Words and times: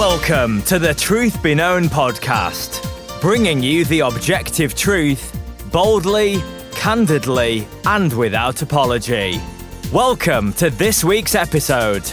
Welcome 0.00 0.62
to 0.62 0.78
the 0.78 0.94
Truth 0.94 1.42
Be 1.42 1.54
Known 1.54 1.84
podcast, 1.84 3.20
bringing 3.20 3.62
you 3.62 3.84
the 3.84 4.00
objective 4.00 4.74
truth 4.74 5.38
boldly, 5.70 6.42
candidly, 6.72 7.68
and 7.84 8.10
without 8.10 8.62
apology. 8.62 9.38
Welcome 9.92 10.54
to 10.54 10.70
this 10.70 11.04
week's 11.04 11.34
episode. 11.34 12.10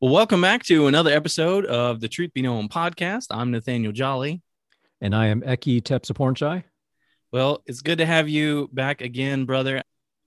Well, 0.00 0.12
welcome 0.12 0.40
back 0.40 0.64
to 0.64 0.88
another 0.88 1.12
episode 1.12 1.66
of 1.66 2.00
the 2.00 2.08
Truth 2.08 2.34
Be 2.34 2.42
Known 2.42 2.68
podcast. 2.68 3.26
I'm 3.30 3.52
Nathaniel 3.52 3.92
Jolly. 3.92 4.42
And 5.00 5.14
I 5.14 5.26
am 5.26 5.42
Eki 5.42 5.82
Tepsapornchai. 5.82 6.64
Well, 7.30 7.62
it's 7.66 7.80
good 7.80 7.98
to 7.98 8.06
have 8.06 8.28
you 8.28 8.68
back 8.72 9.02
again, 9.02 9.44
brother. 9.44 9.84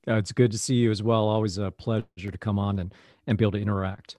Uh, 0.08 0.16
it's 0.16 0.32
good 0.32 0.52
to 0.52 0.58
see 0.58 0.76
you 0.76 0.92
as 0.92 1.02
well. 1.02 1.28
Always 1.28 1.58
a 1.58 1.72
pleasure 1.72 2.06
to 2.18 2.38
come 2.38 2.60
on 2.60 2.80
and, 2.80 2.94
and 3.28 3.38
be 3.38 3.46
able 3.46 3.54
to 3.54 3.62
interact. 3.62 4.18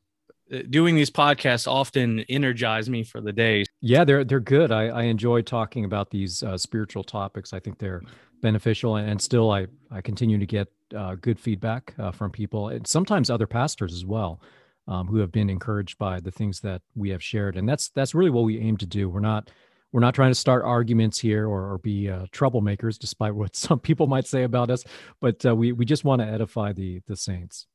Uh, 0.52 0.58
doing 0.70 0.94
these 0.94 1.10
podcasts 1.10 1.66
often 1.66 2.20
energize 2.28 2.88
me 2.88 3.02
for 3.02 3.20
the 3.20 3.32
day. 3.32 3.64
Yeah, 3.80 4.04
they're 4.04 4.24
they're 4.24 4.40
good. 4.40 4.72
I, 4.72 4.88
I 4.88 5.02
enjoy 5.04 5.42
talking 5.42 5.84
about 5.84 6.10
these 6.10 6.42
uh, 6.42 6.56
spiritual 6.58 7.04
topics. 7.04 7.52
I 7.52 7.60
think 7.60 7.78
they're 7.78 8.02
beneficial, 8.42 8.96
and, 8.96 9.10
and 9.10 9.20
still 9.20 9.50
I 9.50 9.66
I 9.90 10.00
continue 10.00 10.38
to 10.38 10.46
get 10.46 10.68
uh, 10.94 11.16
good 11.16 11.38
feedback 11.38 11.94
uh, 11.98 12.12
from 12.12 12.30
people, 12.30 12.68
and 12.68 12.86
sometimes 12.86 13.30
other 13.30 13.46
pastors 13.46 13.94
as 13.94 14.04
well 14.04 14.40
um, 14.86 15.06
who 15.06 15.18
have 15.18 15.32
been 15.32 15.50
encouraged 15.50 15.98
by 15.98 16.20
the 16.20 16.30
things 16.30 16.60
that 16.60 16.82
we 16.94 17.10
have 17.10 17.22
shared 17.22 17.56
and 17.56 17.68
that's 17.68 17.88
that's 17.90 18.14
really 18.14 18.30
what 18.30 18.44
we 18.44 18.58
aim 18.58 18.76
to 18.76 18.86
do 18.86 19.08
we're 19.08 19.20
not 19.20 19.50
we're 19.94 20.00
not 20.00 20.12
trying 20.12 20.32
to 20.32 20.34
start 20.34 20.64
arguments 20.64 21.20
here 21.20 21.46
or, 21.46 21.72
or 21.72 21.78
be 21.78 22.10
uh, 22.10 22.26
troublemakers 22.32 22.98
despite 22.98 23.32
what 23.32 23.54
some 23.56 23.78
people 23.78 24.08
might 24.08 24.26
say 24.26 24.42
about 24.42 24.70
us 24.70 24.84
but 25.20 25.46
uh, 25.46 25.54
we 25.54 25.70
we 25.72 25.84
just 25.84 26.04
want 26.04 26.20
to 26.20 26.26
edify 26.26 26.72
the 26.72 27.00
the 27.06 27.16
saints 27.16 27.66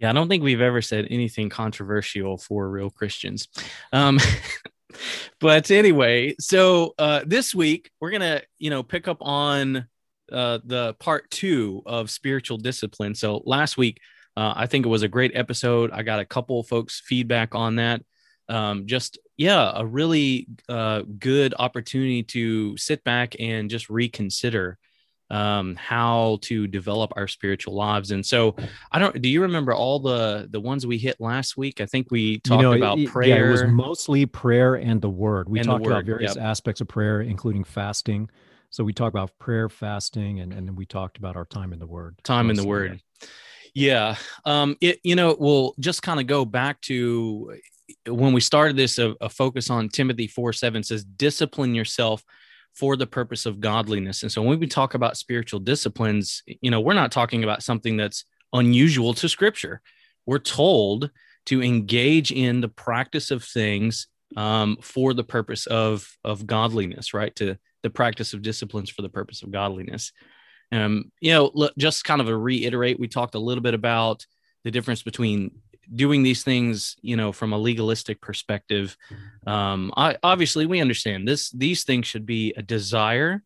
yeah 0.00 0.08
i 0.08 0.12
don't 0.12 0.28
think 0.28 0.42
we've 0.42 0.62
ever 0.62 0.80
said 0.80 1.06
anything 1.10 1.50
controversial 1.50 2.38
for 2.38 2.68
real 2.68 2.90
christians 2.90 3.48
um, 3.92 4.18
but 5.40 5.70
anyway 5.70 6.34
so 6.40 6.94
uh, 6.98 7.20
this 7.26 7.54
week 7.54 7.90
we're 8.00 8.10
gonna 8.10 8.40
you 8.58 8.70
know 8.70 8.82
pick 8.82 9.06
up 9.06 9.18
on 9.20 9.86
uh, 10.32 10.58
the 10.64 10.94
part 10.94 11.30
two 11.30 11.82
of 11.84 12.10
spiritual 12.10 12.56
discipline 12.56 13.14
so 13.14 13.42
last 13.44 13.76
week 13.76 14.00
uh, 14.38 14.52
I 14.54 14.66
think 14.66 14.84
it 14.84 14.90
was 14.90 15.02
a 15.02 15.08
great 15.08 15.32
episode. 15.34 15.90
I 15.92 16.02
got 16.02 16.20
a 16.20 16.26
couple 16.26 16.62
folks 16.62 17.00
feedback 17.00 17.54
on 17.54 17.76
that. 17.76 18.02
Um, 18.48 18.86
just 18.86 19.18
yeah, 19.36 19.72
a 19.74 19.84
really 19.84 20.46
uh, 20.68 21.02
good 21.18 21.54
opportunity 21.58 22.22
to 22.24 22.76
sit 22.76 23.04
back 23.04 23.34
and 23.38 23.68
just 23.68 23.90
reconsider 23.90 24.78
um, 25.28 25.74
how 25.74 26.38
to 26.42 26.66
develop 26.68 27.12
our 27.16 27.26
spiritual 27.26 27.74
lives. 27.74 28.12
And 28.12 28.24
so, 28.24 28.56
I 28.92 28.98
don't. 28.98 29.20
Do 29.20 29.28
you 29.28 29.42
remember 29.42 29.74
all 29.74 29.98
the 29.98 30.48
the 30.50 30.60
ones 30.60 30.86
we 30.86 30.98
hit 30.98 31.20
last 31.20 31.56
week? 31.56 31.80
I 31.80 31.86
think 31.86 32.10
we 32.10 32.38
talked 32.40 32.62
you 32.62 32.68
know, 32.68 32.72
about 32.74 32.98
it, 32.98 33.08
prayer. 33.08 33.28
Yeah, 33.28 33.48
it 33.48 33.50
was 33.50 33.64
mostly 33.64 34.26
prayer 34.26 34.76
and 34.76 35.00
the 35.00 35.10
word. 35.10 35.48
We 35.48 35.60
talked 35.60 35.84
word, 35.84 35.92
about 35.92 36.04
various 36.04 36.36
yep. 36.36 36.44
aspects 36.44 36.80
of 36.80 36.88
prayer, 36.88 37.20
including 37.20 37.64
fasting. 37.64 38.30
So 38.70 38.84
we 38.84 38.92
talked 38.92 39.14
about 39.14 39.36
prayer, 39.38 39.68
fasting, 39.68 40.40
and 40.40 40.52
and 40.52 40.66
then 40.68 40.76
we 40.76 40.86
talked 40.86 41.18
about 41.18 41.36
our 41.36 41.46
time 41.46 41.72
in 41.72 41.78
the 41.78 41.86
Word. 41.86 42.18
Time 42.24 42.50
in 42.50 42.56
the 42.56 42.66
Word. 42.66 43.00
Yeah. 43.74 44.16
Um, 44.46 44.76
it, 44.80 45.00
you 45.02 45.16
know, 45.16 45.36
we'll 45.38 45.74
just 45.78 46.02
kind 46.02 46.18
of 46.18 46.26
go 46.26 46.46
back 46.46 46.80
to 46.82 47.56
when 48.06 48.32
we 48.32 48.40
started 48.40 48.76
this, 48.76 48.98
a, 48.98 49.14
a 49.20 49.28
focus 49.28 49.70
on 49.70 49.88
Timothy 49.88 50.26
4 50.26 50.52
7 50.52 50.82
says, 50.82 51.04
discipline 51.04 51.74
yourself 51.74 52.22
for 52.74 52.96
the 52.96 53.06
purpose 53.06 53.46
of 53.46 53.60
godliness. 53.60 54.22
And 54.22 54.30
so 54.30 54.42
when 54.42 54.58
we 54.58 54.66
talk 54.66 54.94
about 54.94 55.16
spiritual 55.16 55.60
disciplines, 55.60 56.42
you 56.46 56.70
know, 56.70 56.80
we're 56.80 56.94
not 56.94 57.12
talking 57.12 57.42
about 57.42 57.62
something 57.62 57.96
that's 57.96 58.24
unusual 58.52 59.14
to 59.14 59.28
scripture. 59.28 59.80
We're 60.26 60.38
told 60.38 61.10
to 61.46 61.62
engage 61.62 62.32
in 62.32 62.60
the 62.60 62.68
practice 62.68 63.30
of 63.30 63.42
things 63.44 64.08
um, 64.36 64.76
for 64.82 65.14
the 65.14 65.24
purpose 65.24 65.66
of 65.66 66.16
of 66.24 66.46
godliness, 66.46 67.14
right? 67.14 67.34
To 67.36 67.56
the 67.82 67.90
practice 67.90 68.34
of 68.34 68.42
disciplines 68.42 68.90
for 68.90 69.02
the 69.02 69.08
purpose 69.08 69.42
of 69.42 69.52
godliness. 69.52 70.12
Um, 70.72 71.12
you 71.20 71.32
know, 71.32 71.50
look, 71.54 71.72
just 71.78 72.04
kind 72.04 72.20
of 72.20 72.28
a 72.28 72.36
reiterate, 72.36 72.98
we 72.98 73.06
talked 73.06 73.36
a 73.36 73.40
little 73.40 73.62
bit 73.62 73.74
about 73.74 74.26
the 74.64 74.72
difference 74.72 75.04
between 75.04 75.52
doing 75.94 76.22
these 76.22 76.42
things, 76.42 76.96
you 77.02 77.16
know, 77.16 77.32
from 77.32 77.52
a 77.52 77.58
legalistic 77.58 78.20
perspective. 78.20 78.96
Um, 79.46 79.92
I, 79.96 80.16
obviously, 80.22 80.66
we 80.66 80.80
understand 80.80 81.26
this; 81.26 81.50
these 81.50 81.84
things 81.84 82.06
should 82.06 82.26
be 82.26 82.52
a 82.56 82.62
desire 82.62 83.42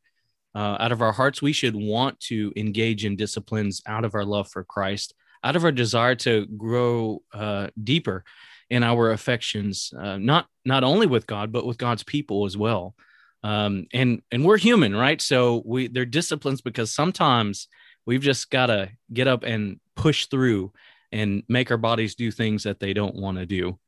uh, 0.54 0.76
out 0.80 0.92
of 0.92 1.02
our 1.02 1.12
hearts. 1.12 1.42
We 1.42 1.52
should 1.52 1.76
want 1.76 2.20
to 2.20 2.52
engage 2.56 3.04
in 3.04 3.16
disciplines 3.16 3.82
out 3.86 4.04
of 4.04 4.14
our 4.14 4.24
love 4.24 4.48
for 4.48 4.64
Christ, 4.64 5.14
out 5.44 5.56
of 5.56 5.64
our 5.64 5.72
desire 5.72 6.14
to 6.16 6.46
grow 6.46 7.22
uh, 7.32 7.68
deeper 7.82 8.24
in 8.68 8.82
our 8.82 9.10
affections, 9.10 9.92
uh, 9.98 10.16
not 10.18 10.46
not 10.64 10.84
only 10.84 11.06
with 11.06 11.26
God 11.26 11.50
but 11.52 11.66
with 11.66 11.78
God's 11.78 12.04
people 12.04 12.46
as 12.46 12.56
well 12.56 12.94
um, 13.42 13.86
and 13.92 14.22
and 14.30 14.44
we're 14.44 14.58
human 14.58 14.94
right 14.94 15.20
so 15.20 15.62
we 15.64 15.88
they're 15.88 16.04
disciplines 16.04 16.60
because 16.60 16.92
sometimes 16.92 17.68
we've 18.06 18.20
just 18.20 18.50
got 18.50 18.66
to 18.66 18.90
get 19.12 19.28
up 19.28 19.44
and 19.44 19.80
push 19.96 20.26
through 20.26 20.72
and 21.12 21.43
make 21.48 21.71
our 21.71 21.76
bodies 21.76 22.15
do 22.15 22.31
things 22.31 22.62
that 22.62 22.81
they 22.81 22.93
don't 22.93 23.15
want 23.15 23.38
to 23.38 23.47
do 23.47 23.78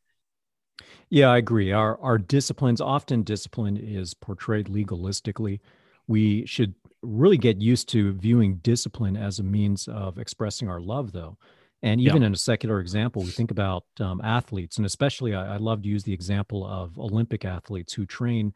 yeah 1.11 1.29
i 1.31 1.39
agree 1.39 1.73
our 1.73 2.01
our 2.01 2.19
disciplines 2.19 2.81
often 2.81 3.23
discipline 3.23 3.77
is 3.77 4.15
portrayed 4.15 4.67
legalistically 4.67 5.61
we 6.09 6.45
should 6.47 6.75
really 7.03 7.39
get 7.39 7.61
used 7.61 7.89
to 7.89 8.13
viewing 8.13 8.57
discipline 8.57 9.17
as 9.17 9.39
a 9.39 9.43
means 9.43 9.89
of 9.89 10.19
expressing 10.19 10.69
our 10.69 10.81
love 10.81 11.13
though 11.13 11.37
and 11.83 12.01
even 12.01 12.23
yeah. 12.23 12.29
in 12.29 12.35
a 12.35 12.37
secular 12.37 12.79
example, 12.79 13.23
we 13.23 13.31
think 13.31 13.51
about 13.51 13.85
um, 13.99 14.21
athletes, 14.23 14.77
and 14.77 14.87
especially 14.87 15.35
I, 15.35 15.55
I 15.55 15.57
love 15.57 15.83
to 15.83 15.89
use 15.89 16.05
the 16.05 16.13
example 16.13 16.65
of 16.65 16.97
Olympic 16.97 17.45
athletes 17.45 17.93
who 17.93 18.07
train 18.07 18.55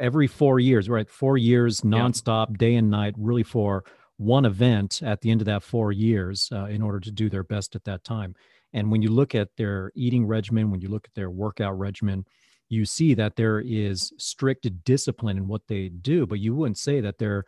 every 0.00 0.28
four 0.28 0.60
years, 0.60 0.88
right? 0.88 1.10
Four 1.10 1.38
years 1.38 1.80
nonstop, 1.80 2.50
yeah. 2.50 2.56
day 2.56 2.74
and 2.76 2.88
night, 2.88 3.14
really 3.18 3.42
for 3.42 3.84
one 4.18 4.44
event 4.44 5.00
at 5.02 5.20
the 5.20 5.30
end 5.30 5.40
of 5.40 5.46
that 5.46 5.62
four 5.62 5.92
years 5.92 6.48
uh, 6.52 6.66
in 6.66 6.82
order 6.82 7.00
to 7.00 7.10
do 7.10 7.30
their 7.30 7.44
best 7.44 7.74
at 7.74 7.84
that 7.84 8.04
time. 8.04 8.34
And 8.74 8.90
when 8.90 9.00
you 9.00 9.10
look 9.10 9.34
at 9.34 9.48
their 9.56 9.90
eating 9.94 10.26
regimen, 10.26 10.70
when 10.70 10.80
you 10.80 10.88
look 10.88 11.06
at 11.06 11.14
their 11.14 11.30
workout 11.30 11.78
regimen, 11.78 12.26
you 12.68 12.84
see 12.84 13.14
that 13.14 13.36
there 13.36 13.60
is 13.60 14.12
strict 14.18 14.68
discipline 14.84 15.38
in 15.38 15.48
what 15.48 15.62
they 15.68 15.88
do, 15.88 16.26
but 16.26 16.38
you 16.38 16.54
wouldn't 16.54 16.76
say 16.76 17.00
that 17.00 17.16
they're 17.16 17.44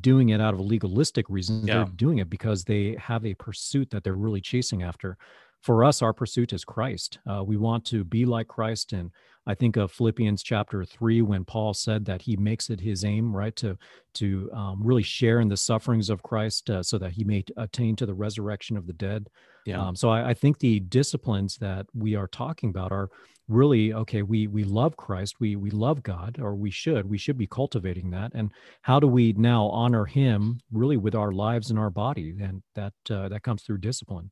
doing 0.00 0.30
it 0.30 0.40
out 0.40 0.54
of 0.54 0.60
a 0.60 0.64
legalistic 0.64 1.26
reasons. 1.28 1.68
Yeah. 1.68 1.84
They're 1.84 1.92
doing 1.94 2.18
it 2.18 2.30
because 2.30 2.64
they 2.64 2.96
have 2.98 3.24
a 3.24 3.34
pursuit 3.34 3.90
that 3.90 4.02
they're 4.02 4.14
really 4.14 4.40
chasing 4.40 4.82
after. 4.82 5.16
For 5.60 5.84
us, 5.84 6.02
our 6.02 6.12
pursuit 6.12 6.52
is 6.52 6.64
Christ. 6.64 7.18
Uh, 7.30 7.44
we 7.44 7.56
want 7.56 7.84
to 7.86 8.02
be 8.04 8.24
like 8.24 8.48
Christ 8.48 8.92
and 8.92 9.10
I 9.46 9.54
think 9.54 9.76
of 9.76 9.92
Philippians 9.92 10.42
chapter 10.42 10.84
three 10.84 11.22
when 11.22 11.44
Paul 11.44 11.74
said 11.74 12.04
that 12.06 12.22
he 12.22 12.36
makes 12.36 12.70
it 12.70 12.80
his 12.80 13.04
aim, 13.04 13.34
right, 13.34 13.54
to 13.56 13.76
to 14.14 14.50
um, 14.52 14.80
really 14.82 15.02
share 15.02 15.40
in 15.40 15.48
the 15.48 15.56
sufferings 15.56 16.10
of 16.10 16.22
Christ, 16.22 16.70
uh, 16.70 16.82
so 16.82 16.98
that 16.98 17.12
he 17.12 17.24
may 17.24 17.44
attain 17.56 17.96
to 17.96 18.06
the 18.06 18.14
resurrection 18.14 18.76
of 18.76 18.86
the 18.86 18.92
dead. 18.92 19.28
Yeah. 19.66 19.80
Um, 19.80 19.96
so 19.96 20.10
I, 20.10 20.30
I, 20.30 20.34
think 20.34 20.58
the 20.58 20.80
disciplines 20.80 21.56
that 21.56 21.86
we 21.94 22.14
are 22.14 22.28
talking 22.28 22.68
about 22.68 22.92
are 22.92 23.08
really 23.48 23.92
okay. 23.92 24.22
We 24.22 24.46
we 24.46 24.64
love 24.64 24.96
Christ, 24.96 25.36
we 25.40 25.56
we 25.56 25.70
love 25.70 26.02
God, 26.02 26.38
or 26.40 26.54
we 26.54 26.70
should 26.70 27.08
we 27.08 27.18
should 27.18 27.38
be 27.38 27.46
cultivating 27.46 28.10
that. 28.10 28.32
And 28.34 28.50
how 28.82 29.00
do 29.00 29.06
we 29.06 29.32
now 29.34 29.68
honor 29.68 30.04
Him 30.04 30.60
really 30.72 30.96
with 30.96 31.14
our 31.14 31.32
lives 31.32 31.70
and 31.70 31.78
our 31.78 31.90
body? 31.90 32.34
And 32.40 32.62
that 32.74 32.94
uh, 33.10 33.28
that 33.28 33.42
comes 33.42 33.62
through 33.62 33.78
discipline. 33.78 34.30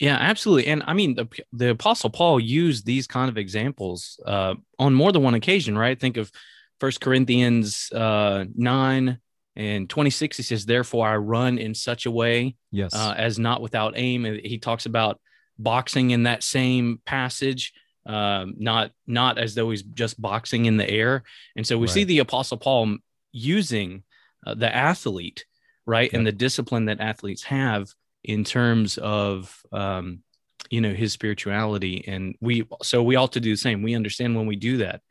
Yeah, 0.00 0.16
absolutely. 0.16 0.68
And 0.68 0.84
I 0.86 0.94
mean, 0.94 1.14
the, 1.14 1.26
the 1.52 1.70
Apostle 1.70 2.10
Paul 2.10 2.38
used 2.38 2.86
these 2.86 3.06
kind 3.06 3.28
of 3.28 3.36
examples 3.36 4.20
uh, 4.24 4.54
on 4.78 4.94
more 4.94 5.10
than 5.10 5.22
one 5.22 5.34
occasion, 5.34 5.76
right? 5.76 5.98
Think 5.98 6.16
of 6.16 6.30
First 6.78 7.00
Corinthians 7.00 7.90
uh, 7.92 8.44
9 8.54 9.18
and 9.56 9.90
26. 9.90 10.36
He 10.36 10.42
says, 10.44 10.64
Therefore, 10.64 11.08
I 11.08 11.16
run 11.16 11.58
in 11.58 11.74
such 11.74 12.06
a 12.06 12.10
way 12.10 12.54
yes. 12.70 12.94
Uh, 12.94 13.14
as 13.16 13.38
not 13.38 13.60
without 13.60 13.94
aim. 13.96 14.24
And 14.24 14.40
he 14.40 14.58
talks 14.58 14.86
about 14.86 15.20
boxing 15.58 16.12
in 16.12 16.22
that 16.24 16.42
same 16.42 17.00
passage. 17.04 17.72
Um, 18.06 18.54
not 18.56 18.92
not 19.06 19.36
as 19.36 19.54
though 19.54 19.68
he's 19.68 19.82
just 19.82 20.18
boxing 20.18 20.64
in 20.64 20.78
the 20.78 20.88
air, 20.88 21.24
and 21.56 21.66
so 21.66 21.76
we 21.76 21.86
right. 21.86 21.92
see 21.92 22.04
the 22.04 22.20
Apostle 22.20 22.56
Paul 22.56 22.96
using 23.32 24.02
uh, 24.46 24.54
the 24.54 24.74
athlete, 24.74 25.44
right, 25.84 26.10
and 26.14 26.26
the 26.26 26.32
discipline 26.32 26.86
that 26.86 27.00
athletes 27.00 27.42
have 27.42 27.92
in 28.24 28.44
terms 28.44 28.98
of 28.98 29.62
um, 29.72 30.22
you 30.70 30.80
know 30.80 30.92
his 30.92 31.12
spirituality. 31.12 32.04
And 32.06 32.34
we 32.40 32.66
so 32.82 33.02
we 33.02 33.16
ought 33.16 33.32
to 33.32 33.40
do 33.40 33.52
the 33.52 33.56
same. 33.56 33.82
We 33.82 33.94
understand 33.94 34.36
when 34.36 34.46
we 34.46 34.56
do 34.56 34.78
that 34.78 35.02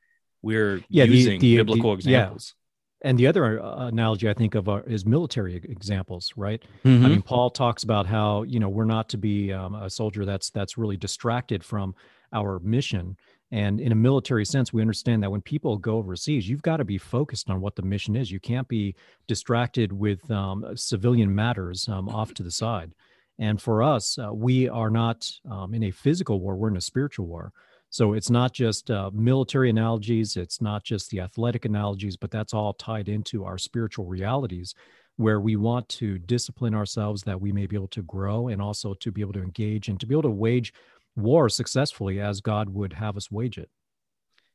we're 0.41 0.83
yeah, 0.89 1.03
using 1.03 1.39
the, 1.39 1.57
the, 1.57 1.57
biblical 1.57 1.91
the, 1.91 1.95
examples. 1.95 2.55
Yeah. 3.03 3.09
and 3.09 3.19
the 3.19 3.27
other 3.27 3.61
uh, 3.61 3.87
analogy 3.87 4.29
i 4.29 4.33
think 4.33 4.55
of 4.55 4.69
are, 4.69 4.83
is 4.83 5.05
military 5.05 5.55
examples 5.55 6.31
right? 6.35 6.63
Mm-hmm. 6.85 7.05
i 7.05 7.09
mean 7.09 7.21
paul 7.21 7.49
talks 7.49 7.83
about 7.83 8.05
how 8.05 8.43
you 8.43 8.59
know 8.59 8.69
we're 8.69 8.85
not 8.85 9.09
to 9.09 9.17
be 9.17 9.51
um, 9.51 9.75
a 9.75 9.89
soldier 9.89 10.25
that's 10.25 10.49
that's 10.49 10.77
really 10.77 10.97
distracted 10.97 11.63
from 11.63 11.95
our 12.33 12.59
mission 12.59 13.17
and 13.51 13.79
in 13.79 13.91
a 13.91 13.95
military 13.95 14.45
sense, 14.45 14.73
we 14.73 14.81
understand 14.81 15.23
that 15.23 15.31
when 15.31 15.41
people 15.41 15.77
go 15.77 15.97
overseas, 15.97 16.49
you've 16.49 16.61
got 16.61 16.77
to 16.77 16.85
be 16.85 16.97
focused 16.97 17.49
on 17.49 17.61
what 17.61 17.75
the 17.75 17.81
mission 17.81 18.15
is. 18.15 18.29
You 18.29 18.41
can't 18.41 18.67
be 18.67 18.95
distracted 19.27 19.93
with 19.93 20.29
um, 20.29 20.65
civilian 20.75 21.33
matters 21.33 21.87
um, 21.87 22.09
off 22.09 22.33
to 22.35 22.43
the 22.43 22.51
side. 22.51 22.93
And 23.39 23.61
for 23.61 23.83
us, 23.83 24.17
uh, 24.17 24.33
we 24.33 24.67
are 24.67 24.89
not 24.89 25.29
um, 25.49 25.73
in 25.73 25.83
a 25.83 25.91
physical 25.91 26.41
war, 26.41 26.55
we're 26.55 26.69
in 26.69 26.77
a 26.77 26.81
spiritual 26.81 27.27
war. 27.27 27.53
So 27.89 28.13
it's 28.13 28.29
not 28.29 28.51
just 28.51 28.91
uh, 28.91 29.11
military 29.13 29.69
analogies, 29.69 30.35
it's 30.35 30.59
not 30.59 30.83
just 30.83 31.09
the 31.09 31.21
athletic 31.21 31.63
analogies, 31.63 32.17
but 32.17 32.31
that's 32.31 32.53
all 32.53 32.73
tied 32.73 33.07
into 33.07 33.45
our 33.45 33.57
spiritual 33.57 34.05
realities 34.05 34.75
where 35.15 35.39
we 35.39 35.55
want 35.55 35.87
to 35.89 36.19
discipline 36.19 36.75
ourselves 36.75 37.23
that 37.23 37.39
we 37.39 37.51
may 37.51 37.65
be 37.65 37.75
able 37.75 37.87
to 37.87 38.03
grow 38.03 38.49
and 38.49 38.61
also 38.61 38.93
to 38.95 39.11
be 39.11 39.21
able 39.21 39.33
to 39.33 39.41
engage 39.41 39.87
and 39.87 39.99
to 39.99 40.05
be 40.05 40.13
able 40.13 40.21
to 40.23 40.29
wage 40.29 40.73
war 41.17 41.49
successfully 41.49 42.21
as 42.21 42.41
God 42.41 42.69
would 42.69 42.93
have 42.93 43.17
us 43.17 43.31
wage 43.31 43.57
it. 43.57 43.69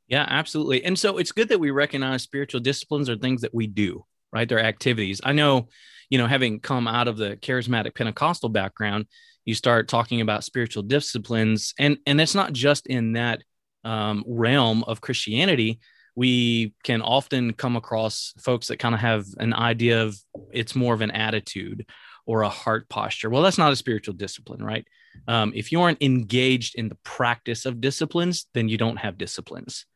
Yeah, 0.08 0.26
absolutely. 0.28 0.84
And 0.84 0.98
so 0.98 1.18
it's 1.18 1.32
good 1.32 1.48
that 1.48 1.60
we 1.60 1.70
recognize 1.70 2.22
spiritual 2.22 2.60
disciplines 2.60 3.08
are 3.08 3.16
things 3.16 3.42
that 3.42 3.54
we 3.54 3.66
do, 3.66 4.04
right? 4.32 4.48
They're 4.48 4.62
activities. 4.62 5.20
I 5.24 5.32
know, 5.32 5.68
you 6.10 6.18
know, 6.18 6.26
having 6.26 6.60
come 6.60 6.86
out 6.86 7.08
of 7.08 7.16
the 7.16 7.36
charismatic 7.36 7.94
Pentecostal 7.94 8.48
background, 8.48 9.06
you 9.44 9.54
start 9.54 9.88
talking 9.88 10.20
about 10.20 10.44
spiritual 10.44 10.82
disciplines, 10.82 11.74
and 11.78 11.98
and 12.06 12.20
it's 12.20 12.34
not 12.34 12.52
just 12.52 12.86
in 12.86 13.14
that 13.14 13.42
um, 13.84 14.22
realm 14.26 14.84
of 14.84 15.00
Christianity. 15.00 15.80
We 16.14 16.74
can 16.84 17.00
often 17.00 17.54
come 17.54 17.74
across 17.74 18.34
folks 18.38 18.68
that 18.68 18.78
kind 18.78 18.94
of 18.94 19.00
have 19.00 19.24
an 19.38 19.54
idea 19.54 20.04
of 20.04 20.16
it's 20.52 20.76
more 20.76 20.92
of 20.92 21.00
an 21.00 21.10
attitude 21.10 21.86
or 22.26 22.42
a 22.42 22.50
heart 22.50 22.88
posture. 22.88 23.30
Well, 23.30 23.42
that's 23.42 23.58
not 23.58 23.72
a 23.72 23.76
spiritual 23.76 24.14
discipline, 24.14 24.62
right? 24.62 24.86
Um, 25.28 25.52
if 25.54 25.72
you 25.72 25.80
aren't 25.80 26.02
engaged 26.02 26.74
in 26.74 26.88
the 26.88 26.98
practice 27.04 27.66
of 27.66 27.80
disciplines, 27.80 28.46
then 28.54 28.68
you 28.68 28.76
don't 28.76 28.96
have 28.96 29.18
disciplines. 29.18 29.86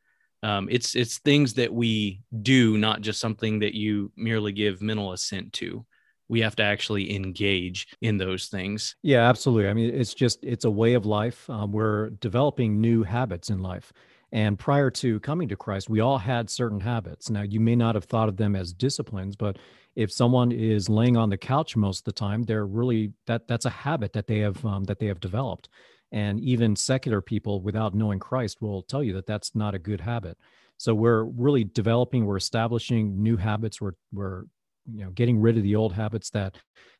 Um, 0.42 0.68
it's 0.70 0.94
it's 0.94 1.18
things 1.18 1.54
that 1.54 1.72
we 1.72 2.20
do, 2.42 2.78
not 2.78 3.00
just 3.00 3.20
something 3.20 3.60
that 3.60 3.74
you 3.74 4.12
merely 4.16 4.52
give 4.52 4.82
mental 4.82 5.12
assent 5.12 5.52
to. 5.54 5.84
We 6.28 6.40
have 6.40 6.56
to 6.56 6.62
actually 6.62 7.14
engage 7.14 7.86
in 8.00 8.18
those 8.18 8.46
things. 8.46 8.96
Yeah, 9.02 9.28
absolutely. 9.28 9.68
I 9.68 9.74
mean, 9.74 9.94
it's 9.94 10.14
just 10.14 10.44
it's 10.44 10.64
a 10.64 10.70
way 10.70 10.94
of 10.94 11.06
life. 11.06 11.48
Um, 11.48 11.72
we're 11.72 12.10
developing 12.10 12.80
new 12.80 13.02
habits 13.02 13.50
in 13.50 13.60
life. 13.60 13.92
And 14.32 14.58
prior 14.58 14.90
to 14.90 15.20
coming 15.20 15.48
to 15.48 15.56
Christ, 15.56 15.88
we 15.88 16.00
all 16.00 16.18
had 16.18 16.50
certain 16.50 16.80
habits. 16.80 17.30
Now, 17.30 17.42
you 17.42 17.60
may 17.60 17.76
not 17.76 17.94
have 17.94 18.04
thought 18.04 18.28
of 18.28 18.36
them 18.36 18.56
as 18.56 18.72
disciplines, 18.72 19.36
but 19.36 19.58
if 19.96 20.12
someone 20.12 20.52
is 20.52 20.88
laying 20.88 21.16
on 21.16 21.30
the 21.30 21.38
couch 21.38 21.74
most 21.74 22.00
of 22.00 22.04
the 22.04 22.12
time 22.12 22.42
they're 22.44 22.66
really 22.66 23.12
that 23.26 23.48
that's 23.48 23.64
a 23.64 23.70
habit 23.70 24.12
that 24.12 24.26
they 24.26 24.38
have 24.38 24.64
um, 24.64 24.84
that 24.84 24.98
they 24.98 25.06
have 25.06 25.20
developed. 25.20 25.68
And 26.12 26.38
even 26.40 26.76
secular 26.76 27.20
people 27.20 27.60
without 27.60 27.94
knowing 27.94 28.20
christ 28.20 28.62
will 28.62 28.82
tell 28.82 29.02
you 29.02 29.12
that 29.14 29.26
that's 29.26 29.54
not 29.54 29.74
a 29.74 29.78
good 29.78 30.00
habit. 30.00 30.38
So 30.78 30.94
we're 30.94 31.24
really 31.24 31.64
developing 31.64 32.26
we're 32.26 32.36
establishing 32.36 33.22
new 33.22 33.36
habits 33.36 33.80
we're 33.80 33.94
we're 34.12 34.44
you 34.92 35.04
know 35.04 35.10
getting 35.10 35.40
rid 35.40 35.56
of 35.56 35.62
the 35.62 35.76
old 35.76 35.92
habits 35.92 36.30
that 36.30 36.56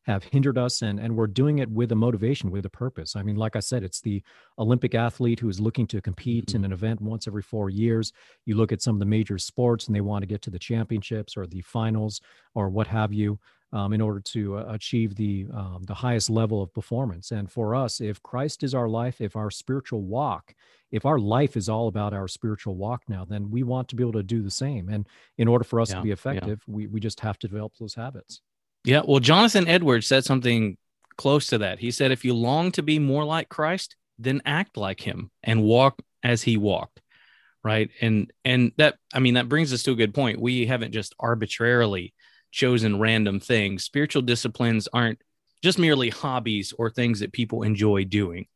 have 0.06 0.24
hindered 0.24 0.58
us 0.58 0.82
and 0.82 1.00
and 1.00 1.14
we're 1.14 1.26
doing 1.26 1.58
it 1.58 1.70
with 1.70 1.92
a 1.92 1.96
motivation 1.96 2.50
with 2.50 2.64
a 2.64 2.70
purpose 2.70 3.16
i 3.16 3.22
mean 3.22 3.36
like 3.36 3.56
i 3.56 3.60
said 3.60 3.82
it's 3.82 4.00
the 4.00 4.22
olympic 4.58 4.94
athlete 4.94 5.40
who 5.40 5.48
is 5.48 5.60
looking 5.60 5.86
to 5.86 6.00
compete 6.00 6.46
mm-hmm. 6.46 6.58
in 6.58 6.64
an 6.64 6.72
event 6.72 7.00
once 7.00 7.26
every 7.26 7.42
4 7.42 7.70
years 7.70 8.12
you 8.44 8.56
look 8.56 8.72
at 8.72 8.82
some 8.82 8.96
of 8.96 9.00
the 9.00 9.06
major 9.06 9.38
sports 9.38 9.86
and 9.86 9.96
they 9.96 10.00
want 10.00 10.22
to 10.22 10.26
get 10.26 10.42
to 10.42 10.50
the 10.50 10.58
championships 10.58 11.36
or 11.36 11.46
the 11.46 11.60
finals 11.62 12.20
or 12.54 12.68
what 12.68 12.86
have 12.86 13.12
you 13.12 13.38
um, 13.72 13.92
in 13.92 14.00
order 14.00 14.20
to 14.20 14.58
uh, 14.58 14.64
achieve 14.68 15.16
the 15.16 15.46
um, 15.52 15.82
the 15.86 15.94
highest 15.94 16.30
level 16.30 16.62
of 16.62 16.72
performance. 16.72 17.30
And 17.30 17.50
for 17.50 17.74
us, 17.74 18.00
if 18.00 18.22
Christ 18.22 18.62
is 18.62 18.74
our 18.74 18.88
life, 18.88 19.20
if 19.20 19.36
our 19.36 19.50
spiritual 19.50 20.02
walk, 20.02 20.54
if 20.90 21.04
our 21.04 21.18
life 21.18 21.56
is 21.56 21.68
all 21.68 21.88
about 21.88 22.12
our 22.12 22.28
spiritual 22.28 22.76
walk 22.76 23.02
now, 23.08 23.24
then 23.24 23.50
we 23.50 23.62
want 23.62 23.88
to 23.88 23.96
be 23.96 24.02
able 24.02 24.12
to 24.12 24.22
do 24.22 24.42
the 24.42 24.50
same. 24.50 24.88
And 24.88 25.06
in 25.36 25.48
order 25.48 25.64
for 25.64 25.80
us 25.80 25.90
yeah, 25.90 25.96
to 25.96 26.02
be 26.02 26.10
effective, 26.10 26.62
yeah. 26.66 26.74
we 26.74 26.86
we 26.86 27.00
just 27.00 27.20
have 27.20 27.38
to 27.40 27.48
develop 27.48 27.72
those 27.78 27.94
habits. 27.94 28.40
Yeah. 28.84 29.02
Well, 29.06 29.20
Jonathan 29.20 29.66
Edwards 29.66 30.06
said 30.06 30.24
something 30.24 30.76
close 31.16 31.48
to 31.48 31.58
that. 31.58 31.78
He 31.78 31.90
said, 31.90 32.12
"If 32.12 32.24
you 32.24 32.34
long 32.34 32.72
to 32.72 32.82
be 32.82 32.98
more 32.98 33.24
like 33.24 33.48
Christ, 33.48 33.96
then 34.18 34.42
act 34.46 34.76
like 34.76 35.00
Him 35.00 35.30
and 35.42 35.62
walk 35.62 36.00
as 36.22 36.42
He 36.42 36.56
walked." 36.56 37.00
Right. 37.64 37.90
And 38.00 38.32
and 38.44 38.70
that 38.76 38.96
I 39.12 39.18
mean 39.18 39.34
that 39.34 39.48
brings 39.48 39.72
us 39.72 39.82
to 39.84 39.92
a 39.92 39.96
good 39.96 40.14
point. 40.14 40.40
We 40.40 40.66
haven't 40.66 40.92
just 40.92 41.14
arbitrarily 41.18 42.14
chosen 42.52 43.00
random 43.00 43.40
things. 43.40 43.84
Spiritual 43.84 44.22
disciplines 44.22 44.88
aren't 44.92 45.20
just 45.62 45.78
merely 45.78 46.10
hobbies 46.10 46.72
or 46.78 46.90
things 46.90 47.20
that 47.20 47.32
people 47.32 47.62
enjoy 47.62 48.04
doing, 48.04 48.46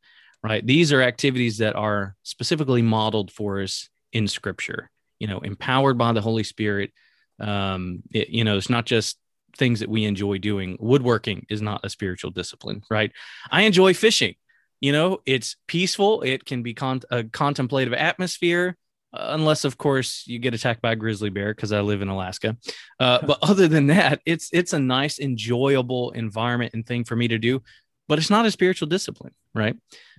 right? 0.42 0.66
These 0.66 0.92
are 0.92 1.02
activities 1.02 1.58
that 1.58 1.76
are 1.76 2.16
specifically 2.22 2.82
modeled 2.82 3.30
for 3.30 3.60
us 3.60 3.88
in 4.12 4.26
scripture, 4.28 4.90
you 5.18 5.26
know, 5.26 5.40
empowered 5.40 5.98
by 5.98 6.12
the 6.12 6.20
Holy 6.20 6.44
Spirit. 6.44 6.92
Um, 7.38 8.02
it, 8.12 8.30
you 8.30 8.44
know, 8.44 8.56
it's 8.56 8.70
not 8.70 8.86
just 8.86 9.18
things 9.56 9.80
that 9.80 9.88
we 9.88 10.04
enjoy 10.04 10.38
doing. 10.38 10.76
Woodworking 10.80 11.46
is 11.50 11.60
not 11.60 11.84
a 11.84 11.90
spiritual 11.90 12.30
discipline, 12.30 12.82
right? 12.90 13.12
I 13.50 13.62
enjoy 13.62 13.94
fishing. 13.94 14.34
You 14.80 14.92
know, 14.92 15.20
it's 15.26 15.56
peaceful. 15.66 16.22
It 16.22 16.46
can 16.46 16.62
be 16.62 16.72
con- 16.72 17.02
a 17.10 17.24
contemplative 17.24 17.92
atmosphere 17.92 18.76
unless 19.12 19.64
of 19.64 19.76
course 19.76 20.24
you 20.26 20.38
get 20.38 20.54
attacked 20.54 20.80
by 20.80 20.92
a 20.92 20.96
grizzly 20.96 21.30
bear 21.30 21.54
because 21.54 21.72
I 21.72 21.80
live 21.80 22.02
in 22.02 22.08
Alaska. 22.08 22.56
Uh, 22.98 23.18
but 23.26 23.38
other 23.42 23.68
than 23.68 23.88
that, 23.88 24.20
it's 24.24 24.48
it's 24.52 24.72
a 24.72 24.78
nice, 24.78 25.18
enjoyable 25.18 26.10
environment 26.12 26.74
and 26.74 26.86
thing 26.86 27.04
for 27.04 27.16
me 27.16 27.28
to 27.28 27.38
do. 27.38 27.62
But 28.10 28.18
it's 28.18 28.28
not 28.28 28.44
a 28.44 28.50
spiritual 28.50 28.88
discipline, 28.88 29.34
right? 29.54 29.76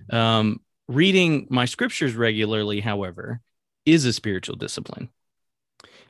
Um, 0.08 0.62
reading 0.88 1.46
my 1.50 1.66
scriptures 1.66 2.14
regularly, 2.14 2.80
however, 2.80 3.42
is 3.84 4.06
a 4.06 4.14
spiritual 4.14 4.56
discipline. 4.56 5.10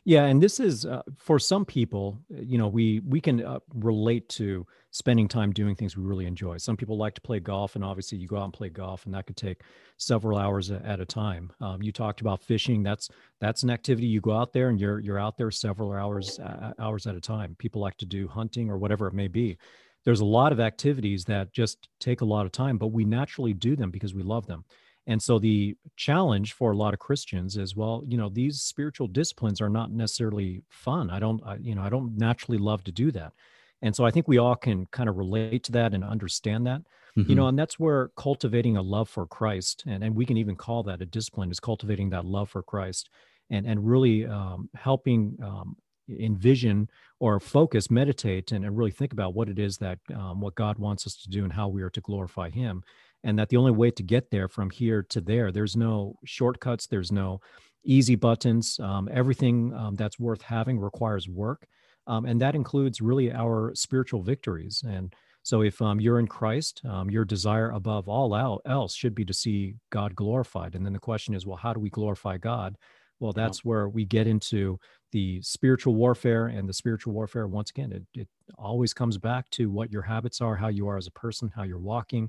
Yeah, 0.05 0.27
and 0.27 0.41
this 0.41 0.61
is 0.61 0.87
uh, 0.87 1.03
for 1.17 1.41
some 1.41 1.65
people. 1.65 2.21
You 2.29 2.57
know, 2.57 2.69
we 2.69 3.01
we 3.01 3.21
can 3.21 3.45
uh, 3.45 3.59
relate 3.75 4.29
to 4.31 4.65
spending 4.93 5.27
time 5.27 5.51
doing 5.53 5.75
things 5.75 5.97
we 5.97 6.05
really 6.05 6.27
enjoy. 6.27 6.59
Some 6.59 6.77
people 6.77 6.97
like 6.97 7.15
to 7.15 7.21
play 7.21 7.41
golf, 7.41 7.75
and 7.75 7.85
obviously, 7.85 8.19
you 8.19 8.29
go 8.29 8.37
out 8.37 8.45
and 8.45 8.53
play 8.53 8.69
golf, 8.69 9.05
and 9.05 9.15
that 9.15 9.27
could 9.27 9.37
take 9.37 9.63
several 9.97 10.39
hours 10.39 10.71
at 10.71 11.01
a 11.01 11.05
time. 11.05 11.51
Um, 11.61 11.83
you 11.83 11.91
talked 11.91 12.21
about 12.21 12.45
fishing. 12.45 12.85
That's 12.85 13.11
that's 13.41 13.65
an 13.65 13.71
activity 13.71 14.07
you 14.07 14.21
go 14.21 14.37
out 14.37 14.53
there, 14.53 14.69
and 14.69 14.81
you're 14.81 15.01
you're 15.01 15.19
out 15.19 15.37
there 15.37 15.51
several 15.51 15.91
hours 15.93 16.39
uh, 16.39 16.75
hours 16.79 17.09
at 17.09 17.17
a 17.17 17.21
time. 17.21 17.57
People 17.59 17.81
like 17.81 17.97
to 17.99 18.07
do 18.07 18.29
hunting 18.29 18.71
or 18.71 18.79
whatever 18.79 19.09
it 19.09 19.15
may 19.15 19.27
be. 19.27 19.59
There's 20.05 20.21
a 20.21 20.25
lot 20.25 20.53
of 20.53 20.61
activities 20.61 21.25
that 21.27 21.53
just 21.53 21.89
take 22.01 22.21
a 22.21 22.27
lot 22.27 22.47
of 22.47 22.53
time, 22.53 22.79
but 22.79 22.89
we 22.89 23.05
naturally 23.05 23.55
do 23.55 23.77
them 23.77 23.91
because 23.91 24.15
we 24.15 24.23
love 24.23 24.47
them. 24.47 24.65
And 25.07 25.21
so 25.21 25.39
the 25.39 25.77
challenge 25.97 26.53
for 26.53 26.73
a 26.73 26.77
lot 26.77 26.95
of 26.95 27.01
Christians 27.01 27.57
is, 27.57 27.75
well, 27.75 28.05
you 28.07 28.17
know, 28.17 28.29
these 28.29 28.63
spiritual 28.63 29.09
disciplines 29.09 29.61
are 29.61 29.69
not 29.69 29.91
necessarily 29.91 30.63
fun. 30.71 31.11
I 31.11 31.19
don't, 31.19 31.43
I, 31.45 31.57
you 31.57 31.75
know, 31.75 31.83
I 31.83 31.89
don't 31.89 32.17
naturally 32.17 32.59
love 32.59 32.85
to 32.85 32.93
do 32.93 33.11
that. 33.13 33.33
And 33.81 33.97
so 33.97 34.05
I 34.05 34.13
think 34.13 34.29
we 34.29 34.39
all 34.39 34.55
can 34.55 34.87
kind 34.87 35.09
of 35.09 35.17
relate 35.17 35.65
to 35.65 35.73
that 35.73 35.93
and 35.93 36.05
understand 36.05 36.67
that, 36.69 36.83
mm-hmm. 37.17 37.29
you 37.29 37.35
know, 37.35 37.49
and 37.49 37.59
that's 37.59 37.81
where 37.81 38.11
cultivating 38.17 38.77
a 38.77 38.83
love 38.83 39.09
for 39.09 39.27
Christ, 39.27 39.83
and, 39.89 40.05
and 40.05 40.15
we 40.15 40.25
can 40.25 40.37
even 40.37 40.55
call 40.55 40.85
that 40.85 41.03
a 41.03 41.07
discipline, 41.07 41.51
is 41.51 41.59
cultivating 41.59 42.11
that 42.11 42.25
love 42.25 42.49
for 42.49 42.63
Christ 42.63 43.11
and, 43.51 43.67
and 43.67 43.85
really 43.85 44.25
um, 44.25 44.71
helping 44.77 45.37
um, 45.43 45.77
envision 46.19 46.89
or 47.21 47.39
focus, 47.39 47.91
meditate, 47.91 48.53
and, 48.53 48.65
and, 48.65 48.77
really 48.77 48.91
think 48.91 49.13
about 49.13 49.35
what 49.35 49.49
it 49.49 49.59
is 49.59 49.79
that 49.79 49.99
um, 50.15 50.41
what 50.41 50.55
God 50.55 50.79
wants 50.79 51.07
us 51.07 51.17
to 51.17 51.31
do 51.31 51.45
and 51.45 51.53
how 51.53 51.69
we 51.69 51.83
are 51.83 51.91
to 51.91 52.01
glorify 52.01 52.51
Him. 52.51 52.83
And 53.25 53.39
that 53.39 53.49
the 53.49 53.57
only 53.57 53.71
way 53.71 53.91
to 53.93 54.03
get 54.03 54.31
there 54.31 54.49
from 54.49 54.71
here 54.71 55.03
to 55.11 55.21
there 55.21 55.53
there's 55.53 55.77
no 55.77 56.17
shortcuts 56.25 56.87
there's 56.87 57.13
no 57.13 57.41
easy 57.85 58.17
buttons. 58.17 58.79
Um, 58.81 59.09
everything 59.13 59.73
um, 59.75 59.95
that's 59.95 60.19
worth 60.19 60.43
having 60.43 60.79
requires 60.79 61.29
work. 61.29 61.67
Um, 62.07 62.25
and 62.25 62.41
that 62.41 62.55
includes 62.55 63.01
really 63.01 63.33
our 63.33 63.73
spiritual 63.75 64.23
victories. 64.23 64.83
And 64.87 65.15
so 65.45 65.63
if 65.63 65.81
um, 65.83 66.01
you're 66.01 66.21
in 66.21 66.27
christ 66.29 66.83
um, 66.89 67.11
your 67.11 67.25
desire 67.25 67.71
above 67.71 68.09
all 68.09 68.61
else 68.65 68.95
should 68.95 69.15
be 69.15 69.25
to 69.25 69.35
see 69.35 69.75
god 69.91 70.15
glorified. 70.15 70.75
And 70.75 70.85
then 70.85 70.93
the 70.93 70.99
question 70.99 71.35
is 71.35 71.47
well 71.47 71.57
how 71.57 71.73
do 71.73 71.81
we 71.81 71.91
glorify 71.91 72.39
god 72.39 72.77
well 73.23 73.33
that's 73.33 73.65
where 73.65 73.89
we 73.89 74.05
get 74.05 74.27
into 74.27 74.79
the 75.13 75.41
spiritual 75.43 75.95
warfare 75.95 76.49
and 76.49 76.69
the 76.69 76.73
spiritual 76.73 77.13
warfare 77.13 77.47
once 77.47 77.71
again 77.71 77.93
it, 77.93 78.03
it 78.15 78.29
always 78.59 78.93
comes 78.93 79.17
back 79.17 79.49
to 79.51 79.71
what 79.71 79.91
your 79.93 80.03
habits 80.03 80.41
are 80.41 80.57
how 80.57 80.69
you 80.69 80.89
are 80.89 80.97
as 80.97 81.07
a 81.07 81.13
person 81.13 81.51
how 81.55 81.63
you're 81.63 81.79
walking. 81.79 82.29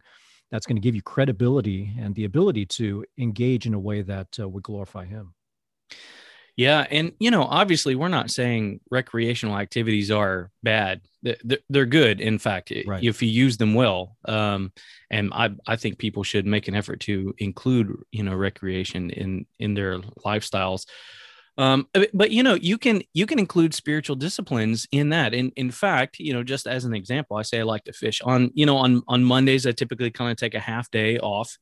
That's 0.52 0.68
going 0.68 0.76
to 0.76 0.82
give 0.82 0.94
you 0.94 1.02
credibility 1.02 1.92
and 2.00 2.14
the 2.14 2.26
ability 2.26 2.68
to 2.68 3.04
engage 3.18 3.66
in 3.66 3.74
a 3.74 3.80
way 3.80 4.04
that 4.04 4.28
uh, 4.40 4.48
would 4.48 4.62
glorify 4.62 5.06
him 5.06 5.34
yeah 6.56 6.86
and 6.92 7.12
you 7.20 7.32
know 7.32 7.44
obviously 7.44 7.96
we're 7.96 8.08
not 8.08 8.30
saying 8.30 8.80
recreational 8.92 9.58
activities 9.58 10.12
are 10.12 10.52
bad 10.62 11.02
they're 11.70 11.86
good 11.86 12.20
in 12.20 12.38
fact 12.38 12.72
right. 12.86 13.04
if 13.04 13.22
you 13.22 13.30
use 13.30 13.58
them 13.58 13.74
well 13.74 14.18
um, 14.26 14.72
and 15.10 15.32
I, 15.34 15.52
I 15.66 15.76
think 15.78 15.98
people 15.98 16.24
should 16.24 16.46
make 16.46 16.68
an 16.68 16.76
effort 16.76 17.00
to 17.02 17.34
include 17.38 17.96
you 18.12 18.24
know 18.24 18.36
recreation 18.36 19.10
in 19.10 19.46
in 19.60 19.74
their 19.74 20.00
lifestyles 20.26 20.86
um, 21.58 21.88
but 22.14 22.32
you 22.32 22.42
know, 22.42 22.56
you 22.56 22.78
can 22.78 23.04
you 23.14 23.26
can 23.26 23.38
include 23.38 23.76
spiritual 23.76 24.16
disciplines 24.16 24.88
in 24.92 25.10
that. 25.10 25.34
And 25.34 25.54
in 25.56 25.70
fact, 25.70 26.18
you 26.20 26.34
know, 26.34 26.44
just 26.44 26.66
as 26.66 26.84
an 26.86 26.96
example, 26.96 27.38
I 27.38 27.44
say 27.44 27.60
I 27.60 27.64
like 27.64 27.84
to 27.86 27.94
fish 27.94 28.22
on 28.22 28.50
you 28.56 28.66
know 28.66 28.78
on 28.78 29.04
on 29.08 29.24
Mondays. 29.24 29.68
I 29.68 29.72
typically 29.72 30.10
kind 30.10 30.32
of 30.32 30.38
take 30.38 30.56
a 30.56 30.60
half 30.60 30.90
day 30.90 31.20
off, 31.20 31.58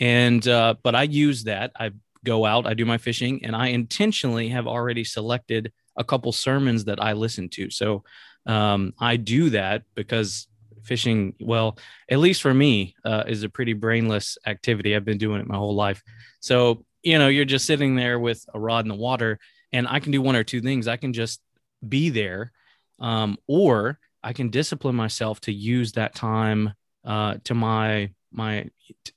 and 0.00 0.46
uh, 0.48 0.76
but 0.82 0.94
I 0.94 1.02
use 1.02 1.44
that. 1.44 1.72
I 1.78 1.90
go 2.26 2.44
out, 2.44 2.66
I 2.66 2.74
do 2.74 2.84
my 2.84 2.98
fishing, 2.98 3.44
and 3.44 3.54
I 3.56 3.68
intentionally 3.68 4.48
have 4.48 4.66
already 4.66 5.04
selected 5.04 5.72
a 5.96 6.04
couple 6.04 6.32
sermons 6.32 6.84
that 6.84 7.02
I 7.02 7.12
listen 7.14 7.48
to. 7.50 7.70
So 7.70 8.04
um, 8.44 8.92
I 9.00 9.16
do 9.16 9.50
that 9.50 9.82
because 9.94 10.48
fishing, 10.82 11.34
well, 11.40 11.78
at 12.10 12.18
least 12.18 12.42
for 12.42 12.52
me, 12.52 12.94
uh, 13.04 13.24
is 13.26 13.42
a 13.44 13.48
pretty 13.48 13.72
brainless 13.72 14.38
activity. 14.46 14.94
I've 14.94 15.04
been 15.04 15.18
doing 15.18 15.40
it 15.40 15.46
my 15.46 15.56
whole 15.56 15.74
life. 15.74 16.02
So, 16.40 16.84
you 17.02 17.18
know, 17.18 17.28
you're 17.28 17.44
just 17.44 17.66
sitting 17.66 17.96
there 17.96 18.18
with 18.18 18.44
a 18.52 18.58
rod 18.58 18.84
in 18.84 18.88
the 18.88 18.94
water, 19.08 19.38
and 19.72 19.86
I 19.88 20.00
can 20.00 20.12
do 20.12 20.22
one 20.22 20.36
or 20.36 20.44
two 20.44 20.60
things. 20.60 20.88
I 20.88 20.96
can 20.96 21.12
just 21.12 21.40
be 21.86 22.10
there, 22.10 22.52
um, 22.98 23.36
or 23.46 23.98
I 24.22 24.32
can 24.32 24.50
discipline 24.50 24.96
myself 24.96 25.40
to 25.42 25.52
use 25.52 25.92
that 25.92 26.14
time 26.14 26.74
uh, 27.04 27.36
to 27.44 27.54
my 27.54 28.10
my 28.32 28.68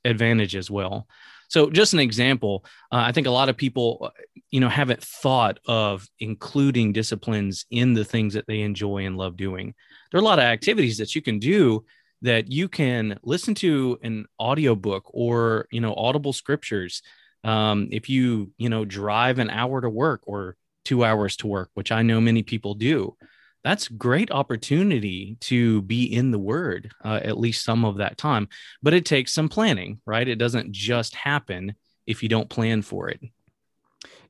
advantage 0.06 0.56
as 0.56 0.70
well. 0.72 1.08
So, 1.50 1.70
just 1.70 1.94
an 1.94 2.00
example, 2.00 2.64
uh, 2.92 3.04
I 3.06 3.12
think 3.12 3.28
a 3.28 3.32
lot 3.32 3.50
of 3.50 3.58
people, 3.58 4.00
uh, 4.02 4.10
you 4.50 4.60
know, 4.60 4.70
haven't 4.70 5.04
thought 5.04 5.60
of 5.68 6.08
including 6.20 6.94
disciplines 6.94 7.66
in 7.70 7.94
the 7.94 8.06
things 8.06 8.34
that 8.36 8.48
they 8.48 8.62
enjoy 8.62 9.06
and 9.06 9.18
love 9.18 9.36
doing. 9.36 9.74
There 10.12 10.20
are 10.20 10.22
a 10.22 10.26
lot 10.26 10.40
of 10.40 10.46
activities 10.46 10.98
that 11.00 11.16
you 11.16 11.22
can 11.22 11.40
do 11.40 11.86
that 12.22 12.52
you 12.52 12.68
can 12.68 13.18
listen 13.24 13.56
to 13.56 13.98
an 14.04 14.26
audiobook 14.40 15.04
or 15.14 15.68
you 15.72 15.82
know 15.82 15.94
audible 15.96 16.34
scriptures 16.34 17.02
um, 17.44 17.88
if 17.92 18.10
you 18.10 18.52
you 18.58 18.70
know 18.70 18.86
drive 18.86 19.40
an 19.40 19.50
hour 19.50 19.82
to 19.82 19.90
work 19.90 20.22
or 20.26 20.56
two 20.86 21.04
hours 21.04 21.38
to 21.38 21.48
work 21.48 21.70
which 21.74 21.92
i 21.92 22.02
know 22.02 22.20
many 22.20 22.44
people 22.44 22.74
do 22.74 23.16
that's 23.64 23.88
great 23.88 24.32
opportunity 24.32 25.38
to 25.42 25.82
be 25.84 26.04
in 26.04 26.32
the 26.32 26.40
word 26.40 26.92
uh, 27.04 27.20
at 27.24 27.38
least 27.38 27.64
some 27.66 27.86
of 27.86 27.98
that 27.98 28.18
time 28.18 28.48
but 28.82 28.94
it 28.94 29.06
takes 29.06 29.34
some 29.34 29.50
planning 29.50 30.00
right? 30.06 30.28
It 30.28 30.38
doesn't 30.38 30.72
just 30.72 31.16
happen 31.16 31.76
if 32.08 32.24
you 32.24 32.30
don't 32.30 32.50
plan 32.50 32.82
for 32.82 33.10
it. 33.10 33.22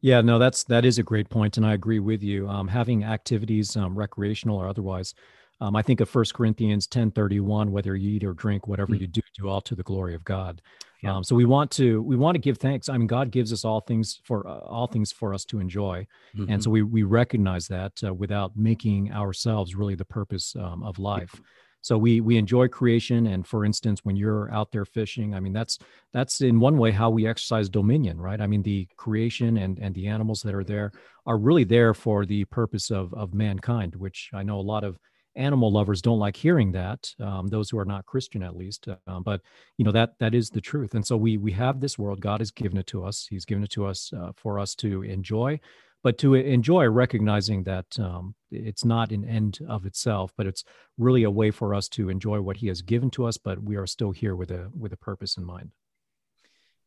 Yeah 0.02 0.22
no 0.22 0.40
that's 0.40 0.64
that 0.66 0.86
is 0.86 0.98
a 0.98 1.04
great 1.04 1.30
point 1.30 1.58
and 1.58 1.66
i 1.66 1.74
agree 1.74 2.00
with 2.00 2.24
you. 2.24 2.48
Um, 2.48 2.68
having 2.68 3.04
activities 3.04 3.76
um, 3.76 3.98
recreational 3.98 4.58
or 4.58 4.68
otherwise 4.68 5.14
um, 5.62 5.76
I 5.76 5.82
think 5.82 6.00
of 6.02 6.10
First 6.10 6.34
Corinthians 6.34 6.88
ten 6.88 7.12
thirty 7.12 7.40
one, 7.40 7.72
whether 7.72 7.96
you 7.96 8.12
eat 8.12 8.24
or 8.24 8.34
drink, 8.34 8.68
whatever 8.68 8.94
mm-hmm. 8.94 9.02
you 9.02 9.08
do, 9.08 9.22
do 9.38 9.50
all 9.50 9.62
to 9.62 9.76
the 9.76 9.84
glory 9.84 10.16
of 10.16 10.24
God. 10.24 10.62
Yeah. 11.02 11.16
Um, 11.16 11.24
so 11.24 11.36
we 11.36 11.46
want 11.46 11.72
to 11.72 12.02
we 12.02 12.16
want 12.16 12.36
to 12.36 12.40
give 12.40 12.58
thanks. 12.58 12.90
I 12.90 12.98
mean, 12.98 13.08
God 13.08 13.32
gives 13.32 13.54
us 13.54 13.64
all 13.64 13.82
things 13.82 14.20
for 14.24 14.48
uh, 14.48 14.60
all 14.60 14.88
things 14.88 15.12
for 15.12 15.34
us 15.34 15.46
to 15.46 15.60
enjoy, 15.60 16.08
mm-hmm. 16.36 16.52
and 16.52 16.64
so 16.64 16.70
we 16.70 16.82
we 16.84 17.04
recognize 17.04 17.68
that 17.68 17.94
uh, 18.04 18.14
without 18.14 18.58
making 18.58 19.12
ourselves 19.14 19.76
really 19.76 19.96
the 19.96 20.06
purpose 20.06 20.56
um, 20.56 20.84
of 20.84 21.00
life. 21.00 21.40
So 21.82 21.98
we 21.98 22.20
we 22.20 22.36
enjoy 22.36 22.68
creation, 22.68 23.28
and 23.28 23.48
for 23.48 23.64
instance, 23.64 24.04
when 24.04 24.18
you're 24.18 24.52
out 24.54 24.72
there 24.72 24.84
fishing, 24.84 25.34
I 25.34 25.40
mean 25.40 25.54
that's 25.54 25.80
that's 26.12 26.42
in 26.42 26.60
one 26.60 26.78
way 26.78 26.92
how 26.92 27.10
we 27.10 27.26
exercise 27.26 27.70
dominion, 27.70 28.20
right? 28.20 28.42
I 28.42 28.48
mean 28.48 28.64
the 28.64 28.86
creation 28.98 29.58
and 29.58 29.80
and 29.80 29.96
the 29.96 30.08
animals 30.08 30.42
that 30.42 30.54
are 30.54 30.66
there 30.66 30.92
are 31.26 31.38
really 31.38 31.64
there 31.64 31.94
for 31.94 32.26
the 32.26 32.44
purpose 32.46 32.92
of 32.92 33.14
of 33.14 33.34
mankind, 33.34 33.96
which 33.96 34.30
I 34.34 34.44
know 34.44 34.60
a 34.60 34.62
lot 34.62 34.84
of 34.84 35.00
animal 35.40 35.72
lovers 35.72 36.02
don't 36.02 36.20
like 36.20 36.36
hearing 36.36 36.72
that 36.72 37.14
um, 37.20 37.48
those 37.48 37.70
who 37.70 37.80
are 37.80 37.86
not 37.86 38.06
christian 38.06 38.44
at 38.44 38.56
least 38.56 38.88
um, 39.08 39.24
but 39.24 39.42
you 39.78 39.86
know 39.86 39.92
that 39.92 40.20
that 40.20 40.36
is 40.36 40.50
the 40.50 40.62
truth. 40.62 40.94
And 40.94 41.06
so 41.06 41.18
we 41.18 41.38
we 41.38 41.52
have 41.54 41.80
this 41.80 41.98
world. 41.98 42.22
God 42.22 42.42
has 42.42 42.52
given 42.52 42.78
it 42.78 42.88
to 42.88 43.04
us. 43.04 43.28
He's 43.30 43.46
given 43.46 43.64
it 43.64 43.72
to 43.72 43.86
us 43.86 44.12
uh, 44.14 44.32
for 44.36 44.60
us 44.60 44.76
to 44.76 45.04
enjoy 45.04 45.60
but 46.02 46.18
to 46.18 46.34
enjoy 46.34 46.88
recognizing 46.88 47.64
that 47.64 48.00
um, 48.00 48.34
it's 48.52 48.86
not 48.86 49.12
an 49.12 49.28
end 49.28 49.60
of 49.68 49.86
itself 49.86 50.32
but 50.38 50.48
it's 50.48 50.64
really 50.98 51.24
a 51.24 51.32
way 51.32 51.52
for 51.52 51.74
us 51.74 51.90
to 51.90 52.10
enjoy 52.10 52.40
what 52.40 52.58
he 52.58 52.68
has 52.68 52.82
given 52.82 53.10
to 53.12 53.26
us 53.26 53.38
but 53.38 53.62
we 53.62 53.76
are 53.76 53.88
still 53.88 54.12
here 54.12 54.36
with 54.36 54.52
a 54.52 54.70
with 54.78 54.94
a 54.94 54.98
purpose 54.98 55.38
in 55.38 55.44
mind. 55.44 55.72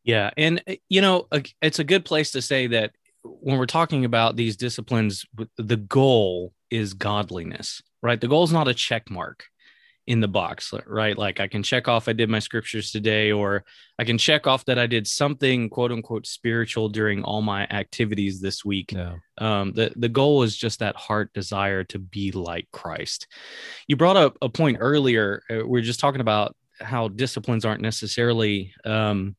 Yeah 0.05 0.31
and 0.37 0.63
uh, 0.67 0.75
you 0.89 1.01
know 1.01 1.29
it's 1.61 1.79
a 1.79 1.85
good 1.85 2.05
place 2.05 2.31
to 2.33 2.43
say 2.43 2.69
that 2.69 2.93
when 3.23 3.59
we're 3.59 3.67
talking 3.67 4.05
about 4.05 4.37
these 4.37 4.57
disciplines 4.57 5.25
the 5.57 5.77
goal 5.77 6.53
is 6.71 6.95
godliness 6.95 7.83
right? 8.03 8.21
The 8.21 8.29
goal 8.29 8.45
is 8.45 8.53
not 8.53 8.69
a 8.69 8.75
check 8.75 9.11
mark 9.11 9.45
in 10.07 10.21
the 10.21 10.29
box, 10.29 10.75
right? 10.87 11.17
Like 11.17 11.39
I 11.39 11.47
can 11.47 11.63
check 11.63 11.87
off 11.87 12.09
I 12.09 12.13
did 12.13 12.29
my 12.29 12.41
scriptures 12.41 12.91
today, 12.91 13.31
or 13.31 13.65
I 13.99 14.05
can 14.05 14.19
check 14.19 14.47
off 14.47 14.65
that 14.65 14.79
I 14.79 14.87
did 14.87 15.07
something 15.07 15.71
quote 15.71 15.93
unquote 15.93 16.27
spiritual 16.27 16.89
during 16.89 17.23
all 17.23 17.41
my 17.41 17.67
activities 17.69 18.41
this 18.41 18.65
week. 18.65 18.93
Yeah. 18.93 19.17
Um, 19.39 19.73
the, 19.73 19.93
the 19.95 20.09
goal 20.09 20.43
is 20.43 20.57
just 20.57 20.81
that 20.81 20.97
heart 20.97 21.33
desire 21.33 21.85
to 21.85 21.99
be 22.01 22.33
like 22.33 22.67
Christ. 22.73 23.29
You 23.87 23.97
brought 23.97 24.17
up 24.17 24.37
a 24.43 24.49
point 24.49 24.79
earlier. 24.81 25.45
Uh, 25.49 25.67
we 25.67 25.79
are 25.79 25.85
just 25.85 26.01
talking 26.01 26.21
about 26.21 26.57
how 26.81 27.07
disciplines 27.07 27.65
aren't 27.65 27.81
necessarily 27.81 28.75
um, 28.85 29.37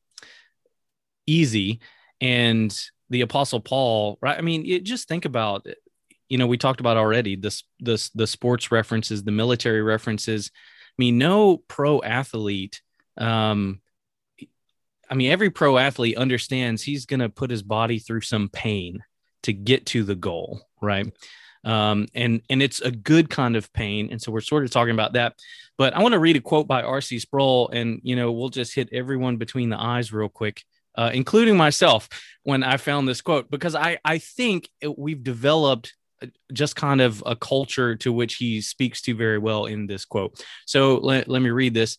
easy. 1.26 1.80
And 2.22 2.74
the 3.10 3.20
apostle 3.20 3.60
Paul, 3.60 4.18
right? 4.22 4.38
I 4.38 4.40
mean, 4.40 4.64
it, 4.64 4.84
just 4.84 5.08
think 5.08 5.26
about 5.26 5.66
it 5.66 5.76
you 6.28 6.38
know 6.38 6.46
we 6.46 6.58
talked 6.58 6.80
about 6.80 6.96
already 6.96 7.36
this 7.36 7.64
this 7.80 8.10
the 8.10 8.26
sports 8.26 8.70
references 8.70 9.22
the 9.22 9.32
military 9.32 9.82
references. 9.82 10.50
I 10.54 10.96
mean 10.98 11.18
no 11.18 11.56
pro 11.56 12.02
athlete 12.02 12.80
um 13.16 13.80
i 15.10 15.14
mean 15.14 15.30
every 15.30 15.50
pro 15.50 15.78
athlete 15.78 16.16
understands 16.16 16.82
he's 16.82 17.06
going 17.06 17.20
to 17.20 17.28
put 17.28 17.50
his 17.50 17.62
body 17.62 17.98
through 17.98 18.22
some 18.22 18.48
pain 18.48 19.02
to 19.42 19.52
get 19.52 19.86
to 19.86 20.04
the 20.04 20.14
goal 20.14 20.62
right? 20.80 21.12
Um 21.64 22.06
and 22.14 22.42
and 22.50 22.62
it's 22.62 22.80
a 22.80 22.90
good 22.90 23.30
kind 23.30 23.56
of 23.56 23.72
pain 23.72 24.08
and 24.10 24.20
so 24.20 24.30
we're 24.32 24.40
sort 24.40 24.64
of 24.64 24.70
talking 24.70 24.94
about 24.94 25.14
that. 25.14 25.34
But 25.76 25.94
i 25.94 26.02
want 26.02 26.12
to 26.12 26.20
read 26.20 26.36
a 26.36 26.40
quote 26.40 26.68
by 26.68 26.82
rc 26.82 27.20
sproul 27.20 27.68
and 27.70 28.00
you 28.02 28.16
know 28.16 28.32
we'll 28.32 28.48
just 28.48 28.74
hit 28.74 28.88
everyone 28.92 29.36
between 29.36 29.70
the 29.70 29.80
eyes 29.80 30.12
real 30.12 30.28
quick 30.28 30.64
uh, 30.96 31.10
including 31.12 31.56
myself 31.56 32.08
when 32.44 32.62
i 32.62 32.76
found 32.76 33.08
this 33.08 33.20
quote 33.20 33.50
because 33.50 33.74
i 33.74 33.98
i 34.04 34.18
think 34.18 34.68
it, 34.80 34.96
we've 34.96 35.24
developed 35.24 35.94
just 36.52 36.76
kind 36.76 37.00
of 37.00 37.22
a 37.26 37.36
culture 37.36 37.96
to 37.96 38.12
which 38.12 38.36
he 38.36 38.60
speaks 38.60 39.02
to 39.02 39.14
very 39.14 39.38
well 39.38 39.66
in 39.66 39.86
this 39.86 40.04
quote. 40.04 40.44
So 40.66 40.96
let, 40.96 41.28
let 41.28 41.42
me 41.42 41.50
read 41.50 41.74
this. 41.74 41.98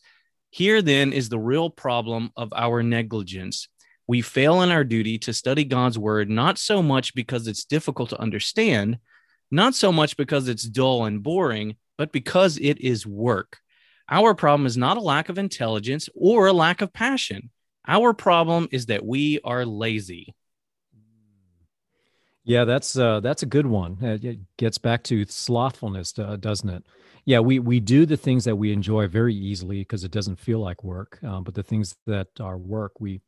Here 0.51 0.82
then 0.82 1.12
is 1.12 1.29
the 1.29 1.39
real 1.39 1.70
problem 1.70 2.32
of 2.38 2.53
our 2.55 2.82
negligence. 2.82 3.67
We 4.08 4.22
fail 4.22 4.62
in 4.62 4.70
our 4.72 4.84
duty 4.84 5.17
to 5.20 5.34
study 5.34 5.63
God's 5.63 5.98
word, 5.98 6.29
not 6.29 6.58
so 6.58 6.82
much 6.82 7.15
because 7.15 7.48
it's 7.48 7.65
difficult 7.65 8.10
to 8.12 8.22
understand, 8.22 9.00
not 9.51 9.75
so 9.75 9.91
much 9.91 10.15
because 10.15 10.48
it's 10.48 10.63
dull 10.63 11.05
and 11.05 11.24
boring, 11.24 11.75
but 11.98 12.12
because 12.12 12.58
it 12.58 12.79
is 12.79 13.05
work. 13.05 13.58
Our 14.10 14.36
problem 14.36 14.67
is 14.67 14.77
not 14.77 14.98
a 14.98 15.01
lack 15.01 15.29
of 15.29 15.38
intelligence 15.38 16.08
or 16.13 16.48
a 16.48 16.53
lack 16.53 16.82
of 16.82 16.94
passion. 16.94 17.50
Our 17.88 18.13
problem 18.13 18.67
is 18.72 18.88
that 18.88 19.05
we 19.05 19.39
are 19.44 19.65
lazy. 19.65 20.36
Yeah, 22.46 22.64
that's 22.64 22.96
uh, 22.96 23.20
that's 23.22 23.42
a 23.42 23.48
good 23.48 23.66
one. 23.66 23.98
It 24.02 24.40
gets 24.58 24.78
back 24.78 25.04
to 25.06 25.25
slothfulness, 25.25 26.18
uh, 26.20 26.36
doesn't 26.38 26.70
it? 26.70 26.84
Yeah, 27.25 27.40
we 27.40 27.58
we 27.58 27.80
do 27.80 28.06
the 28.06 28.18
things 28.18 28.46
that 28.46 28.56
we 28.56 28.72
enjoy 28.72 29.08
very 29.08 29.34
easily 29.34 29.80
because 29.80 30.04
it 30.04 30.12
doesn't 30.12 30.40
feel 30.40 30.60
like 30.60 30.84
work. 30.84 31.20
Um, 31.24 31.44
but 31.44 31.56
the 31.56 31.64
things 31.64 31.96
that 32.06 32.28
are 32.40 32.58
work, 32.58 33.00
we 33.00 33.22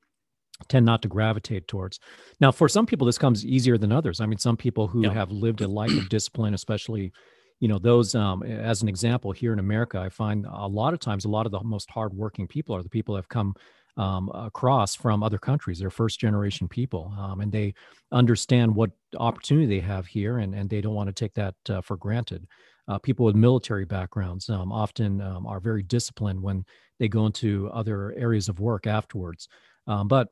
tend 0.69 0.85
not 0.85 1.01
to 1.01 1.07
gravitate 1.07 1.67
towards. 1.67 1.99
Now, 2.39 2.51
for 2.51 2.69
some 2.69 2.85
people, 2.85 3.07
this 3.07 3.17
comes 3.17 3.43
easier 3.43 3.77
than 3.77 3.91
others. 3.91 4.21
I 4.21 4.27
mean, 4.27 4.37
some 4.37 4.57
people 4.57 4.87
who 4.87 5.03
yeah. 5.03 5.13
have 5.13 5.31
lived 5.31 5.61
a 5.61 5.67
life 5.67 5.91
of 5.97 6.09
discipline, 6.09 6.53
especially, 6.53 7.11
you 7.59 7.67
know, 7.67 7.79
those. 7.79 8.13
Um, 8.13 8.43
as 8.43 8.83
an 8.83 8.87
example, 8.87 9.31
here 9.31 9.51
in 9.51 9.57
America, 9.59 9.99
I 9.99 10.09
find 10.09 10.45
a 10.45 10.67
lot 10.67 10.93
of 10.93 10.99
times 10.99 11.25
a 11.25 11.29
lot 11.29 11.47
of 11.47 11.51
the 11.51 11.63
most 11.63 11.89
hardworking 11.89 12.47
people 12.47 12.75
are 12.75 12.83
the 12.83 12.89
people 12.89 13.15
that 13.15 13.23
have 13.23 13.29
come 13.29 13.55
um, 13.97 14.29
across 14.33 14.95
from 14.95 15.23
other 15.23 15.37
countries. 15.37 15.79
They're 15.79 15.89
first 15.89 16.19
generation 16.19 16.67
people, 16.67 17.13
um, 17.17 17.41
and 17.41 17.51
they 17.51 17.73
understand 18.11 18.75
what 18.75 18.91
opportunity 19.17 19.65
they 19.67 19.85
have 19.85 20.07
here, 20.07 20.37
and, 20.37 20.53
and 20.53 20.69
they 20.69 20.81
don't 20.81 20.93
want 20.93 21.07
to 21.07 21.13
take 21.13 21.33
that 21.33 21.55
uh, 21.69 21.81
for 21.81 21.97
granted. 21.97 22.47
Uh, 22.87 22.97
people 22.97 23.25
with 23.25 23.35
military 23.35 23.85
backgrounds 23.85 24.49
um, 24.49 24.71
often 24.71 25.19
um, 25.21 25.45
are 25.45 25.59
very 25.59 25.83
disciplined 25.83 26.41
when 26.41 26.63
they 26.99 27.07
go 27.07 27.25
into 27.25 27.69
other 27.73 28.13
areas 28.17 28.47
of 28.47 28.59
work 28.59 28.87
afterwards. 28.87 29.49
Um, 29.87 30.07
but 30.07 30.29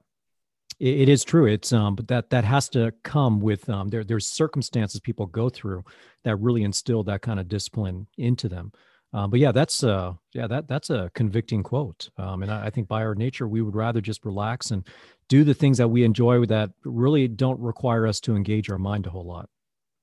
it, 0.80 1.02
it 1.02 1.10
is 1.10 1.24
true. 1.24 1.48
It's 1.48 1.74
um, 1.74 1.96
but 1.96 2.08
that 2.08 2.30
that 2.30 2.46
has 2.46 2.70
to 2.70 2.94
come 3.04 3.40
with 3.40 3.66
there. 3.88 4.04
There's 4.04 4.28
circumstances 4.28 5.00
people 5.02 5.26
go 5.26 5.50
through 5.50 5.84
that 6.24 6.38
really 6.38 6.64
instill 6.64 7.04
that 7.04 7.22
kind 7.22 7.40
of 7.40 7.48
discipline 7.48 8.08
into 8.18 8.48
them. 8.48 8.72
Uh, 9.16 9.28
but 9.28 9.40
yeah, 9.40 9.54
that's 9.54 9.82
uh, 9.82 10.12
yeah, 10.34 10.46
that 10.46 10.68
that's 10.68 10.90
a 10.90 11.10
convicting 11.16 11.64
quote. 11.64 12.10
Um, 12.18 12.44
and 12.44 12.52
I, 12.52 12.66
I, 12.66 12.70
think 12.70 12.90
by 12.90 13.02
our 13.02 13.16
nature, 13.16 13.48
we 13.48 13.62
would 13.62 13.74
rather 13.74 14.02
just 14.02 14.26
relax 14.26 14.72
and 14.72 14.86
do 15.30 15.46
the 15.46 15.54
things 15.54 15.78
that 15.78 15.88
we 15.88 16.04
enjoy 16.04 16.46
that 16.48 16.72
really 16.84 17.30
don't 17.30 17.58
require 17.62 18.08
us 18.08 18.20
to 18.22 18.36
engage 18.36 18.70
our 18.70 18.78
mind 18.78 19.08
a 19.08 19.10
whole 19.10 19.26
lot. 19.26 19.48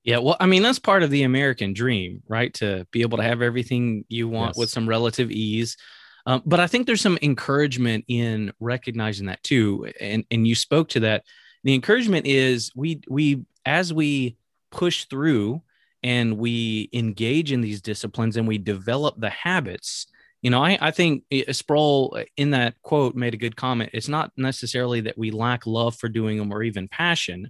Yeah, 0.03 0.17
well, 0.17 0.35
I 0.39 0.47
mean, 0.47 0.63
that's 0.63 0.79
part 0.79 1.03
of 1.03 1.11
the 1.11 1.23
American 1.23 1.73
dream, 1.73 2.23
right? 2.27 2.51
To 2.55 2.87
be 2.89 3.03
able 3.03 3.19
to 3.19 3.23
have 3.23 3.43
everything 3.43 4.03
you 4.09 4.27
want 4.27 4.55
yes. 4.55 4.57
with 4.57 4.71
some 4.71 4.89
relative 4.89 5.29
ease. 5.29 5.77
Um, 6.25 6.41
but 6.43 6.59
I 6.59 6.65
think 6.65 6.87
there's 6.87 6.99
some 6.99 7.19
encouragement 7.21 8.05
in 8.07 8.51
recognizing 8.59 9.27
that 9.27 9.43
too, 9.43 9.91
and 9.99 10.25
and 10.31 10.47
you 10.47 10.55
spoke 10.55 10.89
to 10.89 11.01
that. 11.01 11.23
The 11.63 11.75
encouragement 11.75 12.25
is 12.25 12.71
we 12.75 13.01
we 13.07 13.45
as 13.63 13.93
we 13.93 14.37
push 14.71 15.05
through 15.05 15.61
and 16.03 16.37
we 16.37 16.89
engage 16.93 17.51
in 17.51 17.61
these 17.61 17.81
disciplines 17.81 18.37
and 18.37 18.47
we 18.47 18.57
develop 18.57 19.19
the 19.19 19.29
habits. 19.29 20.07
You 20.41 20.49
know 20.49 20.61
i, 20.61 20.77
I 20.81 20.91
think 20.91 21.23
sproul 21.51 22.17
uh, 22.19 22.23
in 22.35 22.51
that 22.51 22.75
quote 22.81 23.15
made 23.15 23.33
a 23.33 23.37
good 23.37 23.55
comment. 23.55 23.91
It's 23.93 24.09
not 24.09 24.31
necessarily 24.35 25.01
that 25.01 25.17
we 25.17 25.31
lack 25.31 25.65
love 25.65 25.95
for 25.95 26.09
doing 26.09 26.37
them 26.37 26.51
or 26.51 26.63
even 26.63 26.87
passion. 26.87 27.49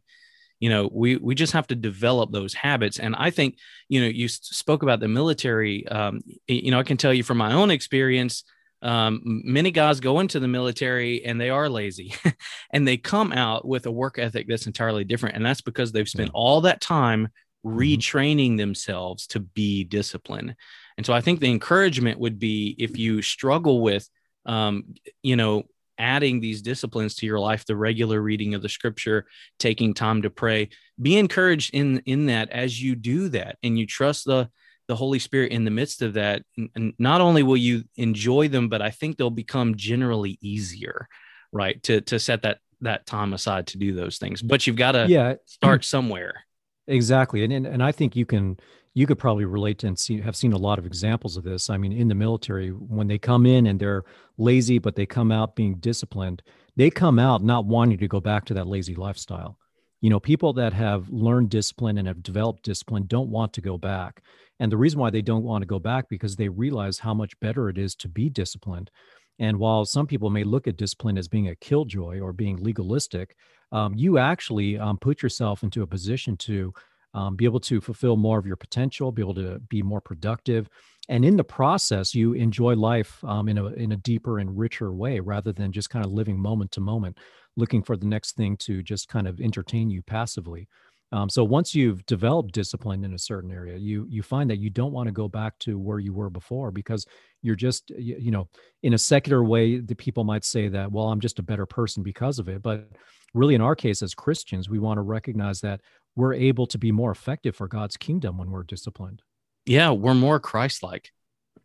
You 0.60 0.70
know 0.70 0.90
we 0.94 1.18
we 1.18 1.34
just 1.34 1.54
have 1.54 1.68
to 1.68 1.76
develop 1.76 2.32
those 2.32 2.54
habits. 2.54 3.00
And 3.00 3.16
i 3.16 3.32
think 3.32 3.58
you 3.90 4.00
know 4.00 4.08
you 4.08 4.28
spoke 4.28 4.84
about 4.84 5.00
the 5.00 5.08
military 5.08 5.88
um, 5.88 6.22
you 6.48 6.70
know 6.70 6.80
i 6.80 6.84
can 6.84 6.98
tell 6.98 7.14
you 7.14 7.24
from 7.24 7.38
my 7.38 7.54
own 7.54 7.72
experience 7.72 8.44
um, 8.84 9.22
many 9.24 9.72
guys 9.72 10.02
go 10.02 10.20
into 10.20 10.42
the 10.42 10.48
military 10.48 11.24
and 11.24 11.40
they 11.40 11.50
are 11.50 11.70
lazy 11.70 12.14
and 12.74 12.86
they 12.86 12.98
come 12.98 13.32
out 13.32 13.66
with 13.66 13.86
a 13.86 13.92
work 13.92 14.20
ethic 14.20 14.46
that's 14.48 14.68
entirely 14.68 15.06
different. 15.06 15.38
And 15.38 15.46
that's 15.46 15.62
because 15.62 15.92
they've 15.92 16.08
spent 16.08 16.32
all 16.34 16.62
that 16.62 16.82
time. 16.82 17.30
Retraining 17.65 18.51
mm-hmm. 18.51 18.58
themselves 18.58 19.27
to 19.27 19.39
be 19.39 19.84
disciplined. 19.84 20.55
And 20.98 21.05
so 21.05 21.13
i 21.13 21.22
think 21.22 21.39
the 21.39 21.50
encouragement 21.50 22.20
would 22.20 22.39
be 22.39 22.75
if 22.77 22.98
you 22.98 23.22
struggle 23.22 23.82
with 23.82 24.08
um, 24.46 24.93
you 25.22 25.36
know 25.36 25.63
adding 25.98 26.39
these 26.39 26.62
disciplines 26.62 27.15
to 27.15 27.25
your 27.25 27.39
life 27.39 27.65
the 27.65 27.75
regular 27.75 28.20
reading 28.20 28.55
of 28.55 28.62
the 28.62 28.70
scripture 28.70 29.25
taking 29.60 29.93
time 29.93 30.24
to 30.24 30.29
pray 30.29 30.70
be 31.01 31.17
encouraged 31.17 31.74
in 31.74 32.00
in 32.05 32.25
that 32.27 32.50
as 32.50 32.82
you 32.82 32.96
do 32.96 33.29
that 33.29 33.58
and 33.63 33.77
you 33.77 33.86
trust 33.86 34.25
the 34.25 34.50
the 34.88 34.96
holy 34.96 35.20
spirit 35.20 35.51
in 35.51 35.65
the 35.65 35.72
midst 35.72 36.01
of 36.01 36.13
that 36.13 36.41
and 36.75 36.93
not 37.00 37.22
only 37.22 37.43
will 37.43 37.58
you 37.58 37.84
enjoy 37.96 38.48
them 38.48 38.70
but 38.70 38.82
i 38.82 38.89
think 38.89 39.17
they'll 39.17 39.29
become 39.29 39.75
generally 39.75 40.38
easier 40.41 41.08
right 41.51 41.82
to 41.84 42.01
to 42.01 42.20
set 42.20 42.41
that 42.41 42.58
that 42.84 43.05
time 43.05 43.34
aside 43.34 43.67
to 43.67 43.77
do 43.77 43.93
those 43.93 44.17
things. 44.17 44.41
But 44.41 44.67
you've 44.67 44.75
got 44.75 44.93
to 44.93 45.08
yeah. 45.10 45.36
start 45.46 45.84
somewhere 45.84 46.46
exactly 46.88 47.44
and, 47.44 47.54
and 47.54 47.66
and 47.66 47.82
i 47.82 47.92
think 47.92 48.16
you 48.16 48.25
can 48.25 48.58
you 48.94 49.08
could 49.08 49.18
probably 49.18 49.46
relate 49.46 49.80
to 49.80 49.88
and 49.88 49.98
see 49.98 50.22
have 50.22 50.36
seen 50.36 50.54
a 50.54 50.58
lot 50.58 50.78
of 50.78 50.86
examples 50.86 51.36
of 51.36 51.44
this. 51.44 51.70
I 51.70 51.78
mean, 51.78 51.92
in 51.92 52.08
the 52.08 52.16
military, 52.16 52.70
when 52.70 53.08
they 53.08 53.18
come 53.18 53.46
in 53.46 53.66
and 53.68 53.80
they're 53.80 54.04
lazy, 54.38 54.78
but 54.78 54.96
they 54.96 55.06
come 55.06 55.32
out 55.32 55.56
being 55.56 55.75
disciplined, 55.75 56.44
they 56.75 56.90
come 56.90 57.20
out 57.20 57.44
not 57.44 57.66
wanting 57.66 57.98
to 58.00 58.08
go 58.08 58.20
back 58.20 58.46
to 58.46 58.54
that 58.56 58.68
lazy 58.68 58.96
lifestyle. 58.96 59.58
You 60.02 60.10
know, 60.10 60.20
people 60.20 60.54
that 60.54 60.74
have 60.74 61.10
learned 61.10 61.50
discipline 61.50 61.98
and 61.98 62.08
have 62.08 62.22
developed 62.22 62.63
discipline 62.63 63.06
don't 63.08 63.30
want 63.30 63.54
to 63.54 63.62
go 63.62 63.78
back. 63.78 64.22
And 64.60 64.72
the 64.72 64.78
reason 64.78 65.00
why 65.00 65.10
they 65.10 65.22
don't 65.22 65.44
want 65.44 65.63
to 65.63 65.68
go 65.68 65.80
back 65.80 66.08
because 66.10 66.36
they 66.36 66.50
realize 66.50 67.00
how 67.00 67.13
much 67.13 67.40
better 67.40 67.70
it 67.70 67.78
is 67.78 67.96
to 67.96 68.10
be 68.10 68.30
disciplined. 68.30 68.92
And 69.40 69.58
while 69.58 69.86
some 69.86 70.08
people 70.08 70.30
may 70.30 70.44
look 70.44 70.68
at 70.68 70.78
discipline 70.78 71.18
as 71.18 71.28
being 71.28 71.50
a 71.50 71.56
killjoy 71.56 72.20
or 72.20 72.34
being 72.34 72.58
legalistic, 72.58 73.36
um, 73.72 73.94
you 73.96 74.18
actually 74.18 74.78
um, 74.78 74.98
put 74.98 75.24
yourself 75.24 75.63
into 75.63 75.82
a 75.82 75.88
position 75.88 76.38
to 76.38 76.74
um, 77.16 77.36
be 77.36 77.46
able 77.46 77.60
to 77.62 77.82
fulfill 77.82 78.18
more 78.18 78.40
of 78.40 78.46
your 78.46 78.56
potential, 78.56 79.12
be 79.12 79.22
able 79.22 79.36
to 79.36 79.60
be 79.70 79.82
more 79.82 80.02
productive, 80.02 80.68
and 81.10 81.25
in 81.25 81.36
the 81.36 81.44
process, 81.44 82.16
you 82.16 82.34
enjoy 82.34 82.75
life 82.75 83.24
um, 83.25 83.50
in 83.50 83.58
a 83.58 83.66
in 83.74 83.92
a 83.92 83.98
deeper 83.98 84.40
and 84.40 84.58
richer 84.58 84.94
way, 84.94 85.20
rather 85.20 85.52
than 85.52 85.72
just 85.72 85.90
kind 85.90 86.06
of 86.06 86.12
living 86.12 86.40
moment 86.40 86.72
to 86.72 86.82
moment, 86.82 87.18
looking 87.58 87.84
for 87.84 87.98
the 87.98 88.06
next 88.06 88.36
thing 88.36 88.56
to 88.58 88.82
just 88.82 89.10
kind 89.10 89.28
of 89.28 89.40
entertain 89.42 89.90
you 89.90 90.02
passively. 90.02 90.68
Um, 91.13 91.29
so 91.29 91.43
once 91.43 91.75
you've 91.75 92.03
developed 92.08 92.53
discipline 92.53 93.03
in 93.03 93.13
a 93.13 93.20
certain 93.20 93.51
area, 93.51 93.77
you 93.77 94.08
you 94.10 94.24
find 94.24 94.50
that 94.50 94.58
you 94.58 94.72
don't 94.72 94.91
want 94.91 95.08
to 95.08 95.13
go 95.13 95.27
back 95.27 95.58
to 95.60 95.77
where 95.77 96.00
you 96.00 96.12
were 96.12 96.32
before 96.32 96.72
because 96.72 97.05
you're 97.43 97.55
just 97.55 97.91
you, 97.91 98.17
you 98.20 98.32
know 98.32 98.50
in 98.82 98.96
a 98.96 98.98
secular 98.98 99.43
way, 99.43 99.77
the 99.77 99.96
people 99.96 100.24
might 100.24 100.43
say 100.43 100.67
that 100.70 100.91
well, 100.91 101.10
I'm 101.10 101.20
just 101.20 101.38
a 101.38 101.43
better 101.43 101.67
person 101.67 102.01
because 102.01 102.39
of 102.39 102.50
it, 102.50 102.63
but 102.63 102.89
really 103.36 103.53
in 103.53 103.62
our 103.62 103.75
case 103.75 104.01
as 104.01 104.15
Christians, 104.15 104.70
we 104.70 104.79
want 104.79 104.98
to 104.98 105.03
recognize 105.03 105.62
that 105.62 105.82
we're 106.15 106.34
able 106.34 106.65
to 106.65 106.79
be 106.79 106.91
more 106.91 107.12
effective 107.12 107.55
for 107.55 107.67
God's 107.67 107.96
kingdom 107.96 108.39
when 108.39 108.50
we're 108.50 108.63
disciplined. 108.63 109.22
Yeah, 109.67 109.91
we're 109.91 110.15
more 110.15 110.39
Christ-like 110.39 111.12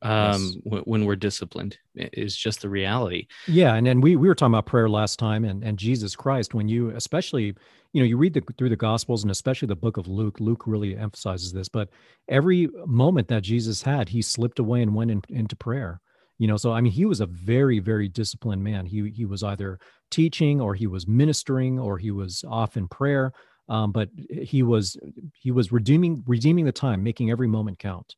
um, 0.03 0.43
yes. 0.43 0.55
w- 0.65 0.85
when 0.85 1.05
we're 1.05 1.17
disciplined. 1.17 1.79
Is 1.95 2.37
just 2.37 2.63
the 2.63 2.69
reality. 2.69 3.27
Yeah, 3.47 3.75
and 3.75 3.87
then 3.87 4.01
we 4.01 4.17
we 4.17 4.29
were 4.29 4.35
talking 4.35 4.55
about 4.55 4.67
prayer 4.67 4.89
last 4.89 5.19
time, 5.19 5.45
and 5.45 5.65
and 5.65 5.79
Jesus 5.79 6.15
Christ. 6.15 6.55
When 6.55 6.69
you 6.69 6.91
especially 6.91 7.55
you 7.93 8.03
know 8.03 8.05
you 8.05 8.17
read 8.17 8.35
the, 8.35 8.43
through 8.57 8.69
the 8.69 8.77
Gospels 8.77 9.25
and 9.25 9.31
especially 9.31 9.67
the 9.67 9.77
book 9.77 9.97
of 9.97 10.07
Luke, 10.07 10.39
Luke 10.39 10.65
really 10.67 10.97
emphasizes 10.97 11.53
this. 11.53 11.69
But 11.69 11.89
every 12.29 12.69
moment 12.87 13.29
that 13.29 13.43
Jesus 13.43 13.83
had, 13.83 14.09
he 14.09 14.23
slipped 14.23 14.59
away 14.59 14.83
and 14.83 14.95
went 14.95 15.11
in, 15.11 15.23
into 15.29 15.57
prayer 15.57 16.01
you 16.41 16.47
know 16.47 16.57
so 16.57 16.71
i 16.71 16.81
mean 16.81 16.93
he 16.93 17.05
was 17.05 17.21
a 17.21 17.27
very 17.27 17.81
very 17.81 18.07
disciplined 18.07 18.63
man 18.63 18.87
he 18.87 19.11
he 19.11 19.25
was 19.25 19.43
either 19.43 19.81
teaching 20.09 20.61
or 20.61 20.73
he 20.73 20.87
was 20.87 21.09
ministering 21.09 21.81
or 21.81 21.99
he 21.99 22.13
was 22.13 22.45
off 22.49 22.77
in 22.77 22.87
prayer 22.87 23.33
um, 23.69 23.93
but 23.93 24.09
he 24.31 24.63
was 24.63 24.97
he 25.39 25.51
was 25.51 25.71
redeeming 25.71 26.25
redeeming 26.27 26.65
the 26.65 26.73
time, 26.73 27.03
making 27.03 27.31
every 27.31 27.49
moment 27.49 27.79
count. 27.79 28.15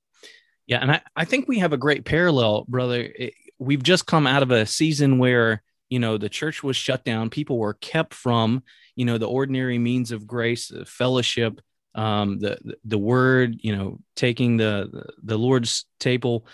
Yeah, 0.70 0.78
and 0.78 0.92
I, 0.92 1.00
I 1.14 1.24
think 1.24 1.48
we 1.48 1.58
have 1.58 1.72
a 1.72 1.76
great 1.76 2.04
parallel, 2.04 2.64
brother. 2.68 3.12
It, 3.14 3.34
we've 3.58 3.82
just 3.82 4.06
come 4.06 4.26
out 4.26 4.42
of 4.42 4.50
a 4.50 4.64
season 4.64 5.18
where 5.18 5.62
you 5.88 5.98
know 5.98 6.16
the 6.16 6.28
church 6.28 6.62
was 6.62 6.76
shut 6.76 7.04
down, 7.04 7.28
people 7.30 7.58
were 7.58 7.74
kept 7.74 8.14
from 8.14 8.62
you 8.96 9.04
know 9.04 9.18
the 9.18 9.28
ordinary 9.28 9.78
means 9.78 10.12
of 10.12 10.26
grace, 10.26 10.72
fellowship, 10.86 11.60
um, 11.94 12.38
the, 12.38 12.58
the 12.64 12.76
the 12.84 12.98
word, 12.98 13.56
you 13.60 13.76
know, 13.76 13.98
taking 14.16 14.56
the, 14.56 14.88
the 14.92 15.12
the 15.22 15.38
Lord's 15.38 15.84
table 15.98 16.46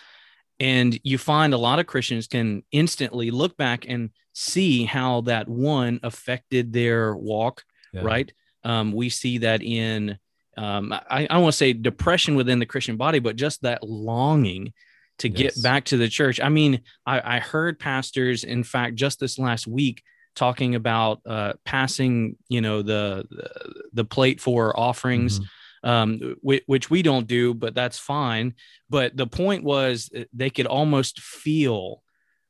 and 0.58 0.98
you 1.02 1.18
find 1.18 1.52
a 1.52 1.58
lot 1.58 1.78
of 1.78 1.86
christians 1.86 2.26
can 2.26 2.62
instantly 2.72 3.30
look 3.30 3.58
back 3.58 3.84
and 3.86 4.08
see 4.32 4.84
how 4.86 5.20
that 5.20 5.46
one 5.46 6.00
affected 6.02 6.72
their 6.72 7.14
walk 7.14 7.62
yeah. 7.92 8.00
right 8.02 8.32
um, 8.66 8.90
we 8.90 9.10
see 9.10 9.38
that 9.38 9.62
in, 9.62 10.18
um, 10.56 10.92
I, 10.92 11.24
I 11.24 11.26
don't 11.26 11.42
want 11.42 11.52
to 11.52 11.58
say 11.58 11.72
depression 11.72 12.34
within 12.34 12.58
the 12.58 12.66
Christian 12.66 12.96
body, 12.96 13.18
but 13.18 13.36
just 13.36 13.62
that 13.62 13.82
longing 13.82 14.72
to 15.18 15.28
yes. 15.28 15.54
get 15.54 15.62
back 15.62 15.84
to 15.86 15.96
the 15.96 16.08
church. 16.08 16.40
I 16.40 16.48
mean, 16.48 16.82
I, 17.06 17.36
I, 17.36 17.38
heard 17.40 17.78
pastors, 17.78 18.44
in 18.44 18.64
fact, 18.64 18.96
just 18.96 19.20
this 19.20 19.38
last 19.38 19.66
week, 19.66 20.02
talking 20.34 20.74
about 20.74 21.20
uh, 21.26 21.54
passing, 21.64 22.36
you 22.48 22.60
know, 22.60 22.82
the, 22.82 23.24
the, 23.92 24.04
plate 24.04 24.40
for 24.40 24.78
offerings. 24.78 25.40
Mm-hmm. 25.40 25.48
Um, 25.84 26.36
which, 26.40 26.64
which 26.66 26.90
we 26.90 27.02
don't 27.02 27.28
do, 27.28 27.54
but 27.54 27.72
that's 27.72 27.98
fine. 27.98 28.54
But 28.90 29.16
the 29.16 29.26
point 29.26 29.62
was 29.62 30.10
uh, 30.16 30.24
they 30.32 30.50
could 30.50 30.66
almost 30.66 31.20
feel 31.20 32.02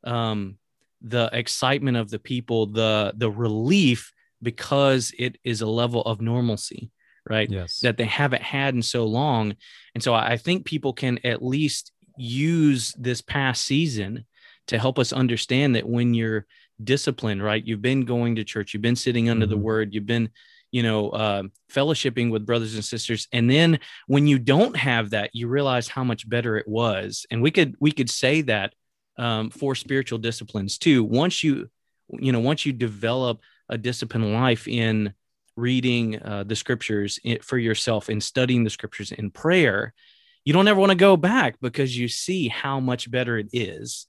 um, 0.04 0.56
the 1.02 1.28
excitement 1.34 1.98
of 1.98 2.08
the 2.08 2.20
people, 2.20 2.66
the 2.66 3.12
the 3.14 3.30
relief 3.30 4.14
because 4.42 5.12
it 5.18 5.36
is 5.44 5.60
a 5.60 5.66
level 5.66 6.00
of 6.02 6.22
normalcy 6.22 6.90
right 7.28 7.50
yes. 7.50 7.80
that 7.80 7.96
they 7.96 8.04
haven't 8.04 8.42
had 8.42 8.74
in 8.74 8.82
so 8.82 9.04
long. 9.04 9.54
And 9.94 10.02
so 10.02 10.14
i 10.14 10.36
think 10.36 10.64
people 10.64 10.92
can 10.92 11.18
at 11.24 11.42
least 11.42 11.92
use 12.18 12.94
this 12.98 13.20
past 13.20 13.64
season 13.64 14.24
to 14.68 14.78
help 14.78 14.98
us 14.98 15.12
understand 15.12 15.76
that 15.76 15.88
when 15.88 16.14
you're 16.14 16.46
disciplined 16.82 17.42
right 17.42 17.66
you've 17.66 17.80
been 17.80 18.04
going 18.04 18.36
to 18.36 18.44
church 18.44 18.74
you've 18.74 18.82
been 18.82 18.96
sitting 18.96 19.30
under 19.30 19.46
mm-hmm. 19.46 19.54
the 19.54 19.58
word 19.58 19.94
you've 19.94 20.06
been 20.06 20.28
you 20.72 20.82
know 20.82 21.10
uh, 21.10 21.42
fellowshipping 21.72 22.30
with 22.30 22.46
brothers 22.46 22.74
and 22.74 22.84
sisters. 22.84 23.28
And 23.32 23.50
then 23.50 23.78
when 24.06 24.26
you 24.26 24.38
don't 24.38 24.76
have 24.76 25.10
that 25.10 25.30
you 25.32 25.48
realize 25.48 25.88
how 25.88 26.04
much 26.04 26.28
better 26.28 26.56
it 26.56 26.68
was. 26.68 27.26
And 27.30 27.42
we 27.42 27.50
could 27.50 27.76
we 27.80 27.92
could 27.92 28.10
say 28.10 28.42
that 28.42 28.74
um, 29.18 29.50
for 29.50 29.74
spiritual 29.74 30.18
disciplines 30.18 30.78
too. 30.78 31.02
Once 31.02 31.42
you 31.42 31.68
you 32.10 32.32
know 32.32 32.40
once 32.40 32.66
you 32.66 32.72
develop 32.72 33.40
a 33.68 33.78
disciplined 33.78 34.32
life 34.32 34.68
in 34.68 35.14
reading 35.56 36.22
uh, 36.22 36.44
the 36.44 36.56
scriptures 36.56 37.18
for 37.42 37.58
yourself 37.58 38.08
and 38.08 38.22
studying 38.22 38.64
the 38.64 38.70
scriptures 38.70 39.12
in 39.12 39.30
prayer, 39.30 39.94
you 40.44 40.52
don't 40.52 40.68
ever 40.68 40.78
want 40.78 40.90
to 40.90 40.96
go 40.96 41.16
back 41.16 41.56
because 41.60 41.96
you 41.96 42.08
see 42.08 42.48
how 42.48 42.78
much 42.78 43.10
better 43.10 43.36
it 43.36 43.48
is. 43.52 44.06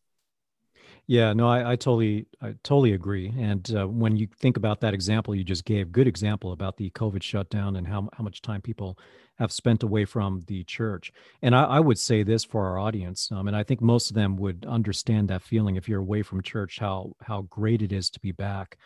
Yeah, 1.09 1.31
no, 1.31 1.47
I, 1.47 1.71
I 1.71 1.75
totally, 1.77 2.27
I 2.41 2.53
totally 2.63 2.91
agree. 2.91 3.33
And 3.39 3.73
uh, 3.73 3.87
when 3.87 4.17
you 4.17 4.27
think 4.39 4.57
about 4.57 4.81
that 4.81 4.93
example 4.93 5.33
you 5.33 5.45
just 5.45 5.63
gave, 5.63 5.91
good 5.91 6.05
example 6.05 6.51
about 6.51 6.75
the 6.75 6.89
COVID 6.89 7.23
shutdown 7.23 7.77
and 7.77 7.87
how 7.87 8.09
how 8.11 8.25
much 8.25 8.41
time 8.41 8.61
people 8.61 8.99
have 9.39 9.53
spent 9.53 9.83
away 9.83 10.03
from 10.03 10.43
the 10.47 10.65
church. 10.65 11.13
And 11.41 11.55
I, 11.55 11.63
I 11.63 11.79
would 11.79 11.97
say 11.97 12.23
this 12.23 12.43
for 12.43 12.67
our 12.67 12.77
audience, 12.77 13.31
um, 13.31 13.47
and 13.47 13.55
I 13.55 13.63
think 13.63 13.81
most 13.81 14.09
of 14.09 14.15
them 14.15 14.35
would 14.35 14.65
understand 14.67 15.29
that 15.29 15.43
feeling 15.43 15.77
if 15.77 15.87
you're 15.87 16.01
away 16.01 16.23
from 16.23 16.43
church, 16.43 16.77
how 16.77 17.13
how 17.21 17.43
great 17.43 17.81
it 17.81 17.93
is 17.93 18.09
to 18.09 18.19
be 18.19 18.33
back 18.33 18.77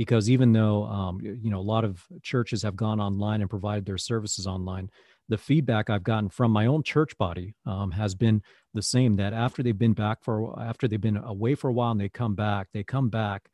because 0.00 0.30
even 0.30 0.50
though 0.54 0.84
um, 0.84 1.20
you 1.20 1.50
know 1.50 1.58
a 1.58 1.70
lot 1.74 1.84
of 1.84 2.02
churches 2.22 2.62
have 2.62 2.74
gone 2.74 2.98
online 2.98 3.42
and 3.42 3.50
provided 3.50 3.84
their 3.84 3.98
services 3.98 4.46
online 4.46 4.88
the 5.28 5.36
feedback 5.36 5.90
i've 5.90 6.02
gotten 6.02 6.30
from 6.30 6.50
my 6.50 6.64
own 6.64 6.82
church 6.82 7.18
body 7.18 7.54
um, 7.66 7.90
has 7.90 8.14
been 8.14 8.40
the 8.72 8.80
same 8.80 9.16
that 9.16 9.34
after 9.34 9.62
they've 9.62 9.78
been 9.78 9.92
back 9.92 10.22
for 10.22 10.58
after 10.58 10.88
they've 10.88 11.02
been 11.02 11.18
away 11.18 11.54
for 11.54 11.68
a 11.68 11.72
while 11.74 11.90
and 11.90 12.00
they 12.00 12.08
come 12.08 12.34
back 12.34 12.68
they 12.72 12.82
come 12.82 13.10
back 13.10 13.50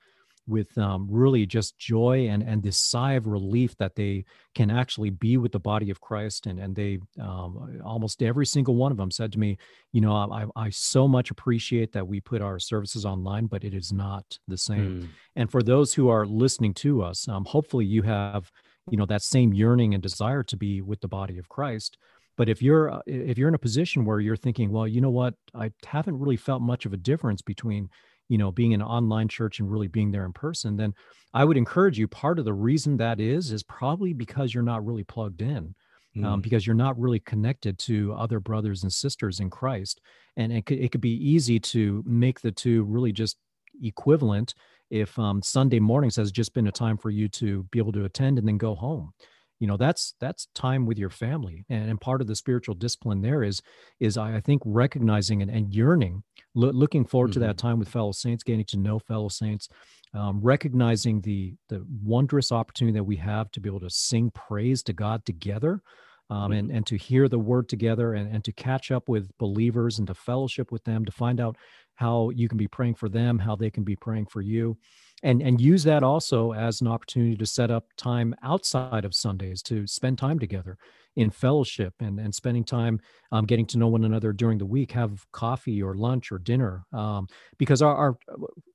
with 0.47 0.77
um, 0.79 1.07
really 1.11 1.47
just 1.47 1.79
joy 1.79 2.29
and 2.29 2.43
and 2.43 2.63
this 2.63 2.77
sigh 2.77 3.15
of 3.15 3.27
relief 3.27 3.77
that 3.79 3.95
they 3.95 4.25
can 4.55 4.71
actually 4.71 5.11
be 5.11 5.37
with 5.37 5.53
the 5.53 5.59
body 5.59 5.91
of 5.91 6.01
Christ 6.01 6.47
and 6.47 6.59
and 6.59 6.75
they 6.75 6.99
um, 7.21 7.81
almost 7.85 8.23
every 8.23 8.47
single 8.47 8.77
one 8.77 8.93
of 8.93 8.99
them 8.99 9.11
said 9.11 9.33
to 9.33 9.39
me, 9.39 9.59
you 9.93 10.01
know, 10.01 10.13
I, 10.15 10.47
I 10.57 10.71
so 10.71 11.09
much 11.09 11.31
appreciate 11.31 11.93
that 11.93 12.07
we 12.07 12.21
put 12.21 12.43
our 12.43 12.59
services 12.59 13.05
online, 13.05 13.47
but 13.47 13.65
it 13.65 13.75
is 13.75 13.93
not 13.93 14.39
the 14.47 14.59
same. 14.59 15.03
Mm. 15.03 15.09
And 15.37 15.51
for 15.51 15.63
those 15.63 15.95
who 15.95 16.09
are 16.09 16.27
listening 16.27 16.75
to 16.75 17.03
us, 17.03 17.29
um, 17.29 17.45
hopefully 17.45 17.85
you 17.85 18.03
have 18.03 18.51
you 18.91 18.97
know 18.97 19.07
that 19.07 19.23
same 19.23 19.53
yearning 19.53 19.95
and 19.95 20.03
desire 20.03 20.43
to 20.45 20.57
be 20.57 20.81
with 20.81 21.01
the 21.01 21.09
body 21.09 21.39
of 21.39 21.49
Christ. 21.49 21.97
But 22.37 22.49
if 22.49 22.61
you're 22.63 22.91
uh, 22.91 23.01
if 23.07 23.39
you're 23.39 23.49
in 23.49 23.55
a 23.55 23.59
position 23.59 24.05
where 24.05 24.21
you're 24.21 24.37
thinking, 24.37 24.71
well, 24.71 24.87
you 24.87 25.01
know 25.01 25.11
what, 25.11 25.35
I 25.55 25.73
haven't 25.85 26.19
really 26.19 26.37
felt 26.37 26.63
much 26.63 26.87
of 26.87 26.93
a 26.93 26.99
difference 26.99 27.43
between 27.43 27.89
you 28.29 28.39
know 28.39 28.51
being 28.51 28.75
an 28.75 28.83
online 28.83 29.29
church 29.29 29.61
and 29.61 29.71
really 29.71 29.89
being 29.89 30.11
there 30.11 30.25
in 30.25 30.33
person 30.33 30.77
then 30.77 30.93
i 31.35 31.45
would 31.45 31.57
encourage 31.57 31.99
you 31.99 32.09
part 32.09 32.39
of 32.39 32.45
the 32.45 32.53
reason 32.53 32.97
that 32.97 33.21
is 33.21 33.53
is 33.53 33.63
probably 33.63 34.13
because 34.13 34.53
you're 34.53 34.63
not 34.63 34.85
really 34.85 35.05
plugged 35.05 35.43
in 35.43 35.75
um, 36.19 36.41
mm. 36.41 36.43
because 36.43 36.67
you're 36.67 36.77
not 36.77 36.99
really 36.99 37.21
connected 37.21 37.79
to 37.79 38.13
other 38.15 38.41
brothers 38.41 38.83
and 38.83 38.93
sisters 38.93 39.41
in 39.41 39.51
christ 39.51 40.01
and 40.37 40.53
it 40.53 40.67
could, 40.67 40.79
it 40.79 40.91
could 40.93 41.01
be 41.01 41.31
easy 41.31 41.59
to 41.59 42.03
make 42.07 42.41
the 42.41 42.53
two 42.53 42.85
really 42.85 43.13
just 43.13 43.37
equivalent 43.83 44.55
if 44.91 45.19
um, 45.19 45.43
sunday 45.43 45.81
mornings 45.81 46.17
has 46.17 46.33
just 46.33 46.55
been 46.55 46.69
a 46.69 46.73
time 46.73 46.97
for 46.97 47.11
you 47.11 47.29
to 47.29 47.63
be 47.65 47.79
able 47.79 47.93
to 47.93 48.05
attend 48.05 48.39
and 48.39 48.47
then 48.47 48.59
go 48.59 48.75
home 48.75 49.13
you 49.59 49.67
know 49.67 49.77
that's 49.77 50.15
that's 50.21 50.49
time 50.55 50.87
with 50.87 50.99
your 50.99 51.11
family 51.11 51.65
and, 51.69 51.89
and 51.89 52.01
part 52.01 52.21
of 52.21 52.27
the 52.27 52.37
spiritual 52.37 52.75
discipline 52.75 53.23
there 53.23 53.43
is 53.43 53.63
is 54.01 54.17
i, 54.17 54.37
I 54.37 54.41
think 54.41 54.63
recognizing 54.65 55.43
and, 55.43 55.51
and 55.51 55.75
yearning 55.75 56.23
lo- 56.55 56.71
looking 56.71 57.05
forward 57.05 57.29
mm-hmm. 57.29 57.41
to 57.41 57.47
that 57.47 57.57
mm-hmm. 57.57 57.69
time 57.69 57.79
with 57.79 57.89
fellow 57.89 58.13
saints 58.13 58.43
getting 58.43 58.65
to 58.67 58.79
know 58.79 58.99
fellow 58.99 59.29
saints 59.29 59.69
um, 60.15 60.41
recognizing 60.43 61.21
the 61.21 61.55
the 61.69 61.85
wondrous 62.03 62.53
opportunity 62.53 62.97
that 62.97 63.05
we 63.05 63.17
have 63.17 63.51
to 63.53 63.61
be 63.61 63.69
able 63.69 63.81
to 63.81 63.91
sing 63.91 64.31
praise 64.35 64.83
to 64.83 64.93
god 64.93 65.25
together 65.25 65.81
um, 66.29 66.51
and, 66.53 66.69
mm-hmm. 66.69 66.79
and 66.79 66.87
to 66.87 66.97
hear 66.97 67.29
the 67.29 67.39
word 67.39 67.69
together 67.69 68.15
and, 68.15 68.35
and 68.35 68.45
to 68.45 68.53
catch 68.53 68.91
up 68.91 69.09
with 69.09 69.31
believers 69.39 69.99
and 69.99 70.09
to 70.09 70.15
fellowship 70.15 70.73
with 70.73 70.83
them 70.85 71.05
to 71.05 71.13
find 71.13 71.41
out 71.41 71.57
how 71.95 72.31
you 72.31 72.49
can 72.49 72.59
be 72.59 72.69
praying 72.69 72.95
for 72.95 73.09
them 73.09 73.39
how 73.39 73.57
they 73.57 73.71
can 73.71 73.85
be 73.85 73.97
praying 73.97 74.27
for 74.27 74.41
you 74.41 74.77
and 75.23 75.41
and 75.43 75.61
use 75.61 75.85
that 75.85 76.03
also 76.03 76.53
as 76.53 76.81
an 76.81 76.87
opportunity 76.87 77.37
to 77.37 77.47
set 77.47 77.71
up 77.71 77.87
time 77.97 78.35
outside 78.43 79.05
of 79.05 79.15
sundays 79.15 79.63
to 79.63 79.87
spend 79.87 80.19
time 80.19 80.39
together 80.39 80.77
in 81.17 81.31
fellowship 81.31 81.95
and 82.01 82.21
and 82.21 82.35
spending 82.35 82.63
time 82.63 83.01
um, 83.33 83.47
getting 83.47 83.67
to 83.67 83.79
know 83.79 83.89
one 83.89 84.05
another 84.05 84.33
during 84.33 84.59
the 84.59 84.67
week 84.67 84.93
have 84.93 85.27
coffee 85.33 85.83
or 85.83 85.95
lunch 85.95 86.31
or 86.31 86.39
dinner 86.39 86.85
um, 86.93 87.27
because 87.59 87.83
our, 87.83 87.97
our, 87.97 88.19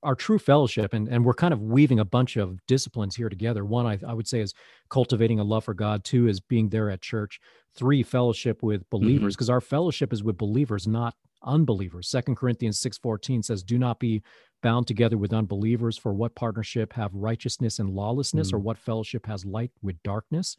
our 0.04 0.16
true 0.16 0.40
fellowship 0.40 0.94
and 0.94 1.08
and 1.08 1.24
we're 1.24 1.34
kind 1.34 1.54
of 1.54 1.62
weaving 1.62 2.00
a 2.00 2.06
bunch 2.06 2.38
of 2.38 2.58
disciplines 2.66 3.16
here 3.16 3.30
together. 3.30 3.64
One 3.64 3.86
I, 3.86 4.00
I 4.06 4.14
would 4.14 4.28
say 4.28 4.42
is 4.42 4.54
cultivating 4.90 5.40
a 5.40 5.44
love 5.44 5.66
for 5.66 5.74
god. 5.74 6.04
Two 6.04 6.28
is 6.28 6.40
being 6.40 6.70
there 6.70 6.90
at 6.90 7.02
church. 7.02 7.40
Three 7.74 8.04
fellowship 8.04 8.62
with 8.62 8.90
believers 8.90 9.36
because 9.36 9.48
mm-hmm. 9.48 9.54
our 9.54 9.62
fellowship 9.62 10.12
is 10.12 10.24
with 10.24 10.38
believers 10.38 10.88
not 10.88 11.16
unbelievers 11.44 12.08
second 12.08 12.36
corinthians 12.36 12.80
6.14 12.82 13.44
says 13.44 13.64
do 13.64 13.78
not 13.78 14.00
be 14.00 14.22
bound 14.62 14.86
together 14.88 15.18
with 15.18 15.34
unbelievers 15.34 15.98
for 15.98 16.14
what 16.14 16.36
partnership 16.36 16.94
have 16.94 17.14
righteousness 17.14 17.80
and 17.80 17.90
lawlessness 17.90 18.52
mm. 18.52 18.54
or 18.54 18.60
what 18.60 18.78
fellowship 18.78 19.26
has 19.26 19.46
light 19.46 19.72
with 19.82 20.02
darkness 20.04 20.58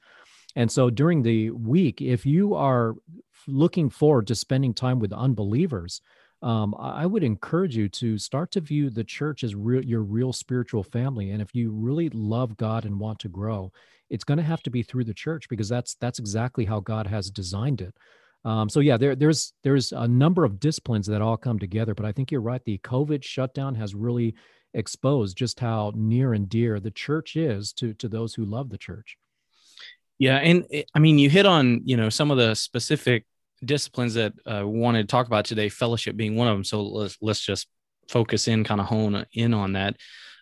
and 0.57 0.71
so 0.71 0.91
during 0.91 1.23
the 1.23 1.51
week 1.51 2.01
if 2.01 2.27
you 2.27 2.55
are 2.55 2.95
looking 3.47 3.91
forward 3.91 4.27
to 4.27 4.35
spending 4.35 4.75
time 4.75 4.99
with 4.99 5.13
unbelievers 5.13 6.01
um, 6.43 6.75
I 6.77 7.07
would 7.07 7.23
encourage 7.23 7.77
you 7.77 7.89
to 7.91 8.19
start 8.19 8.51
to 8.53 8.61
view 8.61 8.91
the 8.91 9.05
church 9.05 9.45
as 9.45 9.55
real, 9.55 9.85
your 9.85 10.03
real 10.03 10.33
spiritual 10.33 10.83
family. 10.83 11.31
And 11.31 11.41
if 11.41 11.55
you 11.55 11.71
really 11.71 12.09
love 12.09 12.57
God 12.57 12.85
and 12.85 12.99
want 12.99 13.21
to 13.21 13.29
grow, 13.29 13.73
it's 14.11 14.25
going 14.25 14.39
to 14.39 14.45
have 14.45 14.63
to 14.65 14.71
be 14.71 14.83
through 14.83 15.05
the 15.05 15.15
church 15.15 15.49
because 15.49 15.69
that's 15.69 15.95
that's 15.95 16.19
exactly 16.19 16.65
how 16.65 16.81
God 16.81 17.07
has 17.07 17.31
designed 17.31 17.81
it. 17.81 17.97
Um, 18.45 18.69
so 18.69 18.81
yeah, 18.81 18.97
there, 18.97 19.15
there's 19.15 19.53
there's 19.63 19.93
a 19.93 20.09
number 20.09 20.45
of 20.45 20.59
disciplines 20.59 21.07
that 21.07 21.23
all 21.23 21.37
come 21.37 21.59
together, 21.59 21.95
but 21.95 22.07
I 22.07 22.13
think 22.13 22.33
you're 22.33 22.41
right. 22.41 22.65
The 22.65 22.79
COVID 22.79 23.23
shutdown 23.23 23.75
has 23.77 23.95
really 23.95 24.35
exposed 24.75 25.37
just 25.37 25.61
how 25.61 25.93
near 25.95 26.33
and 26.33 26.49
dear 26.49 26.81
the 26.81 26.91
church 26.91 27.37
is 27.37 27.73
to 27.75 27.95
to 27.95 28.09
those 28.09 28.35
who 28.35 28.45
love 28.45 28.71
the 28.71 28.79
church. 28.79 29.17
Yeah, 30.19 30.37
and 30.37 30.67
it, 30.71 30.91
I 30.95 30.99
mean, 30.99 31.19
you 31.19 31.31
hit 31.31 31.47
on 31.47 31.83
you 31.85 31.97
know 31.97 32.09
some 32.09 32.31
of 32.31 32.37
the 32.37 32.55
specific 32.55 33.27
disciplines 33.65 34.15
that 34.15 34.33
uh, 34.45 34.67
wanted 34.67 35.03
to 35.03 35.11
talk 35.11 35.27
about 35.27 35.45
today. 35.45 35.69
Fellowship 35.69 36.17
being 36.17 36.35
one 36.35 36.49
of 36.49 36.55
them. 36.55 36.65
So 36.65 36.83
let's 36.83 37.19
let's 37.21 37.41
just 37.41 37.69
focus 38.09 38.49
in, 38.49 38.65
kind 38.65 38.81
of 38.81 38.87
hone 38.87 39.25
in 39.33 39.55
on 39.55 39.75
that. 39.75 39.97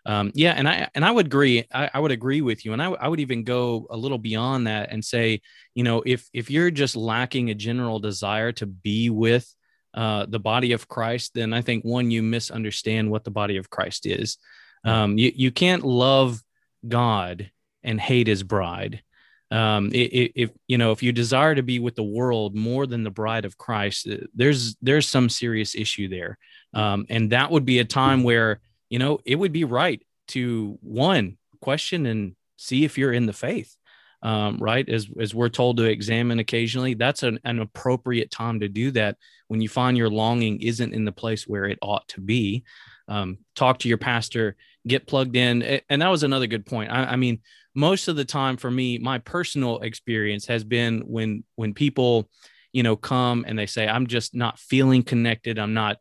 Um, 0.07 0.33
yeah, 0.35 0.53
and 0.53 0.69
I 0.69 0.89
and 0.95 1.05
I 1.05 1.11
would 1.11 1.27
agree. 1.27 1.65
I, 1.73 1.91
I 1.93 2.01
would 2.01 2.11
agree 2.11 2.41
with 2.41 2.65
you, 2.65 2.73
and 2.73 2.83
I, 2.83 2.87
I 2.87 3.09
would 3.09 3.21
even 3.21 3.45
go 3.45 3.87
a 3.91 3.97
little 3.97 4.19
beyond 4.19 4.67
that 4.67 4.91
and 4.91 5.05
say, 5.05 5.41
you 5.75 5.85
know, 5.85 6.03
if 6.07 6.29
if 6.33 6.51
you're 6.51 6.71
just 6.71 6.97
lacking 6.97 7.51
a 7.51 7.55
general 7.55 7.99
desire 7.99 8.53
to 8.53 8.67
be 8.67 9.11
with 9.11 9.53
uh, 9.95 10.27
the 10.29 10.41
body 10.41 10.73
of 10.73 10.89
Christ, 10.89 11.33
then 11.35 11.53
I 11.53 11.63
think 11.63 11.85
one 11.85 12.11
you 12.11 12.23
misunderstand 12.23 13.11
what 13.11 13.25
the 13.25 13.31
body 13.31 13.57
of 13.57 13.71
Christ 13.71 14.07
is. 14.07 14.39
Um, 14.85 15.19
you 15.19 15.33
you 15.35 15.51
can't 15.51 15.85
love 15.85 16.43
God 16.87 17.51
and 17.83 18.01
hate 18.01 18.27
His 18.27 18.43
bride. 18.43 19.03
Um, 19.51 19.91
if, 19.93 20.33
if 20.37 20.51
you 20.69 20.79
know 20.79 20.93
if 20.93 21.03
you 21.03 21.13
desire 21.13 21.55
to 21.55 21.63
be 21.63 21.79
with 21.79 21.97
the 21.97 22.05
world 22.05 22.55
more 22.55 22.87
than 22.87 23.03
the 23.03 23.11
bride 23.11 23.45
of 23.45 23.59
Christ, 23.59 24.09
uh, 24.09 24.19
there's 24.35 24.77
there's 24.81 25.09
some 25.09 25.29
serious 25.29 25.75
issue 25.75 26.09
there, 26.09 26.39
um, 26.73 27.05
and 27.11 27.31
that 27.31 27.51
would 27.51 27.65
be 27.65 27.81
a 27.81 27.85
time 27.85 28.23
where 28.23 28.61
you 28.91 28.99
know, 28.99 29.21
it 29.25 29.37
would 29.37 29.53
be 29.53 29.65
right 29.65 30.03
to 30.29 30.79
one 30.83 31.39
question 31.63 32.07
and 32.07 32.37
see 32.57 32.85
if 32.85 32.99
you're 32.99 33.13
in 33.13 33.27
the 33.27 33.33
faith. 33.33 33.75
Um, 34.23 34.59
right? 34.59 34.87
As 34.87 35.09
as 35.19 35.35
we're 35.35 35.49
told 35.49 35.79
to 35.79 35.85
examine 35.85 36.41
occasionally 36.41 36.93
that's 36.93 37.23
an, 37.23 37.41
an 37.43 37.59
appropriate 37.59 38.31
time 38.31 38.61
to 38.61 38.69
do 38.69 38.91
that 38.91 39.17
when 39.49 39.63
you 39.63 39.69
find 39.71 39.97
your 39.97 40.11
longing 40.11 40.61
isn't 40.61 40.93
in 40.93 41.07
the 41.07 41.13
place 41.13 41.49
where 41.49 41.65
it 41.65 41.79
ought 41.81 42.07
to 42.09 42.21
be. 42.21 42.65
Um, 43.09 43.39
talk 43.57 43.79
to 43.79 43.89
your 43.89 43.97
pastor 43.97 44.57
get 44.87 45.07
plugged 45.07 45.37
in. 45.37 45.81
And 45.89 46.03
that 46.03 46.09
was 46.09 46.23
another 46.23 46.47
good 46.47 46.67
point. 46.67 46.91
I, 46.91 47.05
I 47.05 47.17
mean 47.17 47.41
most 47.75 48.09
of 48.09 48.17
the 48.17 48.25
time 48.25 48.57
for 48.57 48.71
me 48.71 48.99
my 48.99 49.19
personal 49.19 49.79
experience 49.81 50.47
has 50.47 50.65
been 50.65 51.01
when 51.07 51.45
when 51.55 51.73
people 51.73 52.29
you 52.73 52.83
know 52.83 52.97
come 52.97 53.45
and 53.47 53.57
they 53.57 53.67
say 53.67 53.87
i'm 53.87 54.07
just 54.07 54.35
not 54.35 54.59
feeling 54.59 55.03
connected. 55.03 55.59
I'm 55.59 55.75
not 55.75 55.99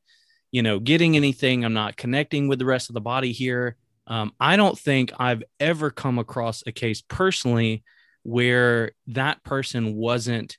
you 0.52 0.62
know, 0.62 0.80
getting 0.80 1.16
anything. 1.16 1.64
I'm 1.64 1.74
not 1.74 1.98
connecting 1.98 2.48
with 2.48 2.60
the 2.60 2.66
rest 2.66 2.90
of 2.90 2.94
the 2.94 3.02
body 3.02 3.32
here. 3.32 3.76
Um, 4.08 4.34
I 4.40 4.56
don't 4.58 4.78
think 4.78 5.12
I've 5.20 5.44
ever 5.60 5.92
come 5.92 6.18
across 6.18 6.64
a 6.66 6.72
case 6.72 7.02
personally 7.02 7.84
where 8.24 8.92
that 9.08 9.44
person 9.44 9.96
wasn't, 9.96 10.58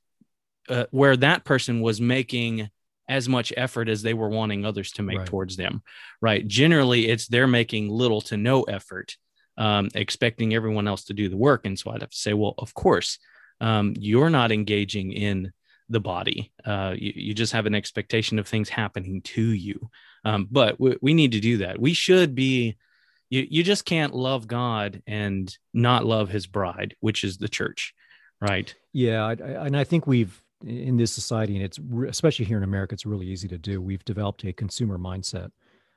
uh, 0.69 0.87
where 0.91 1.17
that 1.17 1.45
person 1.45 1.81
was 1.81 2.01
making 2.01 2.71
as 3.09 3.29
much 3.29 3.53
effort 3.57 3.89
as 3.89 4.03
they 4.03 4.15
were 4.15 4.29
wanting 4.29 4.65
others 4.65 4.93
to 4.93 5.03
make 5.03 5.19
right. 5.19 5.27
towards 5.27 5.57
them. 5.57 5.83
Right. 6.21 6.47
Generally, 6.47 7.09
it's 7.09 7.27
they're 7.27 7.49
making 7.49 7.89
little 7.89 8.21
to 8.23 8.37
no 8.37 8.63
effort, 8.63 9.17
um, 9.59 9.89
expecting 9.97 10.55
everyone 10.55 10.87
else 10.87 11.05
to 11.07 11.13
do 11.13 11.29
the 11.29 11.37
work. 11.37 11.67
And 11.67 11.77
so 11.77 11.91
I'd 11.91 12.03
have 12.03 12.11
to 12.11 12.17
say, 12.17 12.35
well, 12.35 12.55
of 12.57 12.73
course, 12.73 13.19
um, 13.61 13.95
you're 13.99 14.31
not 14.31 14.53
engaging 14.53 15.13
in 15.13 15.53
the 15.91 16.01
body. 16.01 16.53
Uh, 16.65 16.95
you, 16.97 17.13
you, 17.15 17.35
just 17.35 17.53
have 17.53 17.67
an 17.67 17.75
expectation 17.75 18.39
of 18.39 18.47
things 18.47 18.69
happening 18.69 19.21
to 19.23 19.43
you. 19.43 19.91
Um, 20.25 20.47
but 20.51 20.81
we, 20.81 20.97
we, 21.03 21.15
need 21.15 21.33
to 21.33 21.41
do 21.41 21.59
that. 21.59 21.81
We 21.81 21.93
should 21.93 22.35
be, 22.35 22.77
you, 23.29 23.47
you 23.51 23.65
just 23.65 23.85
can't 23.85 24.15
love 24.15 24.47
God 24.47 25.03
and 25.07 25.55
not 25.75 26.07
love 26.07 26.29
his 26.29 26.47
bride, 26.47 26.95
which 27.01 27.25
is 27.25 27.39
the 27.39 27.49
church, 27.49 27.93
right? 28.41 28.73
Yeah. 28.93 29.25
I, 29.25 29.31
I, 29.33 29.67
and 29.67 29.77
I 29.77 29.85
think 29.85 30.07
we've, 30.07 30.41
in 30.65 30.97
this 30.97 31.13
society, 31.13 31.57
and 31.57 31.65
it's 31.65 31.79
especially 32.09 32.45
here 32.45 32.59
in 32.59 32.65
America, 32.65 32.95
it's 32.95 33.07
really 33.07 33.27
easy 33.27 33.49
to 33.49 33.59
do. 33.59 33.83
We've 33.83 34.05
developed 34.05 34.45
a 34.45 34.53
consumer 34.53 34.99
mindset 34.99 35.51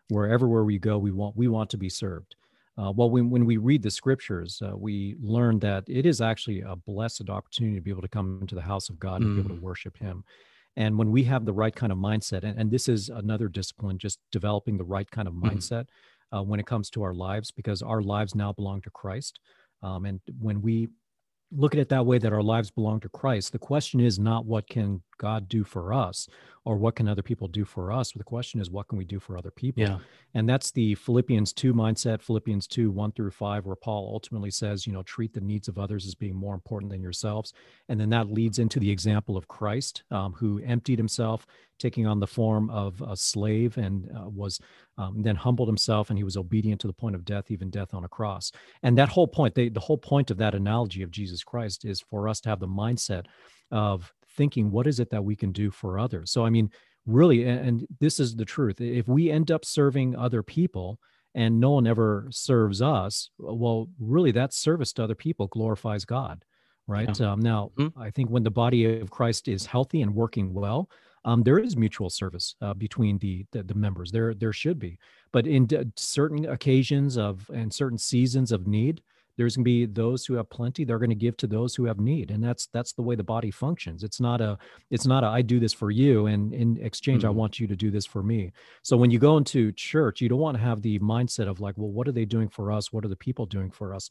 where 0.10 0.28
everywhere 0.28 0.64
we 0.64 0.80
go, 0.80 0.98
we 0.98 1.12
want, 1.12 1.38
we 1.38 1.48
want 1.48 1.70
to 1.72 1.78
be 1.78 1.90
served. 1.90 2.36
Uh, 2.78 2.92
well, 2.92 3.10
when, 3.10 3.30
when 3.30 3.46
we 3.46 3.58
read 3.58 3.84
the 3.84 3.92
scriptures, 3.92 4.62
uh, 4.66 4.76
we 4.76 5.16
learn 5.22 5.60
that 5.60 5.84
it 5.88 6.06
is 6.06 6.22
actually 6.22 6.62
a 6.62 6.76
blessed 6.76 7.30
opportunity 7.30 7.76
to 7.76 7.82
be 7.82 7.92
able 7.92 8.02
to 8.02 8.08
come 8.08 8.40
into 8.42 8.56
the 8.56 8.62
house 8.62 8.90
of 8.90 9.00
God 9.00 9.22
and 9.22 9.32
mm. 9.32 9.36
be 9.36 9.40
able 9.42 9.56
to 9.56 9.62
mm. 9.62 9.64
worship 9.64 9.98
Him. 9.98 10.24
And 10.76 10.98
when 10.98 11.12
we 11.12 11.24
have 11.26 11.46
the 11.46 11.54
right 11.54 11.76
kind 11.76 11.92
of 11.92 12.00
mindset, 12.00 12.44
and, 12.44 12.58
and 12.60 12.72
this 12.72 12.90
is 12.90 13.10
another 13.10 13.48
discipline, 13.48 14.00
just 14.00 14.20
developing 14.32 14.78
the 14.78 14.84
right 14.84 15.10
kind 15.10 15.28
of 15.28 15.36
mm-hmm. 15.36 15.50
mindset 15.50 15.86
mm. 16.34 16.40
uh, 16.40 16.44
when 16.44 16.60
it 16.60 16.66
comes 16.66 16.90
to 16.92 17.04
our 17.04 17.14
lives, 17.14 17.52
because 17.52 17.84
our 17.84 18.02
lives 18.02 18.34
now 18.34 18.52
belong 18.52 18.82
to 18.82 18.90
Christ. 18.90 19.40
Um, 19.84 20.06
and 20.06 20.20
when 20.40 20.62
we 20.62 20.88
look 21.52 21.76
at 21.76 21.80
it 21.80 21.90
that 21.90 22.06
way, 22.06 22.18
that 22.18 22.34
our 22.34 22.42
lives 22.42 22.72
belong 22.72 23.02
to 23.02 23.10
Christ, 23.10 23.52
the 23.52 23.60
question 23.60 24.00
is 24.00 24.18
not 24.18 24.46
what 24.46 24.68
can 24.68 25.04
God 25.24 25.48
do 25.48 25.64
for 25.64 25.94
us, 25.94 26.28
or 26.66 26.76
what 26.76 26.98
can 26.98 27.08
other 27.08 27.22
people 27.22 27.48
do 27.48 27.64
for 27.64 27.94
us? 27.94 28.12
But 28.12 28.20
the 28.20 28.26
question 28.26 28.60
is, 28.60 28.70
what 28.70 28.90
can 28.90 28.98
we 28.98 29.06
do 29.06 29.22
for 29.22 29.38
other 29.38 29.52
people? 29.52 29.84
Yeah. 29.84 30.00
And 30.34 30.50
that's 30.50 30.72
the 30.72 30.96
Philippians 30.96 31.54
2 31.54 31.74
mindset, 31.74 32.22
Philippians 32.22 32.68
2, 32.68 32.92
1 32.92 33.14
through 33.14 33.32
5, 33.32 33.66
where 33.66 33.78
Paul 33.78 34.10
ultimately 34.14 34.52
says, 34.52 34.86
you 34.86 34.92
know, 34.92 35.02
treat 35.04 35.34
the 35.34 35.40
needs 35.40 35.70
of 35.70 35.80
others 35.80 36.06
as 36.06 36.14
being 36.14 36.36
more 36.36 36.54
important 36.54 36.92
than 36.92 37.02
yourselves. 37.02 37.54
And 37.88 37.98
then 37.98 38.10
that 38.10 38.30
leads 38.30 38.60
into 38.60 38.82
the 38.82 38.92
example 38.92 39.38
of 39.38 39.48
Christ, 39.48 40.04
um, 40.12 40.34
who 40.34 40.62
emptied 40.66 41.00
himself, 41.00 41.48
taking 41.80 42.06
on 42.06 42.20
the 42.20 42.28
form 42.28 42.70
of 42.70 43.02
a 43.02 43.16
slave 43.16 43.78
and 43.78 44.10
uh, 44.12 44.28
was 44.28 44.60
um, 44.98 45.22
then 45.22 45.38
humbled 45.38 45.70
himself 45.70 46.10
and 46.10 46.20
he 46.20 46.26
was 46.26 46.36
obedient 46.36 46.82
to 46.82 46.88
the 46.88 46.94
point 46.94 47.16
of 47.16 47.24
death, 47.24 47.50
even 47.50 47.70
death 47.70 47.94
on 47.94 48.04
a 48.04 48.10
cross. 48.10 48.52
And 48.84 48.98
that 48.98 49.10
whole 49.10 49.28
point, 49.28 49.56
they, 49.56 49.70
the 49.70 49.80
whole 49.80 49.98
point 49.98 50.32
of 50.32 50.38
that 50.38 50.54
analogy 50.54 51.02
of 51.02 51.12
Jesus 51.12 51.46
Christ 51.46 51.86
is 51.86 52.02
for 52.02 52.28
us 52.28 52.42
to 52.42 52.50
have 52.50 52.60
the 52.60 52.68
mindset 52.68 53.26
of 53.72 54.14
thinking 54.36 54.72
what 54.72 54.88
is 54.88 55.00
it 55.00 55.10
that 55.10 55.24
we 55.24 55.36
can 55.36 55.52
do 55.52 55.72
for 55.72 56.00
others 56.00 56.32
so 56.32 56.46
i 56.46 56.50
mean 56.50 56.70
really 57.06 57.44
and 57.46 57.86
this 58.00 58.20
is 58.20 58.36
the 58.36 58.46
truth 58.46 58.80
if 58.80 59.08
we 59.08 59.30
end 59.30 59.52
up 59.52 59.66
serving 59.66 60.16
other 60.16 60.42
people 60.42 61.00
and 61.36 61.60
no 61.60 61.72
one 61.72 61.88
ever 61.88 62.28
serves 62.32 62.82
us 62.82 63.30
well 63.38 63.88
really 64.00 64.32
that 64.32 64.54
service 64.54 64.94
to 64.94 65.04
other 65.04 65.16
people 65.16 65.48
glorifies 65.48 66.06
god 66.06 66.44
right 66.88 67.20
yeah. 67.20 67.32
um, 67.32 67.40
now 67.40 67.72
mm-hmm. 67.78 68.00
i 68.00 68.10
think 68.10 68.30
when 68.30 68.44
the 68.44 68.52
body 68.52 69.00
of 69.00 69.10
christ 69.10 69.48
is 69.48 69.66
healthy 69.66 70.02
and 70.02 70.14
working 70.14 70.54
well 70.54 70.90
um, 71.26 71.44
there 71.44 71.60
is 71.60 71.78
mutual 71.78 72.10
service 72.10 72.56
uh, 72.62 72.74
between 72.74 73.18
the, 73.20 73.46
the, 73.52 73.64
the 73.64 73.74
members. 73.74 74.12
There 74.12 74.34
there 74.34 74.54
should 74.54 74.80
be, 74.80 75.00
but 75.32 75.48
in 75.48 75.66
d- 75.66 75.86
certain 75.96 76.46
occasions 76.46 77.18
of 77.18 77.50
and 77.54 77.74
certain 77.74 77.98
seasons 77.98 78.52
of 78.52 78.68
need, 78.68 79.02
there's 79.38 79.56
going 79.56 79.64
to 79.64 79.70
be 79.70 79.86
those 79.86 80.26
who 80.26 80.36
have 80.36 80.50
plenty. 80.50 80.84
They're 80.84 81.00
going 81.00 81.10
to 81.10 81.16
give 81.16 81.38
to 81.38 81.48
those 81.48 81.76
who 81.76 81.86
have 81.86 82.00
need, 82.00 82.32
and 82.32 82.44
that's 82.44 82.68
that's 82.68 82.94
the 82.94 83.02
way 83.02 83.16
the 83.16 83.24
body 83.24 83.52
functions. 83.52 84.04
It's 84.04 84.20
not 84.20 84.42
a 84.42 84.58
it's 84.92 85.06
not 85.06 85.24
a 85.24 85.28
I 85.28 85.42
do 85.42 85.60
this 85.60 85.74
for 85.74 85.92
you, 85.92 86.28
and 86.28 86.54
in 86.54 86.78
exchange 86.82 87.22
mm-hmm. 87.22 87.30
I 87.30 87.32
want 87.32 87.60
you 87.60 87.68
to 87.68 87.76
do 87.76 87.92
this 87.92 88.06
for 88.06 88.24
me. 88.24 88.52
So 88.84 88.98
when 88.98 89.12
you 89.12 89.20
go 89.20 89.38
into 89.38 89.72
church, 89.72 90.22
you 90.22 90.30
don't 90.30 90.40
want 90.40 90.58
to 90.58 90.64
have 90.64 90.82
the 90.82 91.00
mindset 91.00 91.48
of 91.48 91.60
like, 91.60 91.78
well, 91.78 91.92
what 91.92 92.08
are 92.08 92.12
they 92.12 92.26
doing 92.26 92.50
for 92.50 92.72
us? 92.72 92.94
What 92.94 93.06
are 93.06 93.10
the 93.10 93.16
people 93.16 93.46
doing 93.46 93.72
for 93.72 93.94
us? 93.94 94.10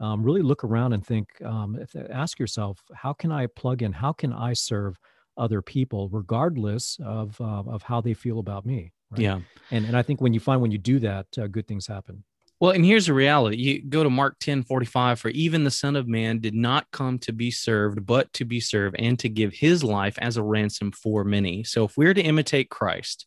Um, 0.00 0.22
really 0.22 0.42
look 0.42 0.64
around 0.64 0.94
and 0.94 1.06
think. 1.06 1.28
Um, 1.44 1.78
ask 2.10 2.38
yourself, 2.38 2.82
how 2.94 3.12
can 3.12 3.30
I 3.30 3.46
plug 3.46 3.82
in? 3.82 3.92
How 3.92 4.12
can 4.12 4.32
I 4.32 4.52
serve? 4.54 4.98
other 5.36 5.62
people, 5.62 6.08
regardless 6.10 6.98
of 7.02 7.40
uh, 7.40 7.62
of 7.66 7.82
how 7.82 8.00
they 8.00 8.14
feel 8.14 8.38
about 8.38 8.66
me. 8.66 8.92
Right? 9.10 9.20
Yeah, 9.20 9.40
and 9.70 9.84
and 9.86 9.96
I 9.96 10.02
think 10.02 10.20
when 10.20 10.34
you 10.34 10.40
find 10.40 10.60
when 10.60 10.70
you 10.70 10.78
do 10.78 10.98
that, 11.00 11.26
uh, 11.38 11.46
good 11.46 11.66
things 11.66 11.86
happen. 11.86 12.24
Well, 12.62 12.70
and 12.70 12.86
here's 12.86 13.06
the 13.06 13.12
reality. 13.12 13.56
You 13.56 13.82
go 13.82 14.04
to 14.04 14.08
Mark 14.08 14.38
10 14.38 14.62
45, 14.62 15.18
for 15.18 15.30
even 15.30 15.64
the 15.64 15.70
Son 15.72 15.96
of 15.96 16.06
Man 16.06 16.38
did 16.38 16.54
not 16.54 16.88
come 16.92 17.18
to 17.18 17.32
be 17.32 17.50
served, 17.50 18.06
but 18.06 18.32
to 18.34 18.44
be 18.44 18.60
served 18.60 18.94
and 19.00 19.18
to 19.18 19.28
give 19.28 19.52
his 19.52 19.82
life 19.82 20.16
as 20.20 20.36
a 20.36 20.44
ransom 20.44 20.92
for 20.92 21.24
many. 21.24 21.64
So 21.64 21.82
if 21.82 21.96
we're 21.96 22.14
to 22.14 22.22
imitate 22.22 22.70
Christ, 22.70 23.26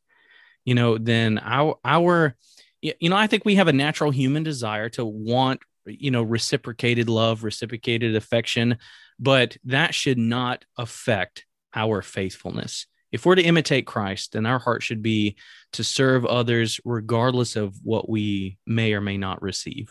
you 0.63 0.73
know, 0.73 0.97
then 0.97 1.37
our, 1.39 1.75
our, 1.83 2.37
you 2.81 3.09
know, 3.09 3.17
I 3.17 3.27
think 3.27 3.43
we 3.43 3.55
have 3.55 3.67
a 3.67 3.73
natural 3.73 4.09
human 4.09 4.43
desire 4.43 4.87
to 4.91 5.03
want, 5.03 5.59
you 5.85 6.11
know, 6.11 6.23
reciprocated 6.23 7.09
love, 7.09 7.43
reciprocated 7.43 8.15
affection, 8.15 8.77
but 9.19 9.57
that 9.65 9.93
should 9.93 10.17
not 10.17 10.63
affect 10.77 11.43
our 11.75 12.01
faithfulness. 12.01 12.87
If 13.15 13.25
we're 13.25 13.35
to 13.35 13.43
imitate 13.43 13.87
Christ, 13.87 14.33
then 14.33 14.45
our 14.45 14.59
heart 14.59 14.83
should 14.83 15.01
be 15.01 15.37
to 15.71 15.85
serve 15.85 16.25
others 16.25 16.81
regardless 16.83 17.55
of 17.55 17.73
what 17.81 18.09
we 18.09 18.57
may 18.67 18.93
or 18.93 18.99
may 18.99 19.17
not 19.17 19.41
receive. 19.41 19.89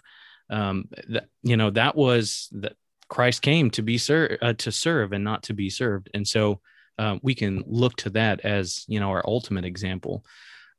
Um, 0.50 0.90
that 1.08 1.28
you 1.42 1.56
know 1.56 1.70
that 1.70 1.96
was 1.96 2.50
that 2.52 2.74
Christ 3.08 3.40
came 3.40 3.70
to 3.70 3.82
be 3.82 3.96
ser- 3.96 4.37
uh, 4.42 4.52
to 4.58 4.70
serve 4.70 5.14
and 5.14 5.24
not 5.24 5.44
to 5.44 5.54
be 5.54 5.70
served, 5.70 6.10
and 6.12 6.28
so 6.28 6.60
uh, 6.98 7.16
we 7.22 7.34
can 7.34 7.64
look 7.66 7.96
to 7.96 8.10
that 8.10 8.40
as 8.40 8.84
you 8.88 9.00
know 9.00 9.08
our 9.08 9.24
ultimate 9.26 9.64
example. 9.64 10.22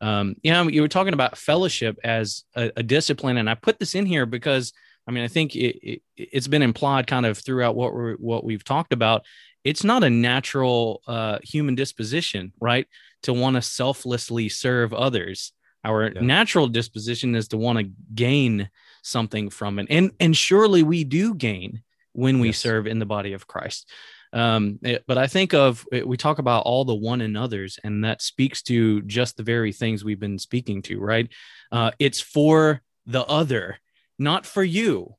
Um, 0.01 0.35
you 0.43 0.51
know, 0.51 0.67
you 0.67 0.81
were 0.81 0.87
talking 0.87 1.15
about 1.15 1.39
fellowship 1.39 1.97
as 2.03 2.43
a, 2.55 2.71
a 2.77 2.83
discipline, 2.83 3.37
and 3.37 3.49
I 3.49 3.55
put 3.55 3.79
this 3.79 3.95
in 3.95 4.05
here 4.05 4.27
because 4.27 4.71
I 5.07 5.11
mean 5.11 5.23
I 5.23 5.29
think 5.29 5.55
it, 5.55 6.01
it, 6.15 6.29
has 6.31 6.47
been 6.47 6.61
implied 6.61 7.07
kind 7.07 7.25
of 7.25 7.39
throughout 7.39 7.75
what 7.75 7.91
we're 7.91 8.17
what 8.17 8.43
we've 8.43 8.63
talked 8.63 8.93
about 8.93 9.23
it's 9.65 9.83
not 9.83 10.03
a 10.03 10.09
natural 10.09 11.01
uh, 11.07 11.39
human 11.43 11.75
disposition, 11.75 12.53
right? 12.61 12.87
To 13.23 13.33
want 13.33 13.55
to 13.55 13.61
selflessly 13.61 14.47
serve 14.47 14.93
others. 14.93 15.51
Our 15.83 16.11
yeah. 16.11 16.21
natural 16.21 16.67
disposition 16.67 17.35
is 17.35 17.49
to 17.49 17.57
want 17.57 17.79
to 17.79 17.91
gain 18.13 18.69
something 19.03 19.49
from 19.49 19.79
it, 19.79 19.87
and 19.89 20.11
and 20.19 20.37
surely 20.37 20.83
we 20.83 21.03
do 21.03 21.35
gain 21.35 21.81
when 22.13 22.39
we 22.39 22.47
yes. 22.47 22.59
serve 22.59 22.87
in 22.87 22.99
the 22.99 23.05
body 23.05 23.33
of 23.33 23.45
Christ. 23.45 23.89
Um, 24.33 24.79
it, 24.81 25.03
but 25.07 25.17
I 25.17 25.27
think 25.27 25.53
of 25.53 25.85
we 25.91 26.17
talk 26.17 26.39
about 26.39 26.65
all 26.65 26.85
the 26.85 26.95
one 26.95 27.21
and 27.21 27.37
others, 27.37 27.79
and 27.83 28.03
that 28.03 28.21
speaks 28.21 28.61
to 28.63 29.01
just 29.03 29.37
the 29.37 29.43
very 29.43 29.71
things 29.71 30.03
we've 30.03 30.19
been 30.19 30.39
speaking 30.39 30.81
to, 30.83 30.99
right? 30.99 31.27
Uh, 31.71 31.91
it's 31.99 32.21
for 32.21 32.81
the 33.05 33.23
other, 33.23 33.77
not 34.17 34.45
for 34.45 34.63
you, 34.63 35.15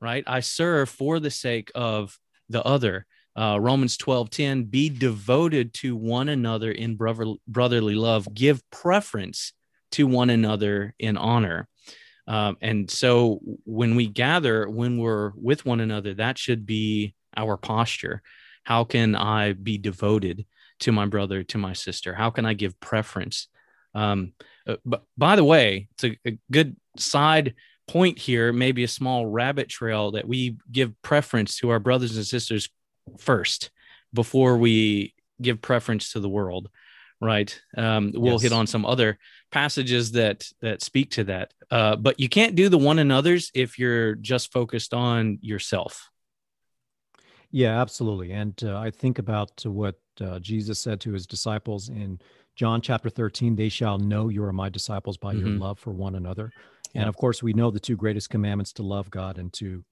right? 0.00 0.24
I 0.26 0.40
serve 0.40 0.88
for 0.88 1.18
the 1.18 1.30
sake 1.30 1.70
of 1.74 2.18
the 2.48 2.62
other 2.62 3.06
uh, 3.36 3.58
Romans 3.60 3.96
12 3.96 4.30
10, 4.30 4.64
be 4.64 4.88
devoted 4.88 5.72
to 5.74 5.96
one 5.96 6.28
another 6.28 6.70
in 6.70 6.96
brother, 6.96 7.26
brotherly 7.46 7.94
love, 7.94 8.32
give 8.34 8.62
preference 8.70 9.52
to 9.92 10.06
one 10.06 10.30
another 10.30 10.94
in 10.98 11.16
honor. 11.16 11.68
Um, 12.26 12.56
and 12.60 12.90
so 12.90 13.40
when 13.64 13.96
we 13.96 14.06
gather, 14.06 14.68
when 14.68 14.98
we're 14.98 15.32
with 15.34 15.64
one 15.64 15.80
another, 15.80 16.14
that 16.14 16.38
should 16.38 16.64
be 16.66 17.14
our 17.36 17.56
posture. 17.56 18.22
How 18.64 18.84
can 18.84 19.16
I 19.16 19.52
be 19.52 19.78
devoted 19.78 20.46
to 20.80 20.92
my 20.92 21.06
brother, 21.06 21.42
to 21.44 21.58
my 21.58 21.72
sister? 21.72 22.14
How 22.14 22.30
can 22.30 22.46
I 22.46 22.54
give 22.54 22.78
preference? 22.78 23.48
Um, 23.94 24.32
uh, 24.66 24.76
but 24.84 25.02
by 25.16 25.36
the 25.36 25.44
way, 25.44 25.88
it's 25.92 26.04
a, 26.04 26.18
a 26.26 26.38
good 26.52 26.76
side 26.96 27.54
point 27.88 28.18
here, 28.18 28.52
maybe 28.52 28.84
a 28.84 28.88
small 28.88 29.26
rabbit 29.26 29.68
trail 29.68 30.12
that 30.12 30.28
we 30.28 30.56
give 30.70 30.92
preference 31.02 31.56
to 31.58 31.70
our 31.70 31.80
brothers 31.80 32.16
and 32.16 32.26
sisters 32.26 32.68
first 33.18 33.70
before 34.12 34.56
we 34.56 35.14
give 35.40 35.60
preference 35.60 36.12
to 36.12 36.20
the 36.20 36.28
world 36.28 36.68
right 37.20 37.60
um, 37.76 38.12
we'll 38.14 38.34
yes. 38.34 38.42
hit 38.42 38.52
on 38.52 38.66
some 38.66 38.84
other 38.84 39.18
passages 39.50 40.12
that 40.12 40.46
that 40.60 40.82
speak 40.82 41.10
to 41.10 41.24
that 41.24 41.52
uh, 41.70 41.96
but 41.96 42.18
you 42.18 42.28
can't 42.28 42.54
do 42.54 42.68
the 42.68 42.78
one 42.78 42.98
another's 42.98 43.50
if 43.54 43.78
you're 43.78 44.14
just 44.16 44.52
focused 44.52 44.94
on 44.94 45.38
yourself 45.42 46.10
yeah 47.50 47.80
absolutely 47.80 48.32
and 48.32 48.62
uh, 48.64 48.78
i 48.78 48.90
think 48.90 49.18
about 49.18 49.64
what 49.64 49.96
uh, 50.20 50.38
jesus 50.38 50.78
said 50.78 51.00
to 51.00 51.12
his 51.12 51.26
disciples 51.26 51.88
in 51.88 52.18
john 52.56 52.80
chapter 52.80 53.10
13 53.10 53.54
they 53.54 53.68
shall 53.68 53.98
know 53.98 54.28
you 54.28 54.42
are 54.42 54.52
my 54.52 54.68
disciples 54.68 55.16
by 55.16 55.34
mm-hmm. 55.34 55.46
your 55.46 55.58
love 55.58 55.78
for 55.78 55.92
one 55.92 56.14
another 56.14 56.50
yeah. 56.94 57.02
and 57.02 57.08
of 57.08 57.16
course 57.16 57.42
we 57.42 57.52
know 57.52 57.70
the 57.70 57.80
two 57.80 57.96
greatest 57.96 58.30
commandments 58.30 58.72
to 58.72 58.82
love 58.82 59.10
god 59.10 59.38
and 59.38 59.52
to 59.52 59.84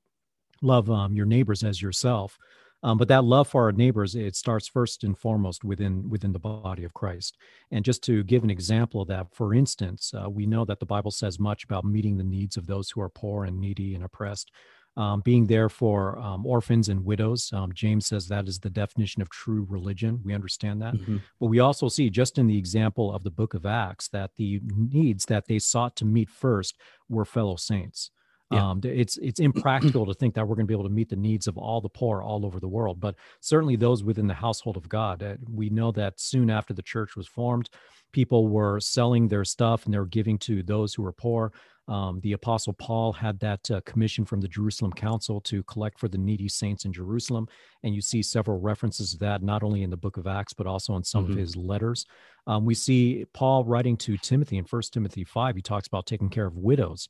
love 0.62 0.90
um, 0.90 1.14
your 1.14 1.26
neighbors 1.26 1.62
as 1.62 1.80
yourself 1.80 2.38
um, 2.82 2.96
but 2.96 3.08
that 3.08 3.24
love 3.24 3.48
for 3.48 3.64
our 3.64 3.72
neighbors, 3.72 4.14
it 4.14 4.36
starts 4.36 4.68
first 4.68 5.02
and 5.04 5.18
foremost 5.18 5.64
within 5.64 6.08
within 6.08 6.32
the 6.32 6.38
body 6.38 6.84
of 6.84 6.94
Christ. 6.94 7.36
And 7.70 7.84
just 7.84 8.02
to 8.04 8.22
give 8.24 8.44
an 8.44 8.50
example 8.50 9.02
of 9.02 9.08
that, 9.08 9.34
for 9.34 9.54
instance, 9.54 10.12
uh, 10.14 10.30
we 10.30 10.46
know 10.46 10.64
that 10.64 10.78
the 10.78 10.86
Bible 10.86 11.10
says 11.10 11.38
much 11.38 11.64
about 11.64 11.84
meeting 11.84 12.16
the 12.16 12.24
needs 12.24 12.56
of 12.56 12.66
those 12.66 12.90
who 12.90 13.00
are 13.00 13.08
poor 13.08 13.44
and 13.44 13.58
needy 13.60 13.94
and 13.94 14.04
oppressed. 14.04 14.52
Um, 14.96 15.20
being 15.20 15.46
there 15.46 15.68
for 15.68 16.18
um, 16.18 16.44
orphans 16.44 16.88
and 16.88 17.04
widows. 17.04 17.52
Um, 17.52 17.72
James 17.72 18.08
says 18.08 18.26
that 18.26 18.48
is 18.48 18.58
the 18.58 18.70
definition 18.70 19.22
of 19.22 19.30
true 19.30 19.64
religion. 19.68 20.20
We 20.24 20.34
understand 20.34 20.82
that. 20.82 20.94
Mm-hmm. 20.94 21.18
But 21.38 21.46
we 21.46 21.60
also 21.60 21.88
see, 21.88 22.10
just 22.10 22.36
in 22.36 22.48
the 22.48 22.58
example 22.58 23.14
of 23.14 23.22
the 23.22 23.30
book 23.30 23.54
of 23.54 23.64
Acts, 23.64 24.08
that 24.08 24.32
the 24.36 24.60
needs 24.74 25.24
that 25.26 25.46
they 25.46 25.60
sought 25.60 25.94
to 25.96 26.04
meet 26.04 26.28
first 26.28 26.76
were 27.08 27.24
fellow 27.24 27.54
saints. 27.54 28.10
Yeah. 28.50 28.70
Um, 28.70 28.80
it's 28.82 29.18
it's 29.18 29.40
impractical 29.50 30.06
to 30.06 30.14
think 30.14 30.34
that 30.34 30.46
we're 30.46 30.56
going 30.56 30.66
to 30.66 30.70
be 30.70 30.74
able 30.74 30.88
to 30.88 30.94
meet 30.94 31.08
the 31.08 31.16
needs 31.16 31.46
of 31.46 31.58
all 31.58 31.80
the 31.80 31.88
poor 31.88 32.22
all 32.22 32.46
over 32.46 32.60
the 32.60 32.68
world, 32.68 33.00
but 33.00 33.14
certainly 33.40 33.76
those 33.76 34.02
within 34.02 34.26
the 34.26 34.34
household 34.34 34.76
of 34.76 34.88
God. 34.88 35.22
Uh, 35.22 35.34
we 35.52 35.70
know 35.70 35.92
that 35.92 36.20
soon 36.20 36.50
after 36.50 36.72
the 36.72 36.82
church 36.82 37.16
was 37.16 37.26
formed, 37.26 37.68
people 38.12 38.48
were 38.48 38.80
selling 38.80 39.28
their 39.28 39.44
stuff 39.44 39.84
and 39.84 39.92
they 39.92 39.98
were 39.98 40.06
giving 40.06 40.38
to 40.38 40.62
those 40.62 40.94
who 40.94 41.02
were 41.02 41.12
poor. 41.12 41.52
Um, 41.88 42.20
the 42.20 42.32
apostle 42.32 42.74
Paul 42.74 43.14
had 43.14 43.40
that 43.40 43.70
uh, 43.70 43.80
commission 43.86 44.26
from 44.26 44.42
the 44.42 44.48
Jerusalem 44.48 44.92
Council 44.92 45.40
to 45.42 45.62
collect 45.62 45.98
for 45.98 46.06
the 46.06 46.18
needy 46.18 46.46
saints 46.46 46.84
in 46.84 46.92
Jerusalem, 46.92 47.48
and 47.82 47.94
you 47.94 48.02
see 48.02 48.22
several 48.22 48.60
references 48.60 49.12
to 49.12 49.18
that 49.18 49.42
not 49.42 49.62
only 49.62 49.82
in 49.82 49.88
the 49.88 49.96
Book 49.96 50.18
of 50.18 50.26
Acts 50.26 50.52
but 50.52 50.66
also 50.66 50.96
in 50.96 51.04
some 51.04 51.24
mm-hmm. 51.24 51.32
of 51.32 51.38
his 51.38 51.56
letters. 51.56 52.04
Um, 52.46 52.66
we 52.66 52.74
see 52.74 53.24
Paul 53.32 53.64
writing 53.64 53.96
to 53.98 54.18
Timothy 54.18 54.58
in 54.58 54.64
First 54.64 54.92
Timothy 54.92 55.24
five. 55.24 55.56
He 55.56 55.62
talks 55.62 55.86
about 55.86 56.06
taking 56.06 56.28
care 56.28 56.46
of 56.46 56.58
widows. 56.58 57.08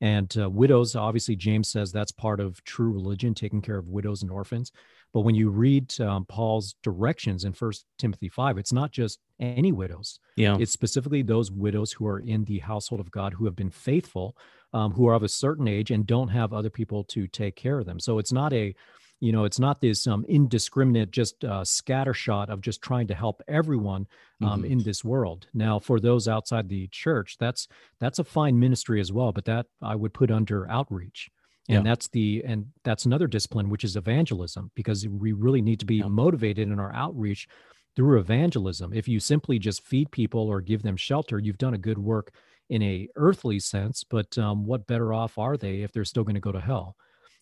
And 0.00 0.34
uh, 0.38 0.50
widows, 0.50 0.94
obviously, 0.94 1.36
James 1.36 1.70
says 1.70 1.90
that's 1.90 2.12
part 2.12 2.40
of 2.40 2.62
true 2.64 2.92
religion, 2.92 3.34
taking 3.34 3.62
care 3.62 3.78
of 3.78 3.88
widows 3.88 4.22
and 4.22 4.30
orphans. 4.30 4.72
But 5.12 5.20
when 5.20 5.34
you 5.34 5.48
read 5.48 5.98
um, 6.00 6.26
Paul's 6.26 6.74
directions 6.82 7.44
in 7.44 7.54
First 7.54 7.86
Timothy 7.98 8.28
five, 8.28 8.58
it's 8.58 8.72
not 8.72 8.90
just 8.90 9.18
any 9.40 9.72
widows. 9.72 10.18
Yeah, 10.36 10.58
it's 10.60 10.72
specifically 10.72 11.22
those 11.22 11.50
widows 11.50 11.92
who 11.92 12.06
are 12.06 12.18
in 12.18 12.44
the 12.44 12.58
household 12.58 13.00
of 13.00 13.10
God 13.10 13.32
who 13.32 13.46
have 13.46 13.56
been 13.56 13.70
faithful, 13.70 14.36
um, 14.74 14.92
who 14.92 15.06
are 15.06 15.14
of 15.14 15.22
a 15.22 15.28
certain 15.28 15.68
age 15.68 15.90
and 15.90 16.06
don't 16.06 16.28
have 16.28 16.52
other 16.52 16.70
people 16.70 17.04
to 17.04 17.26
take 17.26 17.56
care 17.56 17.78
of 17.78 17.86
them. 17.86 17.98
So 17.98 18.18
it's 18.18 18.32
not 18.32 18.52
a 18.52 18.74
you 19.20 19.32
know 19.32 19.44
it's 19.44 19.58
not 19.58 19.80
this 19.80 20.06
um, 20.06 20.24
indiscriminate 20.28 21.10
just 21.10 21.44
uh, 21.44 21.62
scattershot 21.62 22.48
of 22.48 22.60
just 22.60 22.82
trying 22.82 23.06
to 23.06 23.14
help 23.14 23.42
everyone 23.48 24.06
um, 24.42 24.62
mm-hmm. 24.62 24.72
in 24.72 24.82
this 24.82 25.04
world 25.04 25.46
now 25.54 25.78
for 25.78 25.98
those 26.00 26.28
outside 26.28 26.68
the 26.68 26.86
church 26.88 27.36
that's 27.38 27.68
that's 28.00 28.18
a 28.18 28.24
fine 28.24 28.58
ministry 28.58 29.00
as 29.00 29.12
well 29.12 29.32
but 29.32 29.44
that 29.44 29.66
i 29.82 29.94
would 29.94 30.12
put 30.12 30.30
under 30.30 30.70
outreach 30.70 31.30
and 31.68 31.84
yeah. 31.84 31.90
that's 31.90 32.08
the 32.08 32.42
and 32.46 32.66
that's 32.84 33.06
another 33.06 33.26
discipline 33.26 33.70
which 33.70 33.84
is 33.84 33.96
evangelism 33.96 34.70
because 34.74 35.06
we 35.08 35.32
really 35.32 35.62
need 35.62 35.80
to 35.80 35.86
be 35.86 35.96
yeah. 35.96 36.06
motivated 36.06 36.68
in 36.68 36.78
our 36.78 36.92
outreach 36.92 37.48
through 37.94 38.18
evangelism 38.18 38.92
if 38.92 39.08
you 39.08 39.18
simply 39.18 39.58
just 39.58 39.84
feed 39.84 40.10
people 40.10 40.48
or 40.48 40.60
give 40.60 40.82
them 40.82 40.96
shelter 40.96 41.38
you've 41.38 41.58
done 41.58 41.74
a 41.74 41.78
good 41.78 41.98
work 41.98 42.32
in 42.68 42.82
a 42.82 43.08
earthly 43.16 43.58
sense 43.58 44.04
but 44.04 44.36
um, 44.38 44.66
what 44.66 44.86
better 44.86 45.12
off 45.14 45.38
are 45.38 45.56
they 45.56 45.80
if 45.80 45.92
they're 45.92 46.04
still 46.04 46.24
going 46.24 46.34
to 46.34 46.40
go 46.40 46.52
to 46.52 46.60
hell 46.60 46.96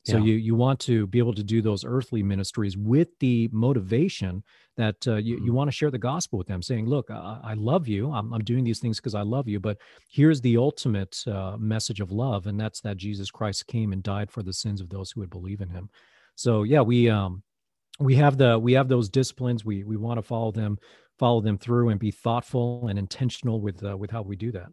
so 0.04 0.18
yeah. 0.18 0.24
you 0.24 0.34
you 0.34 0.54
want 0.54 0.80
to 0.80 1.06
be 1.06 1.18
able 1.18 1.34
to 1.34 1.42
do 1.42 1.62
those 1.62 1.84
earthly 1.84 2.22
ministries 2.22 2.76
with 2.76 3.08
the 3.20 3.48
motivation 3.52 4.42
that 4.76 4.96
uh, 5.06 5.16
you, 5.16 5.36
mm-hmm. 5.36 5.46
you 5.46 5.52
want 5.52 5.68
to 5.68 5.72
share 5.72 5.90
the 5.90 5.98
gospel 5.98 6.38
with 6.38 6.46
them, 6.46 6.62
saying, 6.62 6.86
"Look, 6.86 7.10
I, 7.10 7.40
I 7.42 7.54
love 7.54 7.88
you. 7.88 8.12
I'm, 8.12 8.32
I'm, 8.32 8.44
doing 8.44 8.64
these 8.64 8.80
things 8.80 8.98
because 8.98 9.14
I 9.14 9.22
love 9.22 9.48
you. 9.48 9.60
But 9.60 9.78
here's 10.08 10.40
the 10.40 10.56
ultimate 10.56 11.22
uh, 11.26 11.56
message 11.58 12.00
of 12.00 12.10
love, 12.12 12.46
and 12.46 12.58
that's 12.58 12.80
that 12.82 12.96
Jesus 12.96 13.30
Christ 13.30 13.66
came 13.66 13.92
and 13.92 14.02
died 14.02 14.30
for 14.30 14.42
the 14.42 14.52
sins 14.52 14.80
of 14.80 14.90
those 14.90 15.10
who 15.10 15.20
would 15.20 15.30
believe 15.30 15.60
in 15.60 15.70
Him." 15.70 15.88
So 16.34 16.64
yeah, 16.64 16.80
we 16.80 17.08
um 17.08 17.42
we 17.98 18.16
have 18.16 18.36
the 18.36 18.58
we 18.58 18.74
have 18.74 18.88
those 18.88 19.08
disciplines. 19.08 19.64
We 19.64 19.84
we 19.84 19.96
want 19.96 20.18
to 20.18 20.22
follow 20.22 20.50
them 20.50 20.78
follow 21.18 21.40
them 21.40 21.58
through 21.58 21.90
and 21.90 22.00
be 22.00 22.10
thoughtful 22.10 22.88
and 22.88 22.98
intentional 22.98 23.60
with 23.60 23.82
uh, 23.84 23.96
with 23.96 24.10
how 24.10 24.22
we 24.22 24.36
do 24.36 24.52
that. 24.52 24.66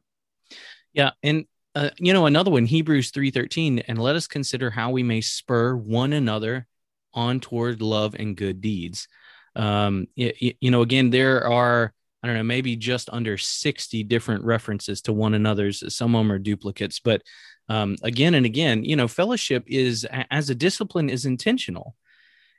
Yeah, 0.94 1.12
and 1.24 1.46
uh, 1.76 1.90
you 1.98 2.14
know 2.14 2.26
another 2.26 2.52
one, 2.52 2.66
Hebrews 2.66 3.12
three 3.12 3.32
thirteen, 3.32 3.80
and 3.80 3.98
let 3.98 4.16
us 4.16 4.28
consider 4.28 4.70
how 4.70 4.92
we 4.92 5.04
may 5.04 5.22
spur 5.22 5.76
one 5.76 6.14
another 6.14 6.68
on 7.14 7.40
toward 7.40 7.82
love 7.82 8.16
and 8.18 8.36
good 8.36 8.62
deeds. 8.62 9.08
Um, 9.56 10.08
you, 10.16 10.32
you 10.40 10.72
know, 10.72 10.82
again, 10.82 11.10
there 11.10 11.48
are 11.48 11.94
I 12.24 12.28
don't 12.28 12.36
know, 12.38 12.44
maybe 12.44 12.76
just 12.76 13.10
under 13.12 13.38
60 13.38 14.04
different 14.04 14.44
references 14.44 15.02
to 15.04 15.14
one 15.14 15.34
another's. 15.34 15.84
Some 15.94 16.14
of 16.14 16.20
them 16.20 16.32
are 16.32 16.40
duplicates, 16.40 17.00
but 17.00 17.24
um, 17.68 17.96
again 18.04 18.36
and 18.36 18.46
again, 18.46 18.84
you 18.84 18.96
know, 18.96 19.08
fellowship 19.08 19.64
is 19.66 20.06
as 20.30 20.50
a 20.50 20.56
discipline 20.56 21.10
is 21.10 21.26
intentional, 21.26 21.96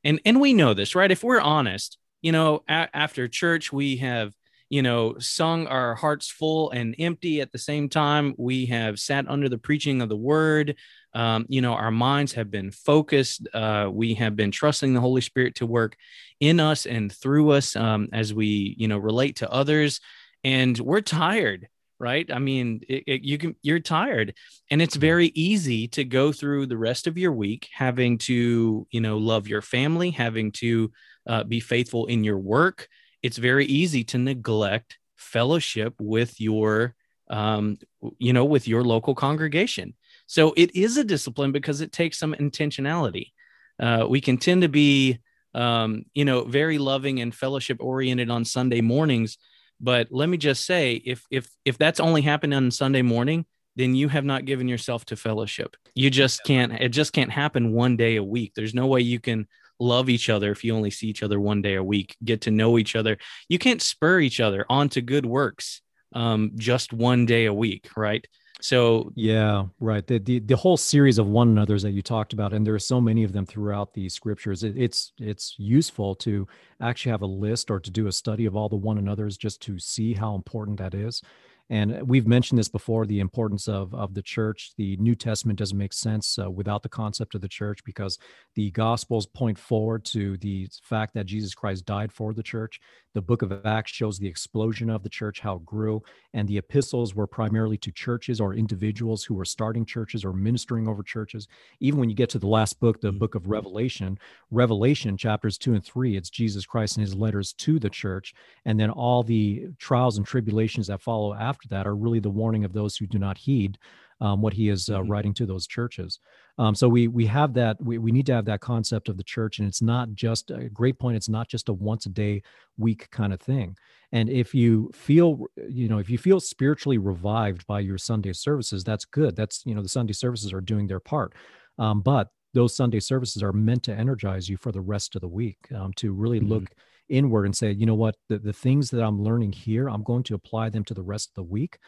and 0.04 0.20
and 0.24 0.40
we 0.40 0.54
know 0.54 0.74
this, 0.74 0.94
right? 0.94 1.10
If 1.10 1.22
we're 1.22 1.40
honest, 1.40 1.98
you 2.22 2.32
know, 2.32 2.62
a- 2.68 2.88
after 2.94 3.28
church 3.28 3.72
we 3.72 3.98
have 3.98 4.32
you 4.72 4.80
know 4.80 5.18
sung 5.18 5.66
our 5.66 5.94
hearts 5.94 6.30
full 6.30 6.70
and 6.70 6.94
empty 6.98 7.42
at 7.42 7.52
the 7.52 7.58
same 7.58 7.90
time. 7.90 8.34
We 8.38 8.64
have 8.66 8.98
sat 8.98 9.28
under 9.28 9.50
the 9.50 9.58
preaching 9.58 10.00
of 10.00 10.08
the 10.08 10.16
word. 10.16 10.76
Um, 11.12 11.44
you 11.50 11.60
know, 11.60 11.74
our 11.74 11.90
minds 11.90 12.32
have 12.32 12.50
been 12.50 12.70
focused. 12.70 13.46
Uh, 13.52 13.90
we 13.92 14.14
have 14.14 14.34
been 14.34 14.50
trusting 14.50 14.94
the 14.94 15.00
Holy 15.00 15.20
Spirit 15.20 15.56
to 15.56 15.66
work 15.66 15.94
in 16.40 16.58
us 16.58 16.86
and 16.86 17.12
through 17.12 17.50
us 17.50 17.76
um, 17.76 18.08
as 18.14 18.32
we 18.32 18.74
you 18.78 18.88
know 18.88 18.96
relate 18.96 19.36
to 19.36 19.52
others, 19.52 20.00
and 20.42 20.78
we're 20.78 21.02
tired 21.02 21.68
right? 21.98 22.32
I 22.32 22.40
mean, 22.40 22.80
it, 22.88 23.04
it, 23.06 23.22
you 23.22 23.38
can 23.38 23.54
you're 23.62 23.78
tired, 23.78 24.34
and 24.70 24.82
it's 24.82 24.96
very 24.96 25.28
easy 25.36 25.86
to 25.88 26.02
go 26.02 26.32
through 26.32 26.66
the 26.66 26.76
rest 26.76 27.06
of 27.06 27.16
your 27.16 27.32
week 27.32 27.68
having 27.72 28.18
to 28.18 28.88
you 28.90 29.00
know 29.02 29.18
love 29.18 29.46
your 29.46 29.62
family, 29.62 30.10
having 30.10 30.50
to 30.52 30.90
uh, 31.28 31.44
be 31.44 31.60
faithful 31.60 32.06
in 32.06 32.24
your 32.24 32.38
work. 32.38 32.88
It's 33.22 33.36
very 33.36 33.66
easy 33.66 34.04
to 34.04 34.18
neglect 34.18 34.98
fellowship 35.16 35.94
with 35.98 36.40
your 36.40 36.94
um, 37.30 37.78
you 38.18 38.32
know 38.32 38.44
with 38.44 38.68
your 38.68 38.84
local 38.84 39.14
congregation. 39.14 39.94
So 40.26 40.54
it 40.56 40.74
is 40.74 40.96
a 40.96 41.04
discipline 41.04 41.52
because 41.52 41.80
it 41.80 41.92
takes 41.92 42.18
some 42.18 42.34
intentionality. 42.34 43.32
Uh, 43.80 44.06
we 44.08 44.20
can 44.20 44.38
tend 44.38 44.62
to 44.62 44.68
be 44.68 45.18
um, 45.54 46.04
you 46.14 46.24
know 46.24 46.44
very 46.44 46.78
loving 46.78 47.20
and 47.20 47.34
fellowship 47.34 47.78
oriented 47.80 48.30
on 48.30 48.44
Sunday 48.44 48.80
mornings 48.80 49.38
but 49.82 50.08
let 50.12 50.28
me 50.28 50.38
just 50.38 50.64
say, 50.64 51.02
if 51.04 51.26
if 51.30 51.50
if 51.64 51.76
that's 51.76 51.98
only 51.98 52.22
happened 52.22 52.54
on 52.54 52.70
Sunday 52.70 53.02
morning, 53.02 53.44
then 53.74 53.96
you 53.96 54.08
have 54.08 54.24
not 54.24 54.44
given 54.44 54.68
yourself 54.68 55.04
to 55.06 55.16
fellowship. 55.16 55.76
You 55.94 56.08
just 56.08 56.44
can't. 56.44 56.72
It 56.72 56.90
just 56.90 57.12
can't 57.12 57.32
happen 57.32 57.72
one 57.72 57.96
day 57.96 58.16
a 58.16 58.22
week. 58.22 58.52
There's 58.54 58.74
no 58.74 58.86
way 58.86 59.00
you 59.00 59.18
can 59.18 59.48
love 59.82 60.08
each 60.08 60.30
other 60.30 60.52
if 60.52 60.64
you 60.64 60.74
only 60.74 60.90
see 60.90 61.08
each 61.08 61.22
other 61.22 61.40
one 61.40 61.62
day 61.62 61.74
a 61.74 61.84
week. 61.84 62.16
Get 62.24 62.42
to 62.42 62.50
know 62.50 62.78
each 62.78 62.96
other. 62.96 63.18
You 63.48 63.58
can't 63.58 63.82
spur 63.82 64.20
each 64.20 64.40
other 64.40 64.64
onto 64.68 65.00
good 65.00 65.26
works 65.26 65.82
um, 66.14 66.52
just 66.56 66.92
one 66.92 67.26
day 67.26 67.46
a 67.46 67.54
week, 67.54 67.88
right? 67.96 68.26
So 68.62 69.10
yeah, 69.16 69.64
right. 69.80 70.06
The, 70.06 70.18
the 70.18 70.38
the 70.38 70.56
whole 70.56 70.76
series 70.76 71.18
of 71.18 71.26
one 71.26 71.48
another's 71.48 71.82
that 71.82 71.90
you 71.90 72.00
talked 72.00 72.32
about, 72.32 72.52
and 72.52 72.64
there 72.64 72.74
are 72.74 72.78
so 72.78 73.00
many 73.00 73.24
of 73.24 73.32
them 73.32 73.44
throughout 73.44 73.92
the 73.92 74.08
scriptures. 74.08 74.62
It, 74.62 74.78
it's 74.78 75.12
it's 75.18 75.56
useful 75.58 76.14
to 76.16 76.46
actually 76.80 77.10
have 77.10 77.22
a 77.22 77.26
list 77.26 77.72
or 77.72 77.80
to 77.80 77.90
do 77.90 78.06
a 78.06 78.12
study 78.12 78.46
of 78.46 78.54
all 78.54 78.68
the 78.68 78.76
one 78.76 78.98
another's 78.98 79.36
just 79.36 79.60
to 79.62 79.80
see 79.80 80.14
how 80.14 80.36
important 80.36 80.78
that 80.78 80.94
is. 80.94 81.22
And 81.70 82.06
we've 82.06 82.26
mentioned 82.26 82.58
this 82.58 82.68
before 82.68 83.06
the 83.06 83.20
importance 83.20 83.66
of, 83.66 83.94
of 83.94 84.12
the 84.14 84.22
church. 84.22 84.72
The 84.76 84.96
New 84.98 85.14
Testament 85.14 85.58
doesn't 85.58 85.78
make 85.78 85.92
sense 85.92 86.38
uh, 86.38 86.50
without 86.50 86.82
the 86.82 86.88
concept 86.88 87.34
of 87.34 87.40
the 87.40 87.48
church 87.48 87.82
because 87.84 88.18
the 88.54 88.70
Gospels 88.72 89.26
point 89.26 89.58
forward 89.58 90.04
to 90.06 90.36
the 90.38 90.68
fact 90.82 91.14
that 91.14 91.26
Jesus 91.26 91.54
Christ 91.54 91.86
died 91.86 92.12
for 92.12 92.34
the 92.34 92.42
church. 92.42 92.78
The 93.14 93.22
book 93.22 93.42
of 93.42 93.66
Acts 93.66 93.92
shows 93.92 94.18
the 94.18 94.26
explosion 94.26 94.88
of 94.90 95.02
the 95.02 95.08
church, 95.08 95.40
how 95.40 95.56
it 95.56 95.66
grew. 95.66 96.02
And 96.32 96.48
the 96.48 96.58
epistles 96.58 97.14
were 97.14 97.26
primarily 97.26 97.76
to 97.78 97.92
churches 97.92 98.40
or 98.40 98.54
individuals 98.54 99.22
who 99.24 99.34
were 99.34 99.44
starting 99.44 99.84
churches 99.84 100.24
or 100.24 100.32
ministering 100.32 100.88
over 100.88 101.02
churches. 101.02 101.46
Even 101.80 102.00
when 102.00 102.08
you 102.08 102.16
get 102.16 102.30
to 102.30 102.38
the 102.38 102.46
last 102.46 102.80
book, 102.80 103.00
the 103.00 103.08
mm-hmm. 103.08 103.18
book 103.18 103.34
of 103.34 103.48
Revelation, 103.48 104.18
Revelation 104.50 105.16
chapters 105.16 105.58
two 105.58 105.74
and 105.74 105.84
three, 105.84 106.16
it's 106.16 106.30
Jesus 106.30 106.64
Christ 106.64 106.96
and 106.96 107.06
his 107.06 107.14
letters 107.14 107.52
to 107.54 107.78
the 107.78 107.90
church. 107.90 108.34
And 108.64 108.80
then 108.80 108.90
all 108.90 109.22
the 109.22 109.68
trials 109.78 110.16
and 110.16 110.26
tribulations 110.26 110.86
that 110.86 111.02
follow 111.02 111.34
after 111.34 111.51
after 111.52 111.68
that 111.68 111.86
are 111.86 111.94
really 111.94 112.20
the 112.20 112.30
warning 112.30 112.64
of 112.64 112.72
those 112.72 112.96
who 112.96 113.06
do 113.06 113.18
not 113.18 113.36
heed 113.36 113.78
um, 114.22 114.40
what 114.40 114.52
he 114.52 114.68
is 114.68 114.88
uh, 114.88 115.00
mm-hmm. 115.00 115.10
writing 115.10 115.34
to 115.34 115.46
those 115.46 115.66
churches. 115.66 116.20
Um, 116.56 116.74
so 116.74 116.88
we 116.88 117.08
we 117.08 117.26
have 117.26 117.54
that 117.54 117.76
we, 117.82 117.98
we 117.98 118.12
need 118.12 118.26
to 118.26 118.34
have 118.34 118.44
that 118.44 118.60
concept 118.60 119.08
of 119.08 119.16
the 119.16 119.24
church, 119.24 119.58
and 119.58 119.66
it's 119.66 119.82
not 119.82 120.14
just 120.14 120.50
a 120.50 120.68
great 120.68 120.98
point. 120.98 121.16
It's 121.16 121.28
not 121.28 121.48
just 121.48 121.68
a 121.68 121.72
once 121.72 122.06
a 122.06 122.08
day 122.08 122.42
week 122.78 123.10
kind 123.10 123.32
of 123.32 123.40
thing. 123.40 123.76
And 124.12 124.30
if 124.30 124.54
you 124.54 124.90
feel 124.94 125.46
you 125.68 125.88
know 125.88 125.98
if 125.98 126.08
you 126.08 126.18
feel 126.18 126.38
spiritually 126.38 126.98
revived 126.98 127.66
by 127.66 127.80
your 127.80 127.98
Sunday 127.98 128.32
services, 128.32 128.84
that's 128.84 129.04
good. 129.04 129.34
That's 129.34 129.62
you 129.66 129.74
know 129.74 129.82
the 129.82 129.88
Sunday 129.88 130.12
services 130.12 130.52
are 130.52 130.60
doing 130.60 130.86
their 130.86 131.00
part, 131.00 131.34
um, 131.78 132.00
but 132.00 132.28
those 132.54 132.76
Sunday 132.76 133.00
services 133.00 133.42
are 133.42 133.52
meant 133.52 133.82
to 133.84 133.94
energize 133.94 134.48
you 134.48 134.56
for 134.56 134.72
the 134.72 134.80
rest 134.80 135.16
of 135.16 135.20
the 135.22 135.28
week 135.28 135.58
um, 135.74 135.92
to 135.96 136.12
really 136.12 136.38
mm-hmm. 136.38 136.52
look 136.52 136.64
inward 137.12 137.44
and 137.44 137.56
say, 137.56 137.70
you 137.70 137.86
know 137.86 137.94
what, 137.94 138.16
the, 138.28 138.38
the 138.38 138.52
things 138.52 138.90
that 138.90 139.02
I'm 139.02 139.22
learning 139.22 139.52
here, 139.52 139.88
I'm 139.88 140.02
going 140.02 140.22
to 140.24 140.34
apply 140.34 140.70
them 140.70 140.84
to 140.84 140.94
the 140.94 141.02
rest 141.02 141.30
of 141.30 141.34
the 141.34 141.42
week. 141.42 141.78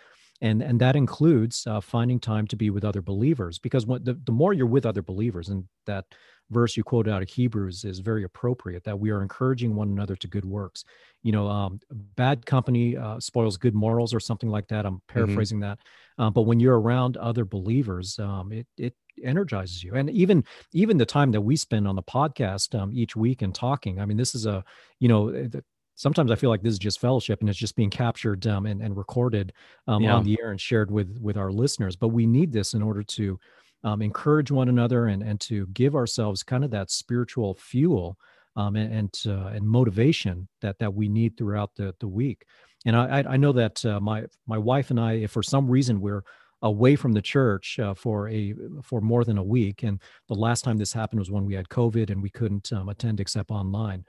And, 0.41 0.63
and 0.63 0.81
that 0.81 0.97
includes 0.97 1.67
uh, 1.67 1.81
finding 1.81 2.21
time 2.21 2.47
to 2.49 2.57
be 2.57 2.69
with 2.71 2.85
other 2.85 3.01
believers 3.01 3.59
because 3.59 3.87
what, 3.87 4.05
the, 4.05 4.15
the 4.25 4.33
more 4.33 4.53
you're 4.53 4.67
with 4.67 4.85
other 4.85 5.03
believers 5.03 5.49
and 5.49 5.65
that 5.87 6.05
verse 6.51 6.77
you 6.77 6.85
quoted 6.85 7.13
out 7.13 7.23
of 7.23 7.29
hebrews 7.29 7.85
is 7.85 7.99
very 7.99 8.25
appropriate 8.25 8.85
that 8.85 8.99
we 8.99 9.11
are 9.11 9.23
encouraging 9.23 9.75
one 9.75 9.89
another 9.89 10.17
to 10.17 10.29
good 10.29 10.45
works 10.45 10.85
you 11.23 11.33
know 11.33 11.49
um, 11.49 11.81
bad 12.17 12.45
company 12.45 12.97
uh, 12.97 13.19
spoils 13.19 13.57
good 13.57 13.75
morals 13.75 14.15
or 14.15 14.21
something 14.21 14.49
like 14.49 14.69
that 14.69 14.87
i'm 14.87 14.97
mm-hmm. 14.97 15.13
paraphrasing 15.13 15.59
mm-hmm. 15.59 15.71
that 15.71 15.79
uh, 16.19 16.31
but 16.31 16.43
when 16.43 16.61
you're 16.61 16.81
around 16.81 17.17
other 17.17 17.45
believers 17.45 18.19
um, 18.19 18.53
it, 18.53 18.67
it 18.77 18.95
energizes 19.23 19.83
you 19.83 19.95
and 19.95 20.11
even 20.11 20.45
even 20.73 20.99
the 20.99 21.07
time 21.07 21.31
that 21.31 21.41
we 21.41 21.57
spend 21.57 21.87
on 21.87 21.97
the 21.97 22.03
podcast 22.03 22.79
um, 22.79 22.91
each 22.93 23.15
week 23.17 23.43
and 23.43 23.55
talking 23.55 24.01
i 24.01 24.05
mean 24.05 24.17
this 24.17 24.35
is 24.35 24.45
a 24.45 24.65
you 24.99 25.09
know 25.09 25.29
eh, 25.29 25.49
sometimes 25.95 26.31
i 26.31 26.35
feel 26.35 26.51
like 26.51 26.63
this 26.63 26.73
is 26.73 26.79
just 26.79 27.01
fellowship 27.01 27.41
and 27.41 27.49
it's 27.49 27.59
just 27.59 27.77
being 27.77 27.91
captured 27.91 28.45
um, 28.47 28.67
and, 28.67 28.83
and 28.83 28.97
recorded 28.97 29.53
um, 29.87 30.03
yeah. 30.03 30.15
on 30.15 30.25
the 30.25 30.37
air 30.41 30.51
and 30.51 30.61
shared 30.61 30.91
with 30.91 31.17
with 31.21 31.37
our 31.37 31.53
listeners 31.53 31.95
but 31.97 32.09
we 32.09 32.27
need 32.27 32.53
this 32.53 32.75
in 32.75 32.83
order 32.83 33.03
to 33.03 33.39
um, 33.85 34.03
encourage 34.03 34.51
one 34.51 34.69
another 34.69 35.07
and 35.07 35.23
and 35.23 35.41
to 35.41 35.67
give 35.69 35.95
ourselves 35.95 36.43
kind 36.43 36.65
of 36.65 36.71
that 36.71 36.91
spiritual 36.91 37.55
fuel 37.55 38.19
um, 38.57 38.77
and 38.77 38.93
and, 38.93 39.23
uh, 39.27 39.49
and 39.49 39.67
motivation 39.67 40.49
that 40.61 40.79
that 40.79 40.93
we 40.93 41.09
need 41.09 41.37
throughout 41.37 41.71
the 41.77 41.95
the 42.01 42.09
week 42.09 42.45
and 42.87 42.97
i 42.97 43.25
i 43.29 43.37
know 43.37 43.53
that 43.53 43.85
uh, 43.85 44.01
my 44.01 44.25
my 44.47 44.59
wife 44.59 44.91
and 44.91 45.01
i 45.01 45.13
if 45.13 45.31
for 45.31 45.43
some 45.43 45.71
reason 45.71 46.01
we're 46.01 46.25
away 46.65 46.97
from 46.97 47.13
the 47.13 47.23
church 47.23 47.79
uh, 47.79 47.95
for 47.95 48.29
a 48.31 48.55
for 48.83 49.01
more 49.01 49.23
than 49.23 49.39
a 49.39 49.45
week. 49.45 49.83
And 49.83 50.01
the 50.29 50.35
last 50.35 50.63
time 50.63 50.79
this 50.79 50.93
happened 50.93 51.21
was 51.21 51.31
when 51.31 51.45
we 51.45 51.55
had 51.55 51.69
COVID 51.69 52.11
and 52.11 52.23
we 52.23 52.31
couldn't 52.31 52.73
um, 52.73 52.89
attend 52.89 53.21
except 53.21 53.51
online. 53.51 54.05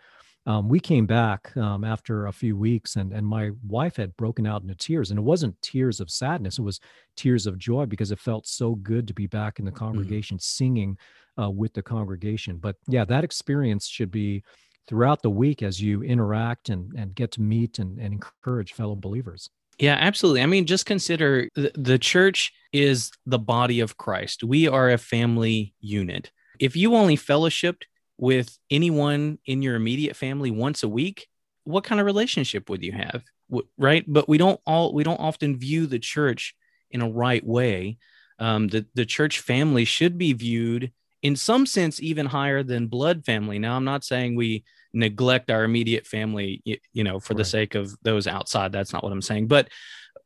Um, 0.47 0.69
we 0.69 0.79
came 0.79 1.07
back 1.07 1.55
um, 1.57 1.83
after 1.83 2.27
a 2.27 2.31
few 2.31 2.55
weeks, 2.55 2.97
and 2.97 3.11
and 3.13 3.25
my 3.25 3.51
wife 3.67 3.95
had 3.95 4.15
broken 4.15 4.45
out 4.45 4.61
into 4.61 4.75
tears, 4.75 5.09
and 5.09 5.17
it 5.17 5.23
wasn't 5.23 5.59
tears 5.61 5.99
of 5.99 6.11
sadness; 6.11 6.59
it 6.59 6.61
was 6.61 6.79
tears 7.15 7.47
of 7.47 7.57
joy 7.57 7.85
because 7.85 8.11
it 8.11 8.19
felt 8.19 8.47
so 8.47 8.75
good 8.75 9.07
to 9.07 9.13
be 9.13 9.27
back 9.27 9.57
in 9.59 9.65
the 9.65 9.71
mm-hmm. 9.71 9.79
congregation, 9.79 10.37
mm-hmm. 10.37 10.41
singing 10.41 10.97
uh, 11.41 11.49
with 11.49 11.73
the 11.73 11.81
congregation. 11.81 12.57
But 12.57 12.75
yeah, 12.87 13.05
that 13.05 13.23
experience 13.23 13.87
should 13.87 14.11
be 14.11 14.43
throughout 14.87 15.23
the 15.23 15.31
week 15.31 15.63
as 15.63 15.81
you 15.81 16.03
interact 16.03 16.69
and 16.69 16.93
and 16.95 17.15
get 17.15 17.31
to 17.33 17.41
meet 17.41 17.79
and, 17.79 17.97
and 17.97 18.13
encourage 18.13 18.73
fellow 18.73 18.95
believers. 18.95 19.49
Yeah, 19.79 19.97
absolutely. 19.99 20.41
I 20.41 20.45
mean, 20.45 20.65
just 20.65 20.85
consider 20.85 21.49
the, 21.55 21.71
the 21.75 21.99
church 21.99 22.53
is 22.71 23.11
the 23.25 23.39
body 23.39 23.81
of 23.81 23.97
Christ. 23.97 24.43
We 24.43 24.67
are 24.67 24.91
a 24.91 24.97
family 24.97 25.73
unit. 25.81 26.31
If 26.59 26.77
you 26.77 26.95
only 26.95 27.17
fellowshipped 27.17 27.83
with 28.17 28.57
anyone 28.69 29.39
in 29.45 29.61
your 29.61 29.75
immediate 29.75 30.15
family 30.15 30.51
once 30.51 30.83
a 30.83 30.89
week, 30.89 31.27
what 31.63 31.83
kind 31.83 31.99
of 31.99 32.05
relationship 32.05 32.69
would 32.69 32.83
you 32.83 32.91
have? 32.91 33.23
Right. 33.77 34.03
But 34.07 34.27
we 34.27 34.37
don't 34.37 34.59
all, 34.65 34.93
we 34.93 35.03
don't 35.03 35.19
often 35.19 35.57
view 35.57 35.87
the 35.87 35.99
church 35.99 36.55
in 36.91 37.01
a 37.01 37.09
right 37.09 37.45
way. 37.45 37.97
Um, 38.39 38.67
the, 38.67 38.85
the 38.95 39.05
church 39.05 39.39
family 39.39 39.85
should 39.85 40.17
be 40.17 40.33
viewed 40.33 40.91
in 41.21 41.35
some 41.35 41.65
sense 41.65 42.01
even 42.01 42.25
higher 42.25 42.63
than 42.63 42.87
blood 42.87 43.25
family. 43.25 43.59
Now, 43.59 43.75
I'm 43.75 43.85
not 43.85 44.03
saying 44.03 44.35
we 44.35 44.63
neglect 44.93 45.51
our 45.51 45.63
immediate 45.63 46.05
family, 46.07 46.61
you, 46.93 47.03
know, 47.03 47.19
for 47.19 47.33
right. 47.33 47.39
the 47.39 47.45
sake 47.45 47.75
of 47.75 47.95
those 48.03 48.27
outside. 48.27 48.71
That's 48.71 48.93
not 48.93 49.03
what 49.03 49.11
I'm 49.11 49.21
saying. 49.21 49.47
But 49.47 49.69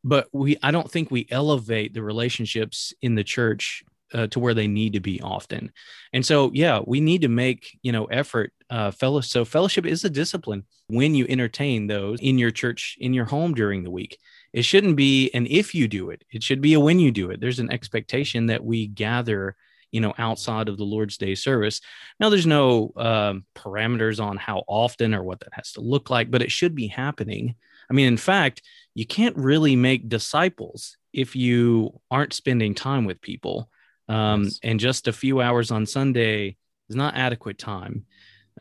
but 0.03 0.27
we 0.31 0.57
I 0.63 0.71
don't 0.71 0.89
think 0.89 1.11
we 1.11 1.27
elevate 1.29 1.93
the 1.93 2.03
relationships 2.03 2.93
in 3.01 3.15
the 3.15 3.23
church 3.23 3.83
uh, 4.13 4.27
to 4.27 4.39
where 4.39 4.53
they 4.53 4.67
need 4.67 4.93
to 4.93 4.99
be 4.99 5.21
often. 5.21 5.71
And 6.13 6.25
so, 6.25 6.51
yeah, 6.53 6.79
we 6.85 7.01
need 7.01 7.21
to 7.21 7.27
make, 7.27 7.77
you 7.81 7.91
know, 7.91 8.05
effort, 8.05 8.53
uh, 8.69 8.91
fellow. 8.91 9.21
So 9.21 9.45
fellowship 9.45 9.85
is 9.85 10.03
a 10.03 10.09
discipline 10.09 10.63
when 10.87 11.15
you 11.15 11.25
entertain 11.29 11.87
those 11.87 12.19
in 12.21 12.37
your 12.37 12.51
church, 12.51 12.97
in 12.99 13.13
your 13.13 13.25
home 13.25 13.53
during 13.53 13.83
the 13.83 13.91
week. 13.91 14.17
It 14.53 14.63
shouldn't 14.63 14.95
be 14.95 15.29
an 15.33 15.45
if 15.47 15.75
you 15.75 15.87
do 15.87 16.09
it. 16.09 16.23
It 16.31 16.43
should 16.43 16.61
be 16.61 16.73
a 16.73 16.79
when 16.79 16.99
you 16.99 17.11
do 17.11 17.29
it. 17.29 17.39
There's 17.39 17.59
an 17.59 17.71
expectation 17.71 18.47
that 18.47 18.63
we 18.63 18.87
gather 18.87 19.55
you 19.91 20.01
know, 20.01 20.13
outside 20.17 20.69
of 20.69 20.77
the 20.77 20.83
Lord's 20.83 21.17
Day 21.17 21.35
service. 21.35 21.81
Now, 22.19 22.29
there's 22.29 22.45
no 22.45 22.91
um, 22.95 23.45
parameters 23.55 24.23
on 24.23 24.37
how 24.37 24.63
often 24.67 25.13
or 25.13 25.23
what 25.23 25.39
that 25.39 25.53
has 25.53 25.71
to 25.73 25.81
look 25.81 26.09
like, 26.09 26.29
but 26.29 26.41
it 26.41 26.51
should 26.51 26.75
be 26.75 26.87
happening. 26.87 27.55
I 27.89 27.93
mean, 27.93 28.07
in 28.07 28.17
fact, 28.17 28.61
you 28.93 29.05
can't 29.05 29.35
really 29.35 29.75
make 29.75 30.09
disciples 30.09 30.97
if 31.13 31.35
you 31.35 31.99
aren't 32.11 32.33
spending 32.33 32.75
time 32.75 33.05
with 33.05 33.21
people. 33.21 33.69
Um, 34.09 34.43
yes. 34.43 34.59
And 34.63 34.79
just 34.79 35.07
a 35.07 35.13
few 35.13 35.39
hours 35.39 35.71
on 35.71 35.85
Sunday 35.85 36.57
is 36.89 36.95
not 36.95 37.15
adequate 37.15 37.57
time. 37.57 38.05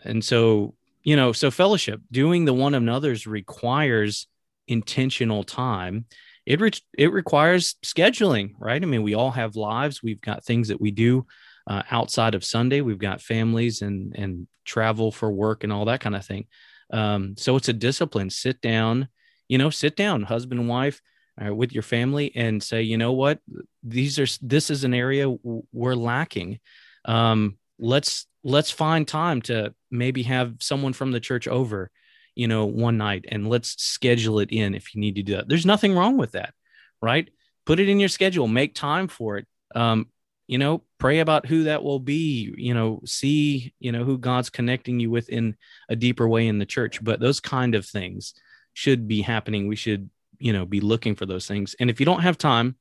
And 0.04 0.24
so, 0.24 0.74
you 1.02 1.16
know, 1.16 1.32
so 1.32 1.50
fellowship, 1.50 2.00
doing 2.12 2.44
the 2.44 2.54
one 2.54 2.74
another's 2.74 3.26
requires 3.26 4.28
intentional 4.68 5.42
time 5.42 6.04
it 6.48 6.62
re- 6.62 6.72
it 6.96 7.12
requires 7.12 7.74
scheduling, 7.84 8.54
right? 8.58 8.82
I 8.82 8.86
mean, 8.86 9.02
we 9.02 9.12
all 9.12 9.32
have 9.32 9.54
lives. 9.54 10.02
We've 10.02 10.22
got 10.22 10.46
things 10.46 10.68
that 10.68 10.80
we 10.80 10.90
do 10.90 11.26
uh, 11.66 11.82
outside 11.90 12.34
of 12.34 12.42
Sunday. 12.42 12.80
We've 12.80 12.98
got 12.98 13.20
families 13.20 13.82
and 13.82 14.16
and 14.16 14.46
travel 14.64 15.12
for 15.12 15.30
work 15.30 15.62
and 15.62 15.70
all 15.70 15.84
that 15.84 16.00
kind 16.00 16.16
of 16.16 16.24
thing. 16.24 16.46
Um, 16.90 17.34
so 17.36 17.56
it's 17.56 17.68
a 17.68 17.74
discipline. 17.74 18.30
Sit 18.30 18.62
down, 18.62 19.08
you 19.46 19.58
know, 19.58 19.68
sit 19.68 19.94
down, 19.94 20.22
husband 20.22 20.58
and 20.58 20.70
wife, 20.70 21.02
uh, 21.44 21.54
with 21.54 21.72
your 21.72 21.82
family, 21.82 22.32
and 22.34 22.62
say, 22.62 22.82
you 22.82 22.98
know 22.98 23.12
what, 23.12 23.38
these 23.82 24.18
are 24.18 24.26
this 24.42 24.70
is 24.70 24.84
an 24.84 24.94
area 24.94 25.34
we're 25.72 25.94
lacking. 25.94 26.60
Um, 27.04 27.58
let's 27.78 28.26
let's 28.44 28.70
find 28.70 29.06
time 29.06 29.42
to 29.42 29.74
maybe 29.90 30.22
have 30.24 30.56
someone 30.60 30.92
from 30.92 31.12
the 31.12 31.20
church 31.20 31.48
over 31.48 31.90
you 32.38 32.46
know, 32.46 32.66
one 32.66 32.96
night 32.96 33.24
and 33.28 33.48
let's 33.48 33.82
schedule 33.82 34.38
it 34.38 34.52
in 34.52 34.76
if 34.76 34.94
you 34.94 35.00
need 35.00 35.16
to 35.16 35.24
do 35.24 35.34
that. 35.34 35.48
There's 35.48 35.66
nothing 35.66 35.92
wrong 35.92 36.16
with 36.16 36.32
that, 36.32 36.54
right? 37.02 37.28
Put 37.66 37.80
it 37.80 37.88
in 37.88 37.98
your 37.98 38.08
schedule, 38.08 38.46
make 38.46 38.76
time 38.76 39.08
for 39.08 39.38
it. 39.38 39.46
Um, 39.74 40.06
you 40.46 40.56
know, 40.56 40.84
pray 40.98 41.18
about 41.18 41.46
who 41.46 41.64
that 41.64 41.82
will 41.82 41.98
be, 41.98 42.54
you 42.56 42.74
know, 42.74 43.00
see, 43.04 43.74
you 43.80 43.90
know, 43.90 44.04
who 44.04 44.18
God's 44.18 44.50
connecting 44.50 45.00
you 45.00 45.10
with 45.10 45.28
in 45.28 45.56
a 45.88 45.96
deeper 45.96 46.28
way 46.28 46.46
in 46.46 46.60
the 46.60 46.64
church. 46.64 47.02
But 47.02 47.18
those 47.18 47.40
kind 47.40 47.74
of 47.74 47.84
things 47.84 48.34
should 48.72 49.08
be 49.08 49.20
happening. 49.20 49.66
We 49.66 49.74
should, 49.74 50.08
you 50.38 50.52
know, 50.52 50.64
be 50.64 50.80
looking 50.80 51.14
for 51.14 51.26
those 51.26 51.46
things. 51.46 51.74
And 51.78 51.90
if 51.90 52.00
you 52.00 52.06
don't 52.06 52.22
have 52.22 52.38
time, 52.38 52.76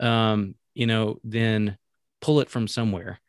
um, 0.00 0.54
you 0.74 0.86
know, 0.86 1.18
then 1.24 1.78
pull 2.20 2.40
it 2.40 2.50
from 2.50 2.68
somewhere. 2.68 3.20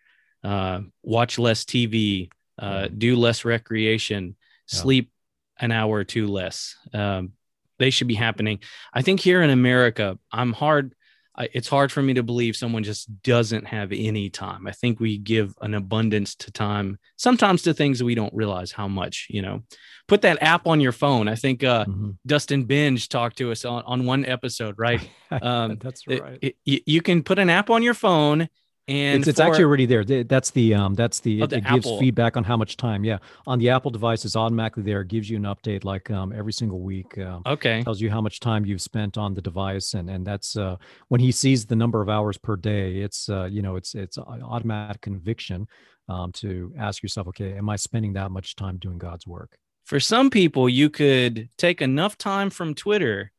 Uh, 0.43 0.81
watch 1.03 1.39
less 1.39 1.63
TV, 1.63 2.29
uh, 2.59 2.87
do 2.95 3.15
less 3.15 3.45
recreation, 3.45 4.35
yeah. 4.71 4.79
sleep 4.79 5.11
an 5.59 5.71
hour 5.71 5.95
or 5.95 6.03
two 6.03 6.27
less. 6.27 6.75
Um, 6.93 7.33
they 7.79 7.89
should 7.89 8.07
be 8.07 8.15
happening. 8.15 8.59
I 8.93 9.01
think 9.01 9.19
here 9.19 9.41
in 9.41 9.49
America, 9.49 10.17
I'm 10.31 10.53
hard. 10.53 10.95
I, 11.37 11.49
it's 11.53 11.67
hard 11.67 11.91
for 11.91 12.01
me 12.01 12.13
to 12.13 12.23
believe 12.23 12.55
someone 12.55 12.83
just 12.83 13.21
doesn't 13.23 13.65
have 13.65 13.91
any 13.91 14.29
time. 14.29 14.67
I 14.67 14.71
think 14.71 14.99
we 14.99 15.17
give 15.17 15.53
an 15.61 15.73
abundance 15.73 16.35
to 16.35 16.51
time, 16.51 16.97
sometimes 17.17 17.63
to 17.63 17.73
things 17.73 17.99
that 17.99 18.05
we 18.05 18.15
don't 18.15 18.33
realize 18.33 18.71
how 18.71 18.87
much, 18.87 19.27
you 19.29 19.41
know, 19.41 19.63
put 20.07 20.21
that 20.21 20.41
app 20.41 20.67
on 20.67 20.79
your 20.79 20.91
phone. 20.91 21.27
I 21.27 21.35
think 21.35 21.63
uh, 21.63 21.85
mm-hmm. 21.85 22.11
Dustin 22.25 22.65
Benge 22.65 23.07
talked 23.09 23.37
to 23.39 23.51
us 23.51 23.65
on, 23.65 23.83
on 23.85 24.05
one 24.05 24.25
episode, 24.25 24.75
right? 24.77 25.07
Um, 25.41 25.79
That's 25.81 26.07
right. 26.07 26.37
It, 26.41 26.55
it, 26.65 26.83
you 26.85 27.01
can 27.01 27.23
put 27.23 27.39
an 27.39 27.49
app 27.49 27.69
on 27.69 27.81
your 27.81 27.95
phone 27.95 28.47
and 28.87 29.19
it's, 29.19 29.27
it's 29.27 29.39
for, 29.39 29.47
actually 29.47 29.63
already 29.63 29.85
there. 29.85 30.03
That's 30.03 30.51
the 30.51 30.75
um 30.75 30.93
that's 30.93 31.19
the, 31.19 31.41
oh, 31.41 31.45
it, 31.45 31.49
the 31.49 31.57
it 31.57 31.67
gives 31.67 31.89
feedback 31.97 32.37
on 32.37 32.43
how 32.43 32.55
much 32.55 32.77
time. 32.77 33.03
Yeah, 33.03 33.17
on 33.47 33.57
the 33.57 33.69
Apple 33.69 33.89
device, 33.89 34.25
it's 34.25 34.35
automatically 34.35 34.83
there. 34.83 35.01
It 35.01 35.07
gives 35.07 35.29
you 35.29 35.37
an 35.37 35.43
update 35.43 35.83
like 35.83 36.11
um 36.11 36.31
every 36.31 36.53
single 36.53 36.81
week. 36.81 37.17
Um, 37.17 37.41
okay, 37.45 37.83
tells 37.83 37.99
you 37.99 38.11
how 38.11 38.21
much 38.21 38.39
time 38.39 38.65
you've 38.65 38.81
spent 38.81 39.17
on 39.17 39.33
the 39.33 39.41
device, 39.41 39.95
and 39.95 40.09
and 40.09 40.25
that's 40.25 40.55
uh 40.55 40.75
when 41.07 41.19
he 41.19 41.31
sees 41.31 41.65
the 41.65 41.75
number 41.75 42.01
of 42.01 42.09
hours 42.09 42.37
per 42.37 42.55
day. 42.55 42.97
It's 42.97 43.27
uh 43.27 43.45
you 43.45 43.61
know 43.61 43.75
it's 43.75 43.95
it's 43.95 44.17
automatic 44.17 45.01
conviction 45.01 45.67
um 46.07 46.31
to 46.33 46.71
ask 46.77 47.01
yourself, 47.01 47.27
okay, 47.29 47.53
am 47.53 47.69
I 47.69 47.77
spending 47.77 48.13
that 48.13 48.29
much 48.29 48.55
time 48.55 48.77
doing 48.77 48.99
God's 48.99 49.25
work? 49.25 49.57
For 49.85 49.99
some 49.99 50.29
people, 50.29 50.69
you 50.69 50.89
could 50.91 51.49
take 51.57 51.81
enough 51.81 52.17
time 52.17 52.51
from 52.51 52.75
Twitter 52.75 53.31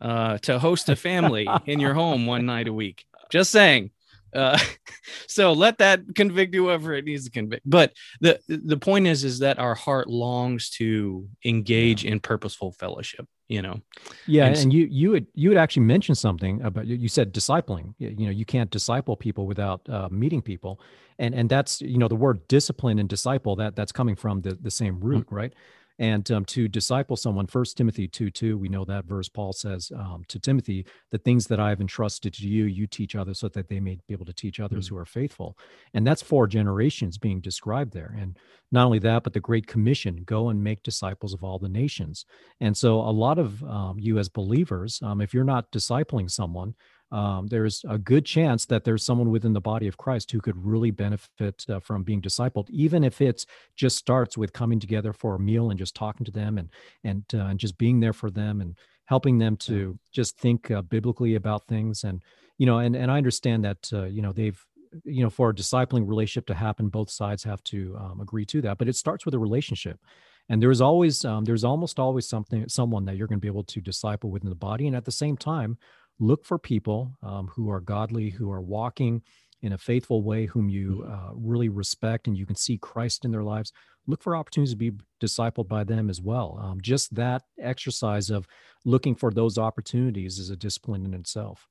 uh 0.00 0.38
to 0.38 0.58
host 0.58 0.88
a 0.88 0.96
family 0.96 1.46
in 1.66 1.80
your 1.80 1.92
home 1.92 2.24
one 2.26 2.46
night 2.46 2.68
a 2.68 2.72
week. 2.72 3.04
Just 3.30 3.50
saying. 3.50 3.90
Uh, 4.36 4.58
so 5.26 5.52
let 5.52 5.78
that 5.78 6.02
convict 6.14 6.54
whoever 6.54 6.92
it 6.92 7.04
needs 7.04 7.24
to 7.24 7.30
convict. 7.30 7.62
But 7.68 7.92
the 8.20 8.38
the 8.48 8.76
point 8.76 9.06
is, 9.06 9.24
is 9.24 9.40
that 9.40 9.58
our 9.58 9.74
heart 9.74 10.08
longs 10.08 10.70
to 10.70 11.28
engage 11.44 12.04
yeah. 12.04 12.12
in 12.12 12.20
purposeful 12.20 12.72
fellowship. 12.72 13.26
You 13.48 13.62
know. 13.62 13.80
Yeah, 14.26 14.46
and, 14.46 14.56
and, 14.56 14.72
you 14.72 14.86
you 14.90 15.12
had 15.12 15.26
you 15.34 15.50
had 15.50 15.58
actually 15.58 15.84
mentioned 15.84 16.18
something 16.18 16.62
about 16.62 16.86
you 16.86 17.08
said 17.08 17.32
discipling. 17.32 17.94
You 17.98 18.26
know, 18.26 18.30
you 18.30 18.44
can't 18.44 18.70
disciple 18.70 19.16
people 19.16 19.46
without 19.46 19.88
uh, 19.88 20.08
meeting 20.10 20.42
people, 20.42 20.80
and 21.18 21.34
and 21.34 21.48
that's 21.48 21.80
you 21.80 21.98
know 21.98 22.08
the 22.08 22.16
word 22.16 22.46
discipline 22.48 22.98
and 22.98 23.08
disciple 23.08 23.56
that 23.56 23.76
that's 23.76 23.92
coming 23.92 24.16
from 24.16 24.42
the 24.42 24.58
the 24.60 24.70
same 24.70 25.00
root, 25.00 25.26
mm-hmm. 25.26 25.34
right? 25.34 25.54
And 25.98 26.30
um, 26.30 26.44
to 26.44 26.68
disciple 26.68 27.16
someone 27.16 27.46
first 27.46 27.76
timothy 27.76 28.06
2 28.06 28.30
2 28.30 28.58
we 28.58 28.68
know 28.68 28.84
that 28.84 29.04
verse 29.04 29.28
paul 29.28 29.52
says 29.52 29.90
um, 29.96 30.22
to 30.28 30.38
timothy 30.38 30.86
the 31.10 31.18
things 31.18 31.46
that 31.46 31.60
i 31.60 31.68
have 31.68 31.80
entrusted 31.80 32.32
to 32.34 32.46
you 32.46 32.64
you 32.64 32.86
teach 32.86 33.16
others 33.16 33.40
so 33.40 33.48
that 33.48 33.68
they 33.68 33.80
may 33.80 33.98
be 34.06 34.14
able 34.14 34.24
to 34.24 34.32
teach 34.32 34.60
others 34.60 34.86
mm-hmm. 34.86 34.94
who 34.94 35.00
are 35.00 35.06
faithful. 35.06 35.56
And 35.94 36.06
that's 36.06 36.22
four 36.22 36.46
generations 36.46 37.18
being 37.18 37.40
described 37.40 37.92
there. 37.92 38.14
And 38.18 38.38
not 38.72 38.86
only 38.86 38.98
that 39.00 39.22
but 39.22 39.32
the 39.32 39.40
great 39.40 39.66
commission 39.66 40.22
go 40.24 40.48
and 40.50 40.62
make 40.62 40.82
disciples 40.82 41.34
of 41.34 41.42
all 41.42 41.58
the 41.58 41.68
nations. 41.68 42.24
And 42.60 42.76
so 42.76 43.00
a 43.00 43.10
lot 43.10 43.38
of 43.38 43.62
um, 43.64 43.96
you 43.98 44.18
as 44.18 44.28
believers 44.28 45.00
um, 45.02 45.20
if 45.20 45.32
you're 45.34 45.44
not 45.44 45.70
discipling 45.72 46.30
someone 46.30 46.74
um, 47.12 47.46
there's 47.46 47.84
a 47.88 47.98
good 47.98 48.24
chance 48.24 48.66
that 48.66 48.84
there's 48.84 49.04
someone 49.04 49.30
within 49.30 49.52
the 49.52 49.60
body 49.60 49.86
of 49.86 49.96
Christ 49.96 50.32
who 50.32 50.40
could 50.40 50.56
really 50.56 50.90
benefit 50.90 51.64
uh, 51.68 51.78
from 51.78 52.02
being 52.02 52.20
discipled, 52.20 52.68
even 52.70 53.04
if 53.04 53.20
it's 53.20 53.46
just 53.76 53.96
starts 53.96 54.36
with 54.36 54.52
coming 54.52 54.80
together 54.80 55.12
for 55.12 55.36
a 55.36 55.38
meal 55.38 55.70
and 55.70 55.78
just 55.78 55.94
talking 55.94 56.24
to 56.24 56.32
them 56.32 56.58
and 56.58 56.68
and 57.04 57.24
uh, 57.32 57.46
and 57.46 57.60
just 57.60 57.78
being 57.78 58.00
there 58.00 58.12
for 58.12 58.30
them 58.30 58.60
and 58.60 58.76
helping 59.04 59.38
them 59.38 59.56
to 59.56 59.96
just 60.10 60.36
think 60.38 60.70
uh, 60.70 60.82
biblically 60.82 61.36
about 61.36 61.66
things. 61.68 62.02
And 62.02 62.22
you 62.58 62.66
know 62.66 62.78
and 62.78 62.96
and 62.96 63.10
I 63.10 63.18
understand 63.18 63.64
that 63.64 63.90
uh, 63.92 64.04
you 64.04 64.20
know 64.20 64.32
they've 64.32 64.60
you 65.04 65.22
know 65.22 65.30
for 65.30 65.50
a 65.50 65.54
discipling 65.54 66.08
relationship 66.08 66.46
to 66.46 66.54
happen 66.54 66.88
both 66.88 67.10
sides 67.10 67.44
have 67.44 67.62
to 67.64 67.96
um, 68.00 68.20
agree 68.20 68.46
to 68.46 68.62
that 68.62 68.78
but 68.78 68.88
it 68.88 68.96
starts 68.96 69.24
with 69.24 69.34
a 69.34 69.38
relationship. 69.38 70.00
And 70.48 70.62
there's 70.62 70.80
always 70.80 71.24
um, 71.24 71.44
there's 71.44 71.64
almost 71.64 71.98
always 72.00 72.28
something 72.28 72.68
someone 72.68 73.04
that 73.04 73.16
you're 73.16 73.28
going 73.28 73.38
to 73.38 73.42
be 73.42 73.48
able 73.48 73.64
to 73.64 73.80
disciple 73.80 74.30
within 74.30 74.50
the 74.50 74.56
body. 74.56 74.86
And 74.86 74.96
at 74.96 75.04
the 75.04 75.12
same 75.12 75.36
time 75.36 75.76
look 76.18 76.44
for 76.44 76.58
people 76.58 77.16
um, 77.22 77.48
who 77.48 77.70
are 77.70 77.80
godly, 77.80 78.30
who 78.30 78.50
are 78.50 78.60
walking 78.60 79.22
in 79.62 79.72
a 79.72 79.78
faithful 79.78 80.22
way, 80.22 80.46
whom 80.46 80.68
you 80.68 81.02
mm-hmm. 81.04 81.12
uh, 81.12 81.32
really 81.34 81.68
respect 81.68 82.26
and 82.26 82.36
you 82.36 82.46
can 82.46 82.56
see 82.56 82.78
Christ 82.78 83.24
in 83.24 83.30
their 83.30 83.42
lives. 83.42 83.72
Look 84.06 84.22
for 84.22 84.36
opportunities 84.36 84.72
to 84.72 84.76
be 84.76 84.92
discipled 85.20 85.68
by 85.68 85.82
them 85.82 86.08
as 86.08 86.20
well. 86.20 86.60
Um, 86.62 86.80
just 86.80 87.14
that 87.16 87.42
exercise 87.58 88.30
of 88.30 88.46
looking 88.84 89.16
for 89.16 89.32
those 89.32 89.58
opportunities 89.58 90.38
is 90.38 90.50
a 90.50 90.56
discipline 90.56 91.04
in 91.04 91.14
itself. 91.14 91.66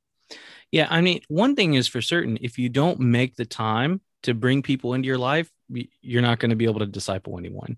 Yeah. 0.71 0.87
I 0.89 1.01
mean, 1.01 1.21
one 1.29 1.55
thing 1.55 1.75
is 1.75 1.87
for 1.87 2.01
certain 2.01 2.37
if 2.41 2.57
you 2.57 2.67
don't 2.67 2.99
make 2.99 3.35
the 3.35 3.45
time 3.45 4.01
to 4.23 4.33
bring 4.33 4.61
people 4.61 4.93
into 4.93 5.07
your 5.07 5.17
life, 5.17 5.49
you're 6.01 6.21
not 6.21 6.39
going 6.39 6.49
to 6.49 6.55
be 6.55 6.65
able 6.65 6.79
to 6.79 6.85
disciple 6.85 7.37
anyone. 7.37 7.77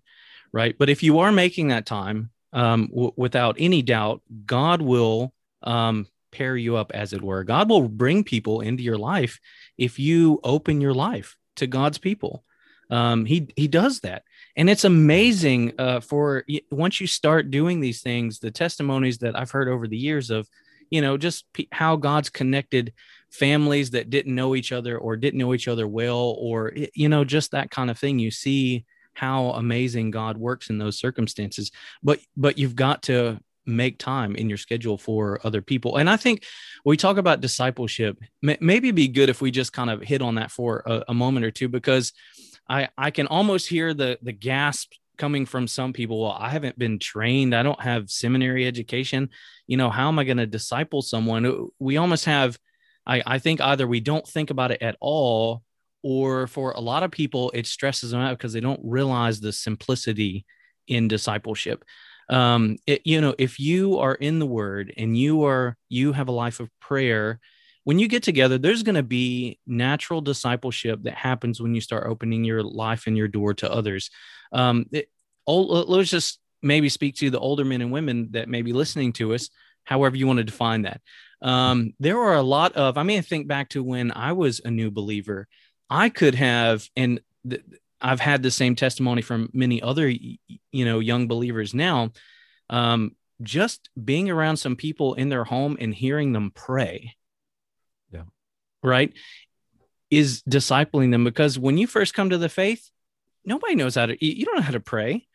Right. 0.51 0.75
But 0.77 0.89
if 0.89 1.03
you 1.03 1.19
are 1.19 1.31
making 1.31 1.67
that 1.67 1.85
time, 1.85 2.31
um, 2.53 2.87
w- 2.87 3.11
without 3.17 3.57
any 3.59 3.81
doubt, 3.81 4.21
God 4.45 4.81
will 4.81 5.33
um, 5.61 6.07
pair 6.37 6.55
you 6.55 6.75
up, 6.75 6.91
as 6.93 7.13
it 7.13 7.21
were. 7.21 7.43
God 7.43 7.69
will 7.69 7.87
bring 7.89 8.23
people 8.23 8.61
into 8.61 8.83
your 8.83 8.97
life 8.97 9.39
if 9.77 9.97
you 9.97 10.39
open 10.43 10.81
your 10.81 10.93
life 10.93 11.35
to 11.55 11.67
God's 11.67 11.97
people. 11.97 12.43
Um, 12.89 13.25
he 13.25 13.49
he 13.55 13.67
does 13.67 13.99
that, 14.01 14.23
and 14.55 14.69
it's 14.69 14.85
amazing. 14.85 15.73
Uh, 15.77 15.99
for 15.99 16.45
once 16.71 17.01
you 17.01 17.07
start 17.07 17.51
doing 17.51 17.81
these 17.81 18.01
things, 18.01 18.39
the 18.39 18.51
testimonies 18.51 19.17
that 19.19 19.37
I've 19.37 19.51
heard 19.51 19.67
over 19.67 19.87
the 19.87 19.97
years 19.97 20.29
of, 20.29 20.47
you 20.89 21.01
know, 21.01 21.17
just 21.17 21.51
p- 21.53 21.67
how 21.71 21.97
God's 21.97 22.29
connected 22.29 22.93
families 23.29 23.91
that 23.91 24.09
didn't 24.09 24.33
know 24.33 24.55
each 24.55 24.71
other 24.71 24.97
or 24.97 25.17
didn't 25.17 25.39
know 25.39 25.53
each 25.53 25.67
other 25.67 25.85
well, 25.85 26.37
or 26.39 26.71
you 26.93 27.09
know, 27.09 27.25
just 27.25 27.51
that 27.51 27.71
kind 27.71 27.89
of 27.89 27.99
thing. 27.99 28.19
You 28.19 28.31
see 28.31 28.85
how 29.13 29.49
amazing 29.49 30.11
God 30.11 30.37
works 30.37 30.69
in 30.69 30.77
those 30.77 30.99
circumstances. 30.99 31.71
But 32.01 32.19
but 32.37 32.57
you've 32.57 32.75
got 32.75 33.01
to 33.03 33.39
make 33.67 33.99
time 33.99 34.35
in 34.35 34.49
your 34.49 34.57
schedule 34.57 34.97
for 34.97 35.39
other 35.43 35.61
people. 35.61 35.97
And 35.97 36.09
I 36.09 36.17
think 36.17 36.45
we 36.85 36.97
talk 36.97 37.17
about 37.17 37.41
discipleship, 37.41 38.17
maybe 38.41 38.87
it'd 38.87 38.95
be 38.95 39.09
good 39.09 39.29
if 39.29 39.41
we 39.41 39.51
just 39.51 39.73
kind 39.73 39.89
of 39.89 40.01
hit 40.01 40.21
on 40.21 40.35
that 40.35 40.51
for 40.51 40.83
a, 40.85 41.03
a 41.09 41.13
moment 41.13 41.45
or 41.45 41.51
two, 41.51 41.67
because 41.67 42.13
I, 42.69 42.89
I 42.97 43.11
can 43.11 43.27
almost 43.27 43.67
hear 43.67 43.93
the, 43.93 44.17
the 44.21 44.31
gasp 44.31 44.93
coming 45.17 45.45
from 45.45 45.67
some 45.67 45.93
people. 45.93 46.21
Well, 46.21 46.37
I 46.39 46.49
haven't 46.49 46.77
been 46.77 46.99
trained. 46.99 47.55
I 47.55 47.63
don't 47.63 47.81
have 47.81 48.09
seminary 48.09 48.65
education. 48.65 49.29
You 49.65 49.77
know, 49.77 49.89
how 49.89 50.07
am 50.07 50.19
I 50.19 50.23
going 50.23 50.37
to 50.37 50.45
disciple 50.45 51.01
someone? 51.01 51.45
Uh, 51.45 51.55
we 51.79 51.97
almost 51.97 52.25
have, 52.25 52.57
I, 53.05 53.23
I 53.25 53.39
think 53.39 53.59
either 53.61 53.87
we 53.87 53.99
don't 53.99 54.27
think 54.27 54.49
about 54.49 54.71
it 54.71 54.81
at 54.81 54.95
all, 55.01 55.63
or 56.03 56.47
for 56.47 56.71
a 56.71 56.79
lot 56.79 57.03
of 57.03 57.11
people, 57.11 57.51
it 57.53 57.65
stresses 57.65 58.11
them 58.11 58.21
out 58.21 58.37
because 58.37 58.53
they 58.53 58.59
don't 58.59 58.79
realize 58.83 59.39
the 59.39 59.51
simplicity 59.51 60.45
in 60.87 61.07
discipleship 61.07 61.83
um 62.29 62.77
it, 62.85 63.01
you 63.05 63.21
know 63.21 63.33
if 63.37 63.59
you 63.59 63.97
are 63.99 64.15
in 64.15 64.39
the 64.39 64.45
word 64.45 64.93
and 64.97 65.17
you 65.17 65.45
are 65.45 65.77
you 65.89 66.11
have 66.11 66.27
a 66.27 66.31
life 66.31 66.59
of 66.59 66.69
prayer 66.79 67.39
when 67.87 67.99
you 67.99 68.09
get 68.09 68.21
together, 68.21 68.57
there's 68.57 68.83
going 68.83 68.95
to 68.95 69.01
be 69.01 69.59
natural 69.65 70.19
discipleship 70.19 71.03
that 71.03 71.13
happens 71.13 71.61
when 71.61 71.73
you 71.73 71.79
start 71.79 72.05
opening 72.05 72.43
your 72.43 72.61
life 72.61 73.07
and 73.07 73.15
your 73.15 73.29
door 73.29 73.53
to 73.53 73.71
others. 73.71 74.09
Um, 74.51 74.87
it, 74.91 75.07
let's 75.47 76.09
just 76.09 76.39
maybe 76.61 76.89
speak 76.89 77.15
to 77.15 77.29
the 77.29 77.39
older 77.39 77.63
men 77.63 77.79
and 77.79 77.89
women 77.89 78.27
that 78.31 78.49
may 78.49 78.61
be 78.61 78.73
listening 78.73 79.13
to 79.13 79.33
us, 79.33 79.49
however 79.85 80.17
you 80.17 80.27
want 80.27 80.35
to 80.35 80.43
define 80.43 80.81
that. 80.81 80.99
Um, 81.41 81.93
there 81.97 82.19
are 82.19 82.35
a 82.35 82.41
lot 82.41 82.73
of, 82.73 82.97
I 82.97 83.03
mean, 83.03 83.21
think 83.21 83.47
back 83.47 83.69
to 83.69 83.81
when 83.81 84.11
I 84.11 84.33
was 84.33 84.59
a 84.65 84.69
new 84.69 84.91
believer. 84.91 85.47
I 85.89 86.09
could 86.09 86.35
have, 86.35 86.89
and 86.97 87.21
I've 88.01 88.19
had 88.19 88.43
the 88.43 88.51
same 88.51 88.75
testimony 88.75 89.21
from 89.21 89.49
many 89.53 89.81
other, 89.81 90.07
you 90.07 90.85
know, 90.85 90.99
young 90.99 91.27
believers 91.27 91.73
now. 91.73 92.11
Um, 92.69 93.15
just 93.41 93.89
being 94.03 94.29
around 94.29 94.57
some 94.57 94.75
people 94.75 95.13
in 95.13 95.29
their 95.29 95.43
home 95.43 95.77
and 95.79 95.93
hearing 95.93 96.33
them 96.33 96.51
pray 96.53 97.15
yeah, 98.11 98.23
right? 98.83 99.13
Is 100.09 100.41
discipling 100.43 101.11
them 101.11 101.23
because 101.23 101.59
when 101.59 101.77
you 101.77 101.87
first 101.87 102.13
come 102.13 102.29
to 102.29 102.37
the 102.37 102.49
faith, 102.49 102.89
nobody 103.45 103.75
knows 103.75 103.95
how 103.95 104.07
to, 104.07 104.25
you 104.25 104.45
don't 104.45 104.55
know 104.57 104.61
how 104.61 104.71
to 104.71 104.79
pray, 104.79 105.27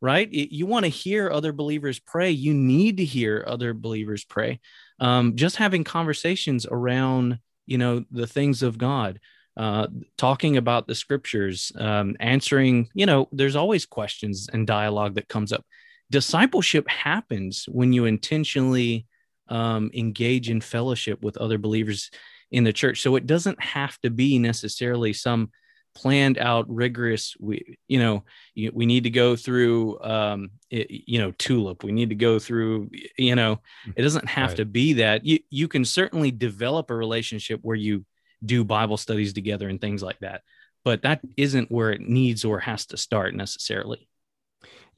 right? 0.00 0.28
You 0.30 0.66
want 0.66 0.84
to 0.84 0.90
hear 0.90 1.30
other 1.30 1.52
believers 1.52 1.98
pray. 1.98 2.30
You 2.30 2.54
need 2.54 2.98
to 2.98 3.04
hear 3.04 3.44
other 3.46 3.74
believers 3.74 4.24
pray. 4.24 4.60
Um, 5.00 5.36
just 5.36 5.56
having 5.56 5.84
conversations 5.84 6.66
around, 6.66 7.38
you 7.66 7.78
know, 7.78 8.04
the 8.10 8.26
things 8.26 8.62
of 8.62 8.78
God, 8.78 9.20
uh, 9.56 9.86
talking 10.18 10.56
about 10.56 10.86
the 10.86 10.94
scriptures, 10.94 11.72
um, 11.78 12.16
answering, 12.20 12.88
you 12.94 13.06
know, 13.06 13.28
there's 13.32 13.56
always 13.56 13.86
questions 13.86 14.48
and 14.52 14.66
dialogue 14.66 15.14
that 15.14 15.28
comes 15.28 15.52
up. 15.52 15.64
Discipleship 16.10 16.88
happens 16.88 17.64
when 17.66 17.92
you 17.92 18.04
intentionally 18.04 19.06
um, 19.48 19.90
engage 19.94 20.50
in 20.50 20.60
fellowship 20.60 21.22
with 21.22 21.36
other 21.38 21.58
believers 21.58 22.10
in 22.50 22.64
the 22.64 22.72
church. 22.72 23.00
So 23.00 23.16
it 23.16 23.26
doesn't 23.26 23.60
have 23.62 23.98
to 24.00 24.10
be 24.10 24.38
necessarily 24.38 25.12
some 25.12 25.50
planned 25.96 26.36
out 26.36 26.66
rigorous 26.68 27.34
we 27.40 27.78
you 27.88 27.98
know 27.98 28.22
we 28.74 28.84
need 28.84 29.04
to 29.04 29.10
go 29.10 29.34
through 29.34 29.98
um 30.02 30.50
it, 30.68 30.88
you 30.90 31.18
know 31.18 31.32
tulip 31.38 31.82
we 31.82 31.90
need 31.90 32.10
to 32.10 32.14
go 32.14 32.38
through 32.38 32.90
you 33.16 33.34
know 33.34 33.58
it 33.96 34.02
doesn't 34.02 34.28
have 34.28 34.50
right. 34.50 34.56
to 34.58 34.66
be 34.66 34.92
that 34.92 35.24
you 35.24 35.38
you 35.48 35.66
can 35.66 35.86
certainly 35.86 36.30
develop 36.30 36.90
a 36.90 36.94
relationship 36.94 37.60
where 37.62 37.76
you 37.76 38.04
do 38.44 38.64
bible 38.64 38.96
studies 38.96 39.32
together 39.32 39.68
and 39.68 39.80
things 39.80 40.02
like 40.02 40.18
that. 40.20 40.42
But 40.84 41.02
that 41.02 41.20
isn't 41.36 41.70
where 41.70 41.90
it 41.90 42.00
needs 42.00 42.44
or 42.44 42.60
has 42.60 42.86
to 42.86 42.96
start 42.96 43.34
necessarily. 43.34 44.08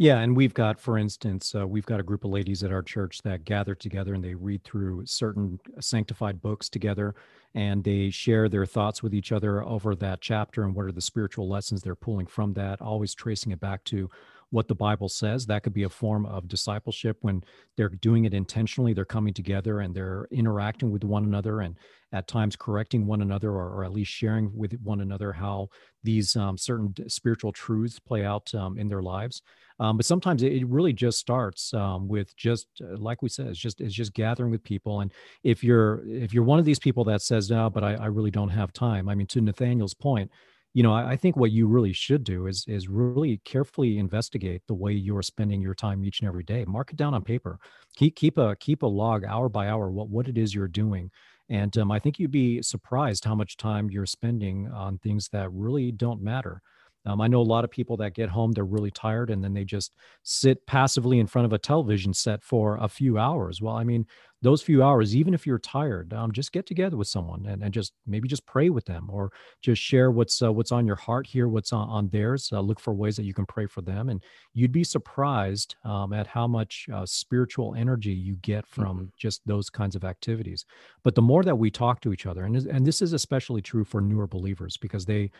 Yeah, 0.00 0.20
and 0.20 0.36
we've 0.36 0.54
got, 0.54 0.78
for 0.78 0.96
instance, 0.96 1.54
uh, 1.56 1.66
we've 1.66 1.86
got 1.86 1.98
a 1.98 2.04
group 2.04 2.24
of 2.24 2.30
ladies 2.30 2.62
at 2.62 2.72
our 2.72 2.82
church 2.82 3.20
that 3.22 3.44
gather 3.44 3.74
together 3.74 4.14
and 4.14 4.22
they 4.22 4.34
read 4.34 4.62
through 4.62 5.04
certain 5.06 5.58
sanctified 5.80 6.40
books 6.40 6.68
together 6.68 7.16
and 7.54 7.82
they 7.82 8.10
share 8.10 8.48
their 8.48 8.64
thoughts 8.64 9.02
with 9.02 9.12
each 9.12 9.32
other 9.32 9.64
over 9.64 9.96
that 9.96 10.20
chapter 10.20 10.62
and 10.62 10.74
what 10.74 10.84
are 10.84 10.92
the 10.92 11.00
spiritual 11.00 11.48
lessons 11.48 11.82
they're 11.82 11.96
pulling 11.96 12.26
from 12.26 12.52
that, 12.52 12.80
always 12.80 13.12
tracing 13.12 13.50
it 13.50 13.58
back 13.58 13.82
to 13.84 14.08
what 14.50 14.68
the 14.68 14.74
Bible 14.74 15.08
says. 15.08 15.46
That 15.46 15.62
could 15.62 15.74
be 15.74 15.82
a 15.82 15.88
form 15.88 16.26
of 16.26 16.48
discipleship 16.48 17.18
when 17.20 17.44
they're 17.76 17.88
doing 17.88 18.24
it 18.24 18.34
intentionally. 18.34 18.92
They're 18.92 19.04
coming 19.04 19.34
together 19.34 19.80
and 19.80 19.94
they're 19.94 20.26
interacting 20.30 20.90
with 20.90 21.04
one 21.04 21.24
another 21.24 21.60
and 21.60 21.76
at 22.12 22.26
times 22.26 22.56
correcting 22.56 23.06
one 23.06 23.20
another 23.20 23.50
or, 23.50 23.68
or 23.68 23.84
at 23.84 23.92
least 23.92 24.10
sharing 24.10 24.50
with 24.56 24.72
one 24.82 25.00
another 25.00 25.32
how 25.32 25.68
these 26.02 26.36
um, 26.36 26.56
certain 26.56 26.94
spiritual 27.08 27.52
truths 27.52 27.98
play 27.98 28.24
out 28.24 28.52
um, 28.54 28.78
in 28.78 28.88
their 28.88 29.02
lives. 29.02 29.42
Um, 29.80 29.96
but 29.96 30.06
sometimes 30.06 30.42
it, 30.42 30.66
really 30.66 30.92
just 30.92 31.18
starts 31.18 31.72
um, 31.72 32.08
with 32.08 32.34
just 32.36 32.66
uh, 32.82 32.96
like 32.96 33.22
we 33.22 33.28
said, 33.28 33.46
it's 33.46 33.58
just 33.58 33.80
it's 33.80 33.94
just 33.94 34.12
gathering 34.12 34.50
with 34.50 34.64
people. 34.64 35.00
And 35.00 35.12
if 35.44 35.62
you're 35.62 36.02
if 36.08 36.34
you're 36.34 36.42
one 36.42 36.58
of 36.58 36.64
these 36.64 36.80
people 36.80 37.04
that 37.04 37.22
says 37.22 37.48
no, 37.50 37.70
but 37.70 37.84
I, 37.84 37.94
I 37.94 38.06
really 38.06 38.30
don't 38.30 38.48
have 38.48 38.72
time. 38.72 39.08
I 39.08 39.14
mean, 39.14 39.28
to 39.28 39.40
Nathaniel's 39.40 39.94
point, 39.94 40.30
you 40.74 40.82
know, 40.82 40.92
I, 40.92 41.12
I, 41.12 41.16
think 41.16 41.36
what 41.36 41.50
you 41.50 41.66
really 41.66 41.92
should 41.92 42.24
do 42.24 42.46
is 42.46 42.64
is 42.68 42.88
really 42.88 43.40
carefully 43.44 43.98
investigate 43.98 44.62
the 44.66 44.74
way 44.74 44.92
you 44.92 45.16
are 45.16 45.22
spending 45.22 45.60
your 45.60 45.74
time 45.74 46.04
each 46.04 46.20
and 46.20 46.28
every 46.28 46.44
day. 46.44 46.64
Mark 46.66 46.90
it 46.90 46.96
down 46.96 47.14
on 47.14 47.24
paper. 47.24 47.58
Keep 47.96 48.16
keep 48.16 48.38
a 48.38 48.54
keep 48.56 48.82
a 48.82 48.86
log 48.86 49.24
hour 49.24 49.48
by 49.48 49.68
hour 49.68 49.90
what 49.90 50.08
what 50.08 50.28
it 50.28 50.36
is 50.36 50.54
you're 50.54 50.68
doing. 50.68 51.10
And 51.48 51.76
um, 51.78 51.90
I 51.90 51.98
think 51.98 52.18
you'd 52.18 52.30
be 52.30 52.60
surprised 52.62 53.24
how 53.24 53.34
much 53.34 53.56
time 53.56 53.90
you're 53.90 54.06
spending 54.06 54.68
on 54.68 54.98
things 54.98 55.28
that 55.32 55.50
really 55.52 55.90
don't 55.90 56.22
matter. 56.22 56.60
Um, 57.08 57.20
I 57.20 57.26
know 57.26 57.40
a 57.40 57.42
lot 57.42 57.64
of 57.64 57.70
people 57.70 57.96
that 57.98 58.14
get 58.14 58.28
home, 58.28 58.52
they're 58.52 58.64
really 58.64 58.90
tired, 58.90 59.30
and 59.30 59.42
then 59.42 59.54
they 59.54 59.64
just 59.64 59.94
sit 60.22 60.64
passively 60.66 61.18
in 61.18 61.26
front 61.26 61.46
of 61.46 61.52
a 61.52 61.58
television 61.58 62.12
set 62.12 62.42
for 62.42 62.76
a 62.80 62.88
few 62.88 63.18
hours. 63.18 63.62
Well, 63.62 63.76
I 63.76 63.84
mean, 63.84 64.06
those 64.40 64.62
few 64.62 64.84
hours, 64.84 65.16
even 65.16 65.34
if 65.34 65.46
you're 65.46 65.58
tired, 65.58 66.12
um, 66.14 66.30
just 66.30 66.52
get 66.52 66.64
together 66.64 66.96
with 66.96 67.08
someone 67.08 67.46
and, 67.46 67.62
and 67.62 67.74
just 67.74 67.92
maybe 68.06 68.28
just 68.28 68.46
pray 68.46 68.70
with 68.70 68.84
them 68.84 69.08
or 69.10 69.32
just 69.62 69.82
share 69.82 70.10
what's 70.10 70.40
uh, 70.40 70.52
what's 70.52 70.70
on 70.70 70.86
your 70.86 70.96
heart, 70.96 71.26
hear 71.26 71.48
what's 71.48 71.72
on, 71.72 71.88
on 71.88 72.08
theirs, 72.10 72.50
uh, 72.52 72.60
look 72.60 72.78
for 72.78 72.94
ways 72.94 73.16
that 73.16 73.24
you 73.24 73.34
can 73.34 73.46
pray 73.46 73.66
for 73.66 73.82
them. 73.82 74.08
And 74.08 74.22
you'd 74.54 74.70
be 74.70 74.84
surprised 74.84 75.74
um, 75.84 76.12
at 76.12 76.28
how 76.28 76.46
much 76.46 76.88
uh, 76.92 77.04
spiritual 77.04 77.74
energy 77.74 78.12
you 78.12 78.36
get 78.36 78.66
from 78.66 78.96
mm-hmm. 78.96 79.06
just 79.16 79.40
those 79.44 79.70
kinds 79.70 79.96
of 79.96 80.04
activities. 80.04 80.64
But 81.02 81.16
the 81.16 81.22
more 81.22 81.42
that 81.42 81.58
we 81.58 81.70
talk 81.70 82.00
to 82.02 82.12
each 82.12 82.26
other, 82.26 82.44
and, 82.44 82.56
and 82.56 82.86
this 82.86 83.02
is 83.02 83.12
especially 83.12 83.62
true 83.62 83.84
for 83.84 84.00
newer 84.00 84.28
believers 84.28 84.76
because 84.76 85.04
they, 85.04 85.32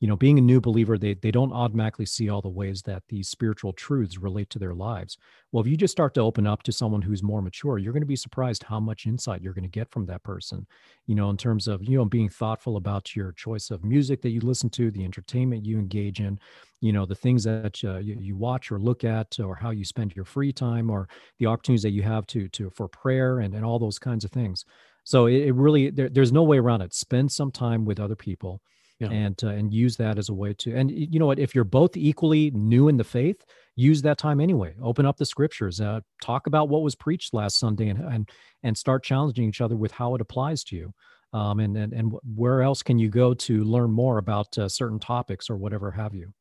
you 0.00 0.08
know 0.08 0.16
being 0.16 0.38
a 0.38 0.42
new 0.42 0.60
believer 0.60 0.98
they 0.98 1.14
they 1.14 1.30
don't 1.30 1.52
automatically 1.52 2.06
see 2.06 2.28
all 2.28 2.42
the 2.42 2.48
ways 2.48 2.82
that 2.82 3.02
these 3.08 3.28
spiritual 3.28 3.72
truths 3.72 4.18
relate 4.18 4.50
to 4.50 4.58
their 4.58 4.74
lives. 4.74 5.16
Well 5.52 5.62
if 5.62 5.66
you 5.66 5.76
just 5.76 5.92
start 5.92 6.14
to 6.14 6.20
open 6.20 6.46
up 6.46 6.62
to 6.64 6.72
someone 6.72 7.02
who's 7.02 7.22
more 7.22 7.42
mature 7.42 7.78
you're 7.78 7.92
going 7.92 8.02
to 8.02 8.06
be 8.06 8.16
surprised 8.16 8.62
how 8.62 8.80
much 8.80 9.06
insight 9.06 9.42
you're 9.42 9.54
going 9.54 9.62
to 9.62 9.68
get 9.68 9.90
from 9.90 10.06
that 10.06 10.22
person 10.22 10.66
you 11.06 11.14
know 11.14 11.30
in 11.30 11.36
terms 11.36 11.68
of 11.68 11.82
you 11.82 11.96
know 11.98 12.04
being 12.04 12.28
thoughtful 12.28 12.76
about 12.76 13.16
your 13.16 13.32
choice 13.32 13.70
of 13.70 13.84
music 13.84 14.22
that 14.22 14.30
you 14.30 14.40
listen 14.40 14.70
to 14.70 14.90
the 14.90 15.04
entertainment 15.04 15.64
you 15.64 15.78
engage 15.78 16.20
in 16.20 16.38
you 16.80 16.92
know 16.92 17.06
the 17.06 17.14
things 17.14 17.44
that 17.44 17.80
uh, 17.84 17.98
you, 17.98 18.16
you 18.20 18.36
watch 18.36 18.70
or 18.70 18.78
look 18.78 19.04
at 19.04 19.38
or 19.40 19.54
how 19.54 19.70
you 19.70 19.84
spend 19.84 20.14
your 20.14 20.24
free 20.24 20.52
time 20.52 20.90
or 20.90 21.08
the 21.38 21.46
opportunities 21.46 21.82
that 21.82 21.90
you 21.90 22.02
have 22.02 22.26
to 22.26 22.48
to 22.48 22.70
for 22.70 22.88
prayer 22.88 23.40
and, 23.40 23.54
and 23.54 23.64
all 23.64 23.78
those 23.78 23.98
kinds 23.98 24.24
of 24.24 24.30
things. 24.30 24.64
So 25.04 25.26
it, 25.26 25.46
it 25.46 25.54
really 25.54 25.90
there, 25.90 26.08
there's 26.08 26.32
no 26.32 26.42
way 26.42 26.58
around 26.58 26.82
it. 26.82 26.94
Spend 26.94 27.30
some 27.32 27.50
time 27.50 27.84
with 27.84 28.00
other 28.00 28.16
people 28.16 28.60
yeah. 28.98 29.08
and 29.10 29.42
uh, 29.44 29.48
and 29.48 29.72
use 29.72 29.96
that 29.96 30.18
as 30.18 30.28
a 30.28 30.34
way 30.34 30.54
to 30.54 30.74
and 30.74 30.90
you 30.90 31.18
know 31.18 31.26
what 31.26 31.38
if 31.38 31.54
you're 31.54 31.64
both 31.64 31.96
equally 31.96 32.50
new 32.52 32.88
in 32.88 32.96
the 32.96 33.04
faith 33.04 33.44
use 33.78 34.00
that 34.02 34.16
time 34.16 34.40
anyway. 34.40 34.74
Open 34.82 35.04
up 35.04 35.18
the 35.18 35.26
scriptures 35.26 35.80
uh, 35.80 36.00
talk 36.22 36.46
about 36.46 36.68
what 36.68 36.82
was 36.82 36.94
preached 36.94 37.34
last 37.34 37.58
sunday 37.58 37.88
and 37.88 38.00
and 38.00 38.30
and 38.62 38.76
start 38.76 39.04
challenging 39.04 39.48
each 39.48 39.60
other 39.60 39.76
with 39.76 39.92
how 39.92 40.14
it 40.14 40.20
applies 40.20 40.64
to 40.64 40.76
you. 40.76 40.94
Um, 41.32 41.60
and, 41.60 41.76
and 41.76 41.92
and 41.92 42.12
where 42.34 42.62
else 42.62 42.82
can 42.82 42.98
you 42.98 43.10
go 43.10 43.34
to 43.34 43.64
learn 43.64 43.90
more 43.90 44.18
about 44.18 44.56
uh, 44.56 44.68
certain 44.68 44.98
topics 44.98 45.50
or 45.50 45.56
whatever 45.56 45.90
have 45.90 46.14
you? 46.14 46.32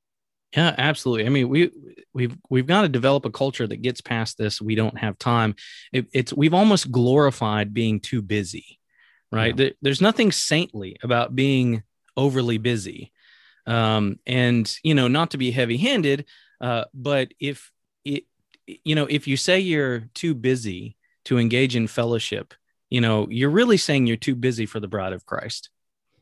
Yeah 0.55 0.73
absolutely. 0.77 1.25
I 1.25 1.29
mean 1.29 1.49
we 1.49 1.71
we've 2.13 2.37
we've 2.49 2.67
got 2.67 2.83
to 2.83 2.89
develop 2.89 3.25
a 3.25 3.31
culture 3.31 3.67
that 3.67 3.81
gets 3.81 3.99
past 3.99 4.37
this. 4.37 4.61
We 4.61 4.75
don't 4.75 4.97
have 4.97 5.17
time. 5.17 5.55
It, 5.91 6.07
it's 6.13 6.33
we've 6.33 6.53
almost 6.53 6.91
glorified 6.91 7.73
being 7.73 7.99
too 7.99 8.21
busy 8.21 8.79
right? 9.31 9.47
Yeah. 9.47 9.55
there, 9.55 9.71
there's 9.81 10.01
nothing 10.01 10.31
saintly 10.31 10.95
about 11.03 11.35
being 11.35 11.83
overly 12.16 12.57
busy. 12.57 13.11
Um, 13.68 14.20
and, 14.26 14.72
you 14.84 14.93
know, 14.93 15.07
not 15.07 15.32
to 15.32 15.38
be 15.38 15.51
heavy 15.51 15.78
handed, 15.78 16.26
uh, 16.61 16.86
but 16.93 17.34
if 17.39 17.72
it, 18.03 18.26
you 18.66 18.95
know, 18.95 19.07
if 19.09 19.28
you 19.28 19.38
say 19.38 19.59
you're 19.59 20.09
too 20.13 20.34
busy 20.36 20.97
to 21.26 21.39
engage 21.39 21.76
in 21.76 21.88
fellowship, 21.88 22.53
you 22.89 23.01
know, 23.01 23.28
you're 23.30 23.49
really 23.49 23.78
saying 23.78 24.05
you're 24.05 24.18
too 24.18 24.36
busy 24.36 24.66
for 24.66 24.80
the 24.80 24.88
bride 24.88 25.13
of 25.13 25.26
Christ. 25.26 25.70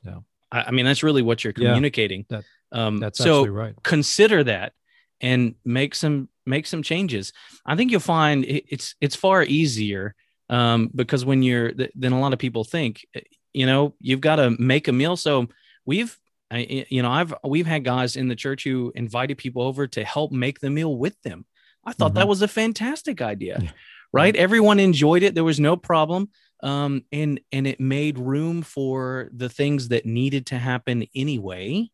Yeah. 0.06 0.20
I, 0.52 0.64
I 0.64 0.72
mean, 0.72 0.86
that's 0.86 1.04
really 1.04 1.22
what 1.22 1.44
you're 1.44 1.54
communicating. 1.54 2.26
Yeah, 2.30 2.42
that, 2.72 2.80
um, 2.80 2.98
that's 2.98 3.20
so 3.20 3.46
right. 3.46 3.76
consider 3.84 4.44
that 4.46 4.74
and 5.20 5.56
make 5.66 5.96
some 5.96 6.30
make 6.46 6.66
some 6.66 6.84
changes. 6.84 7.34
I 7.66 7.76
think 7.76 7.92
you'll 7.92 8.00
find 8.00 8.46
it's 8.48 8.96
it's 9.00 9.16
far 9.16 9.44
easier 9.44 10.16
um, 10.50 10.90
because 10.96 11.26
when 11.26 11.44
you're 11.44 11.74
than 11.74 12.14
a 12.14 12.20
lot 12.20 12.34
of 12.34 12.40
people 12.40 12.64
think. 12.64 13.06
You 13.54 13.68
know, 13.68 13.94
you've 14.00 14.22
got 14.22 14.38
to 14.38 14.50
make 14.58 14.88
a 14.88 14.92
meal. 14.92 15.16
So 15.16 15.48
we've 15.86 16.18
I, 16.52 16.86
you 16.90 17.02
know 17.02 17.12
i've 17.12 17.34
we've 17.44 17.66
had 17.66 17.84
guys 17.84 18.16
in 18.16 18.28
the 18.28 18.36
church 18.36 18.64
who 18.64 18.92
invited 18.96 19.38
people 19.38 19.64
over 19.64 19.88
to 19.88 20.04
help 20.04 20.32
make 20.32 20.60
the 20.60 20.70
meal 20.70 20.96
with 20.96 21.20
them. 21.22 21.46
I 21.86 21.94
thought 21.94 22.12
mm-hmm. 22.12 22.20
that 22.20 22.28
was 22.28 22.42
a 22.42 22.48
fantastic 22.48 23.22
idea 23.22 23.60
yeah. 23.62 23.70
right? 24.14 24.36
Everyone 24.36 24.80
enjoyed 24.80 25.24
it. 25.24 25.36
There 25.36 25.44
was 25.44 25.60
no 25.60 25.76
problem. 25.76 26.30
Um, 26.62 27.04
and 27.12 27.42
and 27.52 27.68
it 27.68 27.80
made 27.80 28.18
room 28.18 28.62
for 28.62 29.30
the 29.34 29.50
things 29.50 29.90
that 29.90 30.06
needed 30.06 30.46
to 30.48 30.58
happen 30.58 31.06
anyway 31.14 31.90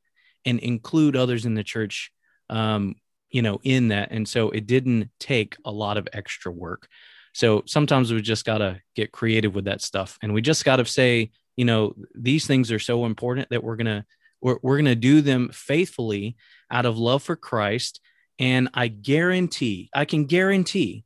and 0.45 0.59
include 0.59 1.15
others 1.15 1.45
in 1.45 1.55
the 1.55 1.63
church 1.63 2.11
um, 2.49 2.95
you 3.31 3.41
know 3.41 3.59
in 3.63 3.87
that. 3.87 4.11
And 4.11 4.27
so 4.27 4.51
it 4.51 4.67
didn't 4.67 5.09
take 5.19 5.55
a 5.65 5.71
lot 5.71 5.97
of 5.97 6.07
extra 6.13 6.51
work. 6.51 6.87
So 7.33 7.63
sometimes 7.65 8.11
we 8.11 8.21
just 8.21 8.45
got 8.45 8.57
to 8.59 8.81
get 8.95 9.11
creative 9.11 9.55
with 9.55 9.65
that 9.65 9.81
stuff. 9.81 10.17
And 10.21 10.33
we 10.33 10.41
just 10.41 10.65
got 10.65 10.77
to 10.77 10.85
say 10.85 11.31
you 11.59 11.65
know 11.65 11.93
these 12.15 12.47
things 12.47 12.71
are 12.71 12.79
so 12.79 13.05
important 13.05 13.49
that 13.49 13.63
we're 13.63 13.75
gonna 13.75 14.05
we're, 14.41 14.59
we're 14.63 14.77
gonna 14.77 14.95
do 14.95 15.21
them 15.21 15.49
faithfully 15.51 16.37
out 16.71 16.85
of 16.85 16.97
love 16.97 17.21
for 17.21 17.35
christ 17.35 17.99
and 18.39 18.69
i 18.73 18.87
guarantee 18.87 19.89
i 19.93 20.05
can 20.05 20.25
guarantee 20.25 21.03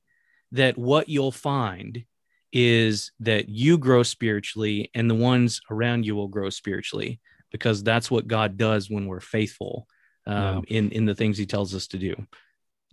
that 0.51 0.78
what 0.78 1.10
you'll 1.10 1.32
find 1.32 2.06
is 2.54 3.12
that 3.20 3.49
you 3.49 3.80
grow 3.80 4.04
spiritually 4.04 4.91
and 4.93 5.10
the 5.10 5.16
ones 5.16 5.60
around 5.72 6.06
you 6.06 6.16
will 6.16 6.28
grow 6.28 6.51
spiritually 6.51 7.20
because 7.51 7.84
that's 7.84 8.12
what 8.12 8.28
God 8.28 8.58
does 8.58 8.89
when 8.89 9.08
we're 9.08 9.20
faithful 9.20 9.88
um, 10.28 10.64
yeah. 10.68 10.78
in 10.78 10.91
in 10.91 11.06
the 11.06 11.16
things 11.16 11.38
He 11.38 11.45
tells 11.45 11.74
us 11.74 11.88
to 11.88 11.97
do. 11.97 12.16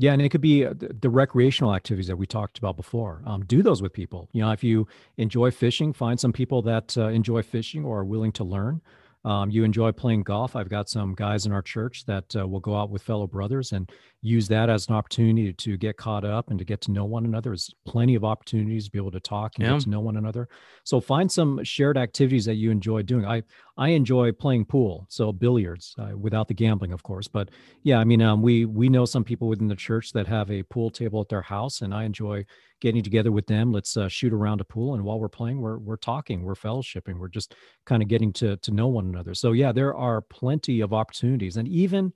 Yeah, 0.01 0.15
and 0.15 0.23
it 0.23 0.31
could 0.31 0.41
be 0.41 0.65
uh, 0.65 0.73
the 0.79 1.11
recreational 1.11 1.75
activities 1.75 2.07
that 2.07 2.17
we 2.17 2.27
talked 2.27 2.57
about 2.57 2.75
before. 2.75 3.23
Um, 3.27 3.45
do 3.45 3.63
those 3.63 3.83
with 3.83 3.93
people. 3.93 4.31
You 4.33 4.41
know, 4.41 4.51
if 4.51 4.65
you 4.65 4.89
enjoy 5.19 5.51
fishing, 5.51 5.93
find 5.93 6.19
some 6.19 6.33
people 6.33 6.63
that 6.63 6.97
uh, 6.97 7.09
enjoy 7.09 7.43
fishing 7.43 7.85
or 7.85 7.99
are 7.99 8.05
willing 8.05 8.33
to 8.33 8.45
learn 8.45 8.81
um, 9.25 9.51
you 9.51 9.65
enjoy 9.65 9.93
playing 9.93 10.23
golf. 10.23 10.57
I've 10.57 10.71
got 10.71 10.89
some 10.89 11.15
guys 11.15 11.45
in 11.45 11.53
our 11.53 11.61
church 11.61 12.07
that 12.07 12.35
uh, 12.35 12.49
will 12.49 12.61
go 12.61 12.75
out 12.75 12.91
with 12.91 13.03
fellow 13.03 13.27
brothers 13.27 13.73
and 13.73 13.91
use 14.23 14.49
that 14.49 14.71
as 14.71 14.89
an 14.89 14.95
opportunity 14.95 15.53
to 15.53 15.77
get 15.77 15.99
caught 15.99 16.25
up 16.25 16.51
and 16.51 16.59
to 16.59 16.65
get 16.65 16.81
to 16.83 16.91
know 16.91 17.05
one 17.05 17.27
another. 17.27 17.51
There's 17.51 17.75
plenty 17.87 18.15
of 18.15 18.25
opportunities 18.25 18.87
to 18.87 18.91
be 18.91 18.99
able 18.99 19.11
to 19.11 19.21
talk 19.21 19.53
and 19.57 19.67
yeah. 19.67 19.73
get 19.75 19.83
to 19.83 19.91
know 19.91 20.01
one 20.01 20.17
another. 20.17 20.49
So 20.85 21.01
find 21.01 21.31
some 21.31 21.63
shared 21.65 21.99
activities 21.99 22.47
that 22.47 22.55
you 22.55 22.71
enjoy 22.71 23.03
doing. 23.03 23.27
I 23.27 23.43
I 23.81 23.89
enjoy 23.89 24.31
playing 24.33 24.67
pool, 24.67 25.07
so 25.09 25.33
billiards 25.33 25.95
uh, 25.99 26.11
without 26.15 26.49
the 26.49 26.55
gambling, 26.55 26.93
of 26.93 27.03
course. 27.03 27.27
But 27.27 27.49
yeah, 27.83 27.99
I 27.99 28.05
mean, 28.05 28.21
um, 28.21 28.43
we 28.43 28.67
we 28.67 28.91
know 28.91 29.07
some 29.07 29.25
people 29.25 29.49
within 29.49 29.69
the 29.69 29.75
church 29.75 30.13
that 30.13 30.27
have 30.27 30.51
a 30.51 30.63
pool 30.65 30.91
table 30.91 31.19
at 31.23 31.31
their 31.31 31.41
house, 31.41 31.81
and 31.81 31.95
I 31.95 32.05
enjoy 32.05 32.45
getting 32.83 33.03
together 33.03 33.33
with 33.33 33.47
them. 33.47 33.73
Let's 33.73 33.97
uh, 33.97 34.07
shoot 34.09 34.35
around 34.35 34.61
a 34.61 34.65
pool, 34.65 34.93
and 34.93 35.03
while 35.03 35.19
we're 35.19 35.31
playing, 35.31 35.63
we're 35.63 35.79
we're 35.79 35.97
talking, 35.97 36.43
we're 36.43 36.55
fellowshipping, 36.55 37.19
we're 37.19 37.29
just 37.29 37.55
kind 37.87 38.03
of 38.03 38.09
getting 38.09 38.35
to 38.35 38.59
to 38.59 38.71
know 38.71 38.89
one 38.89 39.07
another. 39.07 39.33
So 39.33 39.53
yeah, 39.53 39.73
there 39.73 39.95
are 39.95 40.21
plenty 40.21 40.83
of 40.83 40.93
opportunities, 40.93 41.57
and 41.57 41.67
even 41.67 42.13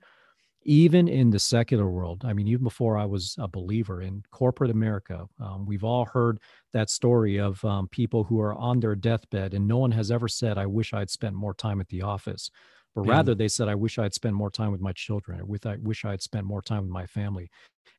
even 0.65 1.09
in 1.09 1.31
the 1.31 1.39
secular 1.39 1.89
world, 1.89 2.23
I 2.25 2.33
mean, 2.33 2.49
even 2.49 2.65
before 2.65 2.97
I 2.97 3.05
was 3.05 3.37
a 3.39 3.49
believer 3.49 4.03
in 4.03 4.23
corporate 4.31 4.71
America, 4.71 5.27
um, 5.41 5.67
we've 5.67 5.85
all 5.85 6.05
heard 6.05 6.39
that 6.73 6.91
story 6.91 7.39
of 7.39 7.65
um, 7.65 7.89
people 7.89 8.25
who 8.25 8.41
are 8.41 8.55
on 8.55 8.81
their 8.81 8.95
deathbed, 8.95 9.55
and 9.55 9.67
no 9.67 9.79
one 9.79 9.93
has 9.93 10.11
ever 10.11 10.29
said, 10.29 10.59
"I 10.59 10.67
wish 10.67 10.93
I'd 10.93 11.11
spent 11.11 11.35
more 11.35 11.55
time 11.55 11.81
at 11.81 11.89
the 11.89 12.03
office." 12.03 12.51
but 12.95 13.03
rather 13.03 13.35
they 13.35 13.49
said, 13.49 13.69
I 13.69 13.75
wish 13.75 13.99
I'd 13.99 14.15
spent 14.15 14.35
more 14.35 14.51
time 14.51 14.71
with 14.71 14.81
my 14.81 14.93
children, 14.93 15.41
or 15.41 15.45
with 15.45 15.67
I 15.67 15.77
wish 15.83 16.05
I'd 16.05 16.23
spent 16.23 16.47
more 16.47 16.63
time 16.63 16.83
with 16.83 16.93
my 16.93 17.07
family. 17.07 17.51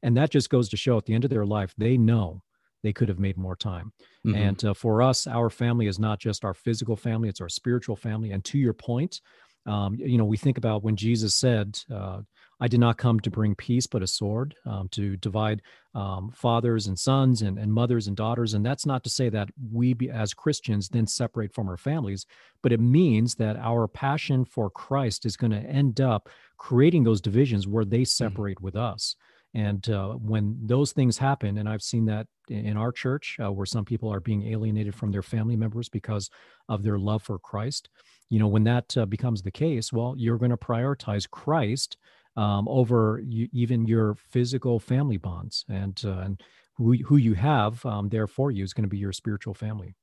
And 0.03 0.15
that 0.15 0.29
just 0.29 0.49
goes 0.49 0.69
to 0.69 0.77
show 0.77 0.97
at 0.97 1.05
the 1.05 1.13
end 1.13 1.25
of 1.25 1.29
their 1.29 1.45
life, 1.45 1.73
they 1.77 1.97
know 1.97 2.41
they 2.81 2.93
could 2.93 3.09
have 3.09 3.19
made 3.19 3.37
more 3.37 3.55
time. 3.55 3.91
Mm-hmm. 4.25 4.35
And 4.35 4.65
uh, 4.65 4.73
for 4.73 5.01
us, 5.01 5.27
our 5.27 5.49
family 5.49 5.87
is 5.87 5.99
not 5.99 6.19
just 6.19 6.45
our 6.45 6.53
physical 6.53 6.95
family, 6.95 7.27
it's 7.27 7.41
our 7.41 7.49
spiritual 7.49 7.95
family. 7.95 8.31
And 8.31 8.43
to 8.45 8.57
your 8.57 8.73
point, 8.73 9.19
um, 9.65 9.95
you 9.95 10.17
know, 10.17 10.25
we 10.25 10.37
think 10.37 10.57
about 10.57 10.83
when 10.83 10.95
Jesus 10.95 11.35
said, 11.35 11.79
uh, 11.93 12.21
I 12.59 12.67
did 12.67 12.79
not 12.79 12.97
come 12.97 13.19
to 13.19 13.29
bring 13.29 13.55
peace, 13.55 13.85
but 13.85 14.03
a 14.03 14.07
sword 14.07 14.55
um, 14.65 14.87
to 14.89 15.17
divide 15.17 15.61
um, 15.93 16.31
fathers 16.31 16.87
and 16.87 16.97
sons 16.97 17.41
and, 17.41 17.57
and 17.57 17.71
mothers 17.71 18.07
and 18.07 18.15
daughters. 18.15 18.53
And 18.53 18.65
that's 18.65 18.85
not 18.85 19.03
to 19.03 19.09
say 19.09 19.29
that 19.29 19.49
we, 19.71 19.93
be, 19.93 20.09
as 20.09 20.33
Christians, 20.33 20.87
then 20.89 21.07
separate 21.07 21.53
from 21.53 21.67
our 21.67 21.77
families, 21.77 22.25
but 22.61 22.71
it 22.71 22.79
means 22.79 23.35
that 23.35 23.57
our 23.57 23.87
passion 23.87 24.45
for 24.45 24.69
Christ 24.69 25.25
is 25.25 25.37
going 25.37 25.51
to 25.51 25.59
end 25.59 25.99
up 25.99 26.29
creating 26.57 27.03
those 27.03 27.21
divisions 27.21 27.67
where 27.67 27.85
they 27.85 27.99
mm-hmm. 27.99 28.05
separate 28.05 28.57
mm-hmm. 28.57 28.65
with 28.65 28.75
us. 28.75 29.15
And 29.53 29.89
uh, 29.89 30.13
when 30.13 30.57
those 30.61 30.91
things 30.91 31.17
happen, 31.17 31.57
and 31.57 31.67
I've 31.67 31.81
seen 31.81 32.05
that 32.05 32.27
in 32.49 32.75
our 32.75 32.91
church 32.91 33.37
uh, 33.41 33.51
where 33.51 33.65
some 33.65 33.85
people 33.85 34.11
are 34.11 34.19
being 34.19 34.51
alienated 34.51 34.93
from 34.93 35.11
their 35.11 35.21
family 35.21 35.55
members 35.55 35.87
because 35.87 36.29
of 36.67 36.83
their 36.83 36.99
love 36.99 37.23
for 37.23 37.39
Christ, 37.39 37.87
you 38.29 38.37
know, 38.37 38.47
when 38.47 38.65
that 38.65 38.97
uh, 38.97 39.05
becomes 39.05 39.41
the 39.41 39.51
case, 39.51 39.93
well, 39.93 40.13
you're 40.17 40.37
going 40.37 40.51
to 40.51 40.57
prioritize 40.57 41.29
Christ 41.29 41.95
um, 42.35 42.67
over 42.67 43.21
you, 43.25 43.47
even 43.51 43.85
your 43.85 44.15
physical 44.15 44.79
family 44.79 45.17
bonds, 45.17 45.65
and 45.69 46.01
uh, 46.05 46.19
and 46.19 46.43
who 46.75 46.93
who 47.05 47.17
you 47.17 47.33
have 47.33 47.85
um, 47.85 48.09
there 48.09 48.27
for 48.27 48.51
you 48.51 48.63
is 48.63 48.73
going 48.73 48.83
to 48.83 48.89
be 48.89 48.97
your 48.97 49.13
spiritual 49.13 49.53
family. 49.53 49.95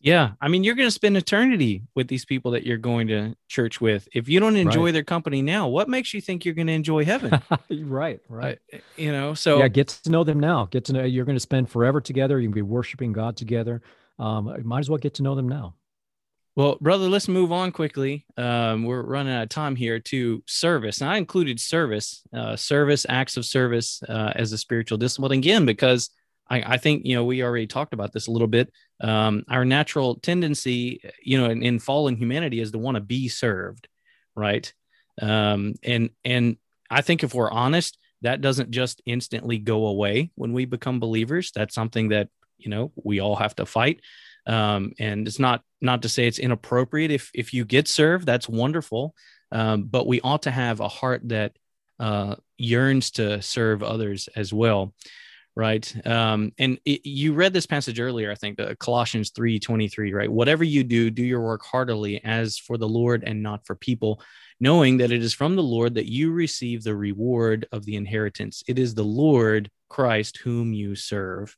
Yeah. 0.00 0.32
I 0.40 0.48
mean, 0.48 0.62
you're 0.62 0.76
going 0.76 0.86
to 0.86 0.92
spend 0.92 1.16
eternity 1.16 1.82
with 1.94 2.08
these 2.08 2.24
people 2.24 2.52
that 2.52 2.64
you're 2.64 2.78
going 2.78 3.08
to 3.08 3.34
church 3.48 3.80
with. 3.80 4.08
If 4.14 4.28
you 4.28 4.38
don't 4.38 4.56
enjoy 4.56 4.86
right. 4.86 4.92
their 4.92 5.02
company 5.02 5.42
now, 5.42 5.66
what 5.66 5.88
makes 5.88 6.14
you 6.14 6.20
think 6.20 6.44
you're 6.44 6.54
going 6.54 6.68
to 6.68 6.72
enjoy 6.72 7.04
heaven? 7.04 7.40
right. 7.70 8.20
Right. 8.28 8.58
Uh, 8.72 8.78
you 8.96 9.10
know, 9.10 9.34
so 9.34 9.58
yeah, 9.58 9.68
get 9.68 9.88
to 9.88 10.10
know 10.10 10.22
them 10.22 10.38
now. 10.38 10.66
Get 10.66 10.84
to 10.86 10.92
know 10.92 11.04
you're 11.04 11.24
going 11.24 11.36
to 11.36 11.40
spend 11.40 11.68
forever 11.68 12.00
together. 12.00 12.38
You 12.38 12.48
can 12.48 12.54
be 12.54 12.62
worshiping 12.62 13.12
God 13.12 13.36
together. 13.36 13.82
Um, 14.18 14.54
might 14.64 14.80
as 14.80 14.90
well 14.90 14.98
get 14.98 15.14
to 15.14 15.22
know 15.22 15.34
them 15.34 15.48
now. 15.48 15.74
Well, 16.58 16.76
brother, 16.80 17.08
let's 17.08 17.28
move 17.28 17.52
on 17.52 17.70
quickly. 17.70 18.26
Um, 18.36 18.82
we're 18.82 19.02
running 19.02 19.32
out 19.32 19.44
of 19.44 19.48
time 19.48 19.76
here 19.76 20.00
to 20.00 20.42
service. 20.44 21.00
And 21.00 21.08
I 21.08 21.16
included 21.16 21.60
service, 21.60 22.24
uh, 22.32 22.56
service, 22.56 23.06
acts 23.08 23.36
of 23.36 23.44
service 23.44 24.02
uh, 24.08 24.32
as 24.34 24.52
a 24.52 24.58
spiritual 24.58 24.98
discipline 24.98 25.30
again, 25.30 25.66
because 25.66 26.10
I, 26.50 26.74
I, 26.74 26.76
think, 26.76 27.06
you 27.06 27.14
know, 27.14 27.22
we 27.22 27.44
already 27.44 27.68
talked 27.68 27.94
about 27.94 28.12
this 28.12 28.26
a 28.26 28.32
little 28.32 28.48
bit 28.48 28.72
um, 29.00 29.44
our 29.48 29.64
natural 29.64 30.16
tendency, 30.16 31.00
you 31.22 31.40
know, 31.40 31.48
in, 31.48 31.62
in, 31.62 31.78
fallen 31.78 32.16
humanity 32.16 32.58
is 32.58 32.72
to 32.72 32.78
want 32.78 32.96
to 32.96 33.00
be 33.00 33.28
served, 33.28 33.86
right? 34.34 34.74
Um, 35.22 35.74
and 35.84 36.10
and 36.24 36.56
I 36.90 37.02
think 37.02 37.22
if 37.22 37.34
we're 37.34 37.52
honest, 37.52 37.98
that 38.22 38.40
doesn't 38.40 38.72
just 38.72 39.00
instantly 39.06 39.58
go 39.58 39.86
away 39.86 40.32
when 40.34 40.52
we 40.52 40.64
become 40.64 40.98
believers. 40.98 41.52
That's 41.54 41.76
something 41.76 42.08
that 42.08 42.30
you 42.56 42.68
know 42.68 42.90
we 42.96 43.20
all 43.20 43.36
have 43.36 43.54
to 43.54 43.64
fight. 43.66 44.00
Um, 44.48 44.92
and 44.98 45.28
it's 45.28 45.38
not 45.38 45.62
not 45.80 46.02
to 46.02 46.08
say 46.08 46.26
it's 46.26 46.38
inappropriate. 46.38 47.10
If 47.10 47.30
if 47.34 47.54
you 47.54 47.64
get 47.64 47.86
served, 47.86 48.26
that's 48.26 48.48
wonderful. 48.48 49.14
Um, 49.52 49.84
but 49.84 50.06
we 50.06 50.20
ought 50.20 50.42
to 50.42 50.50
have 50.50 50.80
a 50.80 50.88
heart 50.88 51.28
that 51.28 51.56
uh, 52.00 52.36
yearns 52.56 53.12
to 53.12 53.40
serve 53.42 53.82
others 53.82 54.28
as 54.34 54.52
well 54.52 54.94
right? 55.58 56.06
Um, 56.06 56.52
and 56.56 56.78
it, 56.84 57.04
you 57.04 57.34
read 57.34 57.52
this 57.52 57.66
passage 57.66 57.98
earlier 57.98 58.30
i 58.30 58.36
think 58.36 58.60
uh, 58.60 58.76
colossians 58.78 59.30
3 59.30 59.58
23 59.58 60.14
right? 60.14 60.30
Whatever 60.30 60.62
you 60.62 60.84
do 60.84 61.10
do 61.10 61.24
your 61.24 61.40
work 61.40 61.64
heartily 61.64 62.22
as 62.24 62.56
for 62.56 62.78
the 62.78 62.88
lord 62.88 63.24
and 63.26 63.42
not 63.42 63.66
for 63.66 63.74
people 63.74 64.22
knowing 64.60 64.98
that 64.98 65.10
it 65.10 65.20
is 65.20 65.34
from 65.34 65.56
the 65.56 65.62
lord 65.62 65.94
that 65.96 66.06
you 66.06 66.30
receive 66.30 66.84
the 66.84 66.94
reward 66.94 67.66
of 67.72 67.84
the 67.84 67.96
inheritance. 67.96 68.62
It 68.68 68.78
is 68.78 68.94
the 68.94 69.02
lord 69.02 69.68
christ 69.90 70.38
whom 70.38 70.72
you 70.72 70.94
serve 70.94 71.56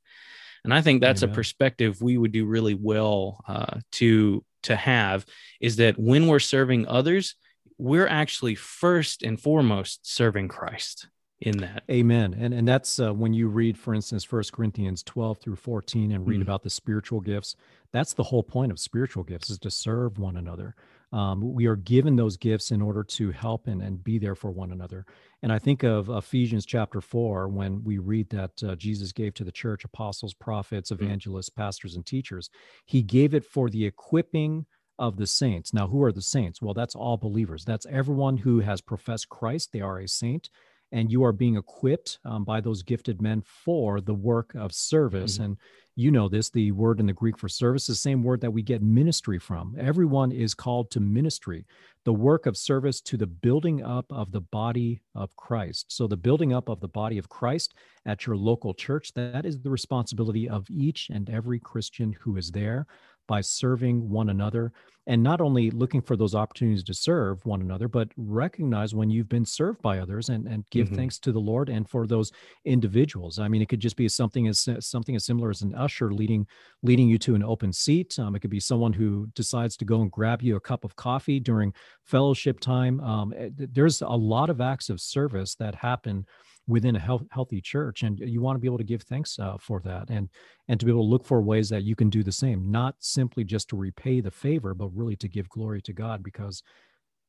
and 0.65 0.75
i 0.75 0.81
think 0.81 1.01
that's 1.01 1.23
a 1.23 1.29
perspective 1.29 2.01
we 2.01 2.17
would 2.17 2.33
do 2.33 2.47
really 2.47 2.75
well 2.75 3.43
uh, 3.49 3.79
to 3.93 4.45
to 4.63 4.77
have 4.77 5.25
is 5.61 5.77
that 5.77 5.99
when 5.99 6.27
we're 6.27 6.39
serving 6.39 6.87
others 6.87 7.35
we're 7.79 8.09
actually 8.09 8.55
first 8.55 9.23
and 9.23 9.41
foremost 9.41 10.01
serving 10.03 10.49
christ 10.49 11.09
in 11.41 11.57
that. 11.59 11.83
Amen. 11.91 12.37
And 12.39 12.53
and 12.53 12.69
that's 12.69 13.01
uh, 13.01 13.13
when 13.13 13.33
you 13.33 13.49
read, 13.49 13.79
for 13.79 13.95
instance, 13.95 14.25
First 14.25 14.53
Corinthians 14.53 15.03
12 15.03 15.39
through 15.39 15.57
14 15.57 16.13
and 16.13 16.27
read 16.27 16.41
mm. 16.41 16.43
about 16.43 16.63
the 16.63 16.71
spiritual 16.71 17.21
gifts. 17.21 17.57
That's 17.93 18.13
the 18.13 18.23
whole 18.23 18.43
point 18.43 18.71
of 18.71 18.79
spiritual 18.79 19.25
gifts 19.25 19.51
is 19.51 19.59
to 19.61 19.71
serve 19.71 20.19
one 20.19 20.37
another. 20.37 20.75
Um, 21.13 21.55
we 21.55 21.67
are 21.67 21.77
given 21.77 22.15
those 22.15 22.37
gifts 22.37 22.71
in 22.71 22.81
order 22.81 23.03
to 23.03 23.31
help 23.33 23.67
and, 23.67 23.83
and 23.83 24.03
be 24.05 24.19
there 24.19 24.35
for 24.35 24.51
one 24.51 24.71
another. 24.71 25.07
And 25.43 25.53
I 25.53 25.59
think 25.59 25.83
of 25.83 26.11
Ephesians 26.11 26.67
chapter 26.67 27.01
4 27.01 27.49
when 27.49 27.83
we 27.83 27.99
read 27.99 28.29
that 28.31 28.63
uh, 28.63 28.77
Jesus 28.77 29.13
gave 29.13 29.33
to 29.35 29.45
the 29.45 29.53
church 29.53 29.85
apostles, 29.85 30.35
prophets, 30.35 30.91
mm. 30.91 31.01
evangelists, 31.01 31.51
mm. 31.51 31.57
pastors, 31.57 31.97
and 31.97 32.05
teachers. 32.05 32.51
He 32.85 33.03
gave 33.03 33.35
it 33.35 33.45
for 33.45 33.71
the 33.71 33.87
equipping 33.87 34.67
of 34.99 35.17
the 35.17 35.27
saints. 35.27 35.73
Now, 35.73 35.89
who 35.89 36.03
are 36.03 36.13
the 36.13 36.21
saints? 36.21 36.61
Well, 36.61 36.75
that's 36.75 36.95
all 36.95 37.17
believers. 37.17 37.65
That's 37.65 37.87
everyone 37.87 38.37
who 38.37 38.61
has 38.61 38.83
professed 38.83 39.31
Christ. 39.31 39.71
They 39.73 39.81
are 39.81 39.99
a 39.99 40.09
saint 40.09 40.51
and 40.93 41.11
you 41.11 41.25
are 41.25 41.33
being 41.33 41.57
equipped 41.57 42.19
um, 42.25 42.45
by 42.45 42.61
those 42.61 42.83
gifted 42.83 43.23
men 43.23 43.43
for 43.43 44.01
the 44.01 44.15
work 44.15 44.55
of 44.55 44.73
service. 44.73 45.35
Mm-hmm. 45.35 45.45
And 45.45 45.57
you 45.97 46.11
know 46.11 46.29
this, 46.29 46.51
the 46.51 46.73
word 46.73 47.01
in 47.01 47.07
the 47.07 47.13
Greek 47.13 47.37
for 47.37 47.49
service 47.49 47.83
is 47.89 47.97
the 47.97 48.01
same 48.01 48.23
word 48.23 48.41
that 48.41 48.53
we 48.53 48.63
get 48.63 48.83
ministry 48.83 49.39
from. 49.39 49.77
Everyone 49.79 50.33
is 50.33 50.55
called 50.55 50.91
to 50.93 51.01
ministry, 51.01 51.67
the 52.05 52.13
work 52.13 52.47
of 52.47 52.57
service 52.57 53.01
to 53.03 53.17
the 53.17 53.27
building 53.27 53.85
up 53.85 54.07
of 54.11 54.33
the 54.33 54.41
body 54.41 55.01
of 55.15 55.35
Christ. 55.37 55.87
So, 55.89 56.07
the 56.07 56.17
building 56.17 56.53
up 56.53 56.69
of 56.69 56.81
the 56.81 56.89
body 56.89 57.19
of 57.19 57.29
Christ 57.29 57.75
at 58.07 58.27
your 58.27 58.37
local 58.37 58.73
church, 58.73 59.13
that 59.15 59.45
is 59.45 59.61
the 59.61 59.71
responsibility 59.71 60.49
of 60.49 60.67
each 60.71 61.11
and 61.13 61.29
every 61.29 61.59
Christian 61.59 62.13
who 62.21 62.37
is 62.37 62.51
there 62.51 62.87
by 63.31 63.41
serving 63.41 64.09
one 64.09 64.31
another 64.31 64.73
and 65.07 65.23
not 65.23 65.41
only 65.41 65.71
looking 65.71 66.03
for 66.03 66.17
those 66.17 66.35
opportunities 66.35 66.83
to 66.83 66.93
serve 66.93 67.47
one 67.47 67.61
another 67.61 67.87
but 67.87 68.09
recognize 68.17 68.93
when 68.93 69.09
you've 69.09 69.29
been 69.29 69.45
served 69.45 69.81
by 69.83 70.01
others 70.01 70.31
and, 70.31 70.49
and 70.49 70.65
give 70.71 70.89
mm-hmm. 70.89 70.97
thanks 70.97 71.17
to 71.21 71.31
the 71.31 71.39
lord 71.39 71.69
and 71.69 71.89
for 71.89 72.09
those 72.09 72.33
individuals. 72.65 73.39
I 73.39 73.47
mean 73.47 73.63
it 73.63 73.69
could 73.69 73.79
just 73.79 73.97
be 73.97 74.09
something 74.09 74.49
as 74.49 74.69
something 74.81 75.15
as 75.15 75.25
similar 75.25 75.49
as 75.49 75.63
an 75.63 75.77
usher 75.77 76.13
leading 76.13 76.45
leading 76.83 77.09
you 77.09 77.19
to 77.19 77.37
an 77.37 77.45
open 77.45 77.73
seat. 77.73 78.19
Um, 78.19 78.35
it 78.35 78.41
could 78.41 78.51
be 78.51 78.59
someone 78.59 78.93
who 78.93 79.29
decides 79.37 79.77
to 79.77 79.85
go 79.85 80.03
and 80.03 80.11
grab 80.11 80.43
you 80.43 80.57
a 80.57 80.61
cup 80.61 80.85
of 80.85 80.97
coffee 80.97 81.39
during 81.39 81.73
fellowship 82.03 82.59
time. 82.59 82.99
Um, 82.99 83.33
eh, 83.37 83.51
there's 83.55 84.03
a 84.03 84.09
lot 84.09 84.51
of 84.51 84.61
acts 84.61 84.91
of 84.91 85.01
service 85.01 85.55
that 85.55 85.77
happen 85.77 86.27
within 86.71 86.97
a 86.97 87.01
health, 87.01 87.23
healthy 87.31 87.61
church 87.61 88.03
and 88.03 88.19
you 88.21 88.41
want 88.41 88.57
to 88.57 88.61
be 88.61 88.69
able 88.69 88.79
to 88.79 88.85
give 88.85 89.03
thanks 89.03 89.39
uh, 89.39 89.57
for 89.61 89.81
that 89.85 90.09
and 90.09 90.29
and 90.69 90.79
to 90.79 90.87
be 90.87 90.93
able 90.93 91.03
to 91.03 91.11
look 91.11 91.27
for 91.27 91.43
ways 91.43 91.69
that 91.69 91.83
you 91.83 91.97
can 91.97 92.09
do 92.09 92.23
the 92.23 92.33
same 92.33 92.71
not 92.71 92.95
simply 93.01 93.45
just 93.45 93.69
to 93.69 93.77
repay 93.77 94.21
the 94.21 94.31
favor 94.31 94.75
but 94.75 94.89
really 94.95 95.17
to 95.17 95.29
give 95.29 95.49
glory 95.49 95.83
to 95.83 95.93
god 95.93 96.23
because 96.23 96.63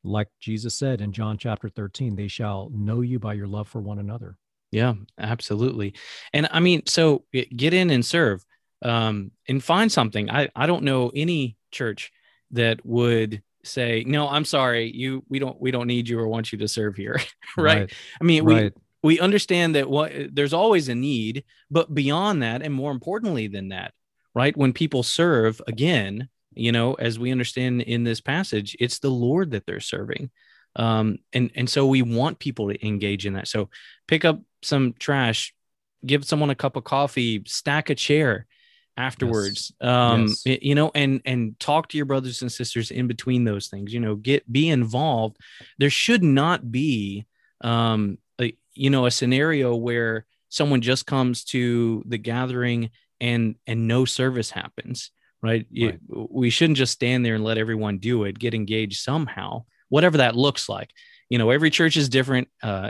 like 0.03 0.27
jesus 0.39 0.75
said 0.75 1.01
in 1.01 1.11
john 1.11 1.37
chapter 1.37 1.69
13 1.69 2.15
they 2.15 2.27
shall 2.27 2.69
know 2.73 3.01
you 3.01 3.19
by 3.19 3.33
your 3.33 3.47
love 3.47 3.67
for 3.67 3.81
one 3.81 3.99
another 3.99 4.37
yeah 4.71 4.93
absolutely 5.17 5.93
and 6.33 6.47
i 6.51 6.59
mean 6.59 6.81
so 6.85 7.23
get 7.31 7.73
in 7.73 7.89
and 7.89 8.05
serve 8.05 8.45
um, 8.81 9.31
and 9.47 9.63
find 9.63 9.91
something. 9.91 10.29
I, 10.29 10.49
I 10.55 10.65
don't 10.65 10.83
know 10.83 11.11
any 11.13 11.57
church 11.71 12.11
that 12.51 12.85
would 12.85 13.41
say, 13.63 14.03
no, 14.05 14.27
I'm 14.27 14.45
sorry, 14.45 14.91
you 14.91 15.23
we 15.29 15.39
don't 15.39 15.59
we 15.61 15.71
don't 15.71 15.87
need 15.87 16.09
you 16.09 16.19
or 16.19 16.27
want 16.27 16.51
you 16.51 16.57
to 16.59 16.67
serve 16.67 16.95
here. 16.95 17.19
right? 17.57 17.79
right? 17.79 17.93
I 18.19 18.23
mean, 18.23 18.43
right. 18.43 18.73
we 18.75 18.81
we 19.03 19.19
understand 19.19 19.75
that 19.75 19.89
what 19.89 20.11
there's 20.31 20.53
always 20.53 20.89
a 20.89 20.95
need, 20.95 21.43
but 21.69 21.93
beyond 21.93 22.43
that, 22.43 22.61
and 22.61 22.73
more 22.73 22.91
importantly 22.91 23.47
than 23.47 23.69
that, 23.69 23.93
right? 24.35 24.55
When 24.55 24.73
people 24.73 25.03
serve 25.03 25.61
again, 25.67 26.29
you 26.53 26.71
know, 26.71 26.93
as 26.95 27.17
we 27.17 27.31
understand 27.31 27.81
in 27.81 28.03
this 28.03 28.21
passage, 28.21 28.75
it's 28.79 28.99
the 28.99 29.09
Lord 29.09 29.51
that 29.51 29.65
they're 29.65 29.79
serving. 29.79 30.29
Um, 30.75 31.17
and 31.33 31.51
and 31.55 31.69
so 31.69 31.87
we 31.87 32.01
want 32.01 32.39
people 32.39 32.69
to 32.69 32.85
engage 32.85 33.25
in 33.25 33.33
that. 33.33 33.47
So 33.47 33.69
pick 34.07 34.23
up 34.23 34.41
some 34.61 34.93
trash, 34.99 35.53
give 36.05 36.25
someone 36.25 36.49
a 36.49 36.55
cup 36.55 36.75
of 36.75 36.83
coffee, 36.83 37.43
stack 37.45 37.89
a 37.89 37.95
chair 37.95 38.45
afterwards 38.97 39.71
yes. 39.79 39.89
um 39.89 40.27
yes. 40.45 40.59
you 40.61 40.75
know 40.75 40.91
and 40.93 41.21
and 41.25 41.57
talk 41.59 41.87
to 41.87 41.97
your 41.97 42.05
brothers 42.05 42.41
and 42.41 42.51
sisters 42.51 42.91
in 42.91 43.07
between 43.07 43.45
those 43.45 43.67
things 43.67 43.93
you 43.93 43.99
know 44.01 44.15
get 44.15 44.49
be 44.51 44.69
involved 44.69 45.37
there 45.77 45.89
should 45.89 46.23
not 46.23 46.71
be 46.71 47.25
um 47.61 48.17
you 48.73 48.89
know 48.89 49.05
a 49.05 49.11
scenario 49.11 49.75
where 49.75 50.25
someone 50.49 50.81
just 50.81 51.05
comes 51.05 51.43
to 51.43 52.03
the 52.07 52.17
gathering 52.17 52.89
and 53.19 53.55
and 53.67 53.87
no 53.87 54.05
service 54.05 54.51
happens 54.51 55.11
right, 55.41 55.65
right. 55.81 55.99
we 56.09 56.49
shouldn't 56.49 56.77
just 56.77 56.93
stand 56.93 57.25
there 57.25 57.35
and 57.35 57.43
let 57.43 57.57
everyone 57.57 57.97
do 57.97 58.23
it 58.23 58.37
get 58.37 58.53
engaged 58.53 58.99
somehow 58.99 59.63
whatever 59.91 60.17
that 60.17 60.35
looks 60.35 60.67
like. 60.67 60.91
You 61.29 61.37
know 61.37 61.51
every 61.51 61.69
church 61.69 61.95
is 61.95 62.09
different 62.09 62.47
uh 62.63 62.89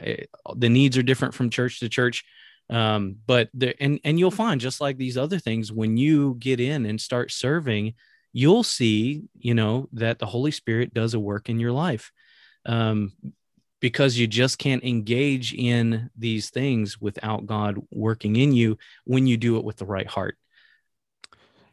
the 0.55 0.69
needs 0.69 0.97
are 0.97 1.03
different 1.03 1.34
from 1.34 1.49
church 1.49 1.79
to 1.79 1.89
church. 1.89 2.23
Um, 2.69 3.17
but 3.27 3.49
there 3.53 3.75
and 3.79 3.99
and 4.05 4.17
you'll 4.17 4.32
find 4.32 4.61
just 4.61 4.79
like 4.79 4.97
these 4.97 5.17
other 5.17 5.38
things 5.38 5.71
when 5.71 5.97
you 5.97 6.36
get 6.39 6.59
in 6.59 6.86
and 6.86 7.01
start 7.01 7.32
serving 7.32 7.95
you'll 8.34 8.63
see 8.63 9.23
you 9.38 9.53
know 9.53 9.89
that 9.93 10.19
the 10.19 10.25
holy 10.25 10.51
spirit 10.51 10.93
does 10.93 11.13
a 11.13 11.19
work 11.19 11.49
in 11.49 11.59
your 11.59 11.71
life. 11.71 12.11
Um, 12.65 13.11
because 13.82 14.17
you 14.17 14.27
just 14.27 14.57
can't 14.57 14.84
engage 14.84 15.53
in 15.53 16.09
these 16.17 16.49
things 16.49 17.01
without 17.01 17.45
god 17.45 17.77
working 17.91 18.38
in 18.38 18.53
you 18.53 18.77
when 19.03 19.27
you 19.27 19.36
do 19.36 19.57
it 19.57 19.65
with 19.65 19.75
the 19.75 19.86
right 19.86 20.07
heart. 20.07 20.38